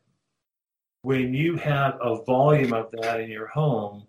when 1.04 1.34
you 1.34 1.56
have 1.58 1.98
a 2.02 2.24
volume 2.24 2.74
of 2.74 2.92
that 2.92 3.22
in 3.22 3.30
your 3.30 3.48
home, 3.48 4.08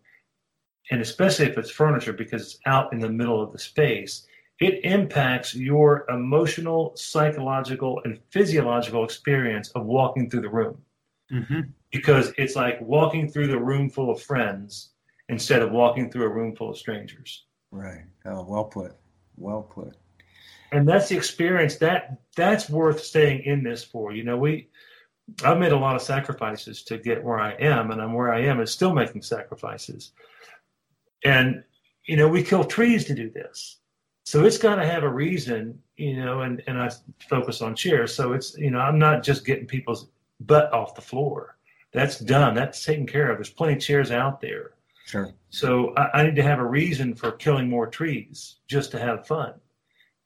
and 0.91 1.01
especially 1.01 1.47
if 1.47 1.57
it's 1.57 1.71
furniture 1.71 2.13
because 2.13 2.43
it's 2.43 2.59
out 2.67 2.93
in 2.93 2.99
the 2.99 3.09
middle 3.09 3.41
of 3.41 3.53
the 3.53 3.59
space, 3.59 4.27
it 4.63 4.85
impacts 4.85 5.57
your 5.57 6.07
emotional, 6.09 6.93
psychological, 6.95 8.01
and 8.05 8.21
physiological 8.31 9.05
experience 9.05 9.71
of 9.71 9.87
walking 9.87 10.31
through 10.31 10.43
the 10.43 10.49
room. 10.49 10.81
Mm-hmm. 11.33 11.61
Because 11.91 12.33
it's 12.39 12.55
like 12.55 12.81
walking 12.81 13.29
through 13.29 13.49
the 13.49 13.59
room 13.59 13.91
full 13.91 14.09
of 14.09 14.23
friends 14.23 14.91
instead 15.29 15.63
of 15.63 15.73
walking 15.73 16.11
through 16.11 16.27
a 16.27 16.29
room 16.29 16.55
full 16.55 16.71
of 16.71 16.79
strangers. 16.79 17.45
Right. 17.73 18.05
Oh, 18.25 18.45
well 18.49 18.65
put. 18.65 18.93
Well 19.37 19.63
put. 19.63 19.97
And 20.71 20.89
that's 20.89 21.09
the 21.09 21.17
experience 21.17 21.77
that 21.79 22.21
that's 22.37 22.71
worth 22.71 23.03
staying 23.03 23.43
in 23.43 23.65
this 23.65 23.83
for. 23.83 24.13
You 24.13 24.23
know, 24.23 24.37
we 24.37 24.69
I've 25.45 25.59
made 25.59 25.73
a 25.73 25.77
lot 25.77 25.97
of 25.97 26.03
sacrifices 26.03 26.83
to 26.85 26.99
get 26.99 27.23
where 27.23 27.41
I 27.41 27.53
am, 27.55 27.91
and 27.91 28.01
I'm 28.01 28.15
where 28.15 28.33
I 28.33 28.43
am 28.43 28.61
and 28.61 28.69
still 28.69 28.95
making 28.95 29.23
sacrifices. 29.23 30.13
And 31.25 31.65
you 32.07 32.17
know, 32.17 32.29
we 32.29 32.43
kill 32.43 32.65
trees 32.65 33.05
to 33.07 33.15
do 33.15 33.29
this. 33.31 33.79
So 34.25 34.45
it's 34.45 34.59
got 34.59 34.77
to 34.77 34.87
have 34.87 35.03
a 35.03 35.09
reason, 35.09 35.79
you 35.97 36.17
know, 36.17 36.43
and, 36.43 36.63
and 36.67 36.81
I 36.81 36.91
focus 37.29 37.61
on 37.61 37.75
chairs. 37.75 38.15
So 38.15 38.33
it's, 38.33 38.57
you 38.57 38.71
know, 38.71 38.79
I'm 38.79 38.99
not 38.99 39.23
just 39.23 39.45
getting 39.45 39.67
people's 39.67 40.09
butt 40.41 40.73
off 40.73 40.95
the 40.95 41.01
floor. 41.01 41.57
That's 41.93 42.19
done. 42.19 42.55
That's 42.55 42.85
taken 42.85 43.07
care 43.07 43.31
of. 43.31 43.39
There's 43.39 43.51
plenty 43.51 43.75
of 43.75 43.81
chairs 43.81 44.11
out 44.11 44.41
there. 44.41 44.73
Sure. 45.07 45.33
So 45.51 45.93
I, 45.97 46.21
I 46.21 46.25
need 46.25 46.37
to 46.37 46.43
have 46.43 46.61
a 46.61 46.65
reason 46.65 47.15
for 47.15 47.33
killing 47.33 47.69
more 47.69 47.87
trees 47.87 48.57
just 48.69 48.91
to 48.93 48.99
have 48.99 49.27
fun. 49.27 49.55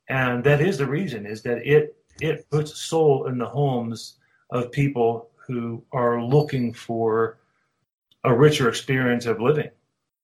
And 0.08 0.44
that 0.44 0.60
is 0.60 0.78
the 0.78 0.86
reason 0.86 1.26
is 1.26 1.42
that 1.42 1.66
it, 1.66 1.96
it 2.20 2.48
puts 2.50 2.78
soul 2.78 3.26
in 3.26 3.38
the 3.38 3.48
homes 3.48 4.18
of 4.50 4.70
people 4.70 5.30
who 5.34 5.82
are 5.92 6.22
looking 6.22 6.72
for 6.72 7.38
a 8.24 8.34
richer 8.34 8.68
experience 8.68 9.26
of 9.26 9.40
living. 9.40 9.70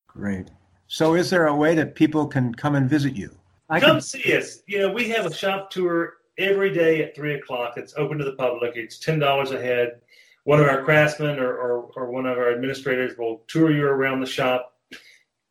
Great. 0.06 0.50
So, 0.86 1.14
is 1.14 1.30
there 1.30 1.46
a 1.46 1.56
way 1.56 1.74
that 1.74 1.94
people 1.94 2.26
can 2.26 2.54
come 2.54 2.74
and 2.74 2.88
visit 2.88 3.16
you? 3.16 3.34
I 3.72 3.80
come 3.80 3.92
can... 3.92 4.00
see 4.02 4.36
us. 4.36 4.62
You 4.66 4.80
know, 4.80 4.92
we 4.92 5.08
have 5.08 5.24
a 5.24 5.34
shop 5.34 5.70
tour 5.70 6.14
every 6.38 6.72
day 6.72 7.02
at 7.02 7.16
three 7.16 7.34
o'clock. 7.34 7.74
It's 7.76 7.94
open 7.96 8.18
to 8.18 8.24
the 8.24 8.34
public. 8.34 8.76
It's 8.76 8.98
ten 8.98 9.18
dollars 9.18 9.50
a 9.50 9.60
head. 9.60 10.00
One 10.44 10.60
of 10.60 10.66
our 10.66 10.82
craftsmen 10.82 11.38
or, 11.38 11.54
or, 11.54 11.90
or 11.96 12.10
one 12.10 12.26
of 12.26 12.36
our 12.36 12.52
administrators 12.52 13.16
will 13.16 13.44
tour 13.46 13.70
you 13.70 13.86
around 13.86 14.20
the 14.20 14.26
shop, 14.26 14.76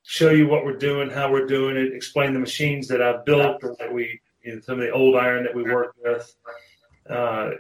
show 0.04 0.32
you 0.32 0.48
what 0.48 0.66
we're 0.66 0.78
doing, 0.78 1.10
how 1.10 1.32
we're 1.32 1.48
doing 1.48 1.78
it, 1.78 1.94
explain 1.94 2.34
the 2.34 2.40
machines 2.40 2.88
that 2.90 3.02
I've 3.02 3.24
built 3.24 3.64
or 3.64 3.76
that 3.80 3.92
we, 3.92 4.20
you 4.44 4.56
know, 4.56 4.62
some 4.62 4.80
of 4.80 4.82
the 4.82 4.92
old 4.92 5.16
iron 5.16 5.44
that 5.44 5.56
we 5.56 5.64
work 5.64 5.96
with. 6.04 6.36
Uh, 7.10 7.52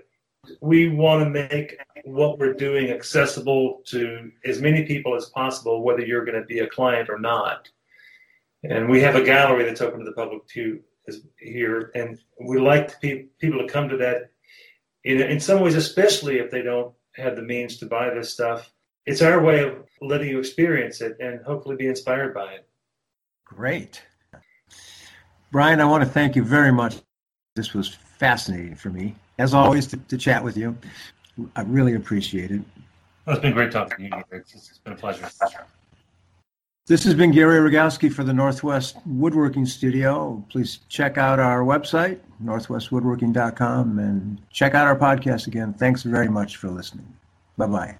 we 0.59 0.89
want 0.89 1.23
to 1.23 1.29
make 1.29 1.77
what 2.03 2.37
we're 2.37 2.53
doing 2.53 2.91
accessible 2.91 3.81
to 3.85 4.31
as 4.43 4.59
many 4.59 4.85
people 4.85 5.15
as 5.15 5.27
possible, 5.27 5.83
whether 5.83 6.03
you're 6.03 6.25
going 6.25 6.39
to 6.39 6.45
be 6.45 6.59
a 6.59 6.67
client 6.67 7.09
or 7.09 7.19
not. 7.19 7.69
And 8.63 8.89
we 8.89 9.01
have 9.01 9.15
a 9.15 9.23
gallery 9.23 9.63
that's 9.63 9.81
open 9.81 9.99
to 9.99 10.05
the 10.05 10.11
public 10.11 10.45
too 10.47 10.81
is 11.07 11.25
here, 11.39 11.91
and 11.95 12.19
we 12.39 12.59
like 12.59 13.01
pe- 13.01 13.25
people 13.39 13.59
to 13.59 13.67
come 13.67 13.89
to 13.89 13.97
that. 13.97 14.31
In, 15.03 15.19
in 15.19 15.39
some 15.39 15.61
ways, 15.61 15.75
especially 15.75 16.37
if 16.37 16.51
they 16.51 16.61
don't 16.61 16.93
have 17.15 17.35
the 17.35 17.41
means 17.41 17.77
to 17.77 17.87
buy 17.87 18.11
this 18.11 18.31
stuff, 18.31 18.71
it's 19.05 19.21
our 19.21 19.41
way 19.41 19.63
of 19.63 19.87
letting 19.99 20.29
you 20.29 20.37
experience 20.37 21.01
it 21.01 21.17
and 21.19 21.43
hopefully 21.43 21.75
be 21.75 21.87
inspired 21.87 22.35
by 22.35 22.53
it. 22.53 22.67
Great. 23.45 24.01
Brian, 25.51 25.81
I 25.81 25.85
want 25.85 26.03
to 26.03 26.09
thank 26.09 26.35
you 26.35 26.43
very 26.43 26.71
much. 26.71 26.97
This 27.55 27.73
was 27.73 27.89
fascinating 27.89 28.75
for 28.75 28.89
me 28.89 29.15
as 29.37 29.53
always, 29.53 29.87
to, 29.87 29.97
to 29.97 30.17
chat 30.17 30.43
with 30.43 30.55
you. 30.55 30.77
I 31.55 31.63
really 31.63 31.95
appreciate 31.95 32.51
it. 32.51 32.61
Well, 33.25 33.35
it's 33.35 33.41
been 33.41 33.53
great 33.53 33.71
talking 33.71 34.11
to 34.11 34.17
you. 34.17 34.23
It's, 34.31 34.53
it's 34.53 34.77
been 34.77 34.93
a 34.93 34.95
pleasure. 34.95 35.27
This 36.91 37.05
has 37.05 37.13
been 37.13 37.31
Gary 37.31 37.57
Rogowski 37.57 38.11
for 38.11 38.25
the 38.25 38.33
Northwest 38.33 38.97
Woodworking 39.05 39.65
Studio. 39.65 40.43
Please 40.49 40.79
check 40.89 41.17
out 41.17 41.39
our 41.39 41.61
website, 41.61 42.19
northwestwoodworking.com, 42.43 43.97
and 43.97 44.41
check 44.51 44.75
out 44.75 44.87
our 44.87 44.97
podcast 44.97 45.47
again. 45.47 45.73
Thanks 45.73 46.03
very 46.03 46.27
much 46.27 46.57
for 46.57 46.69
listening. 46.69 47.07
Bye 47.55 47.67
bye. 47.67 47.97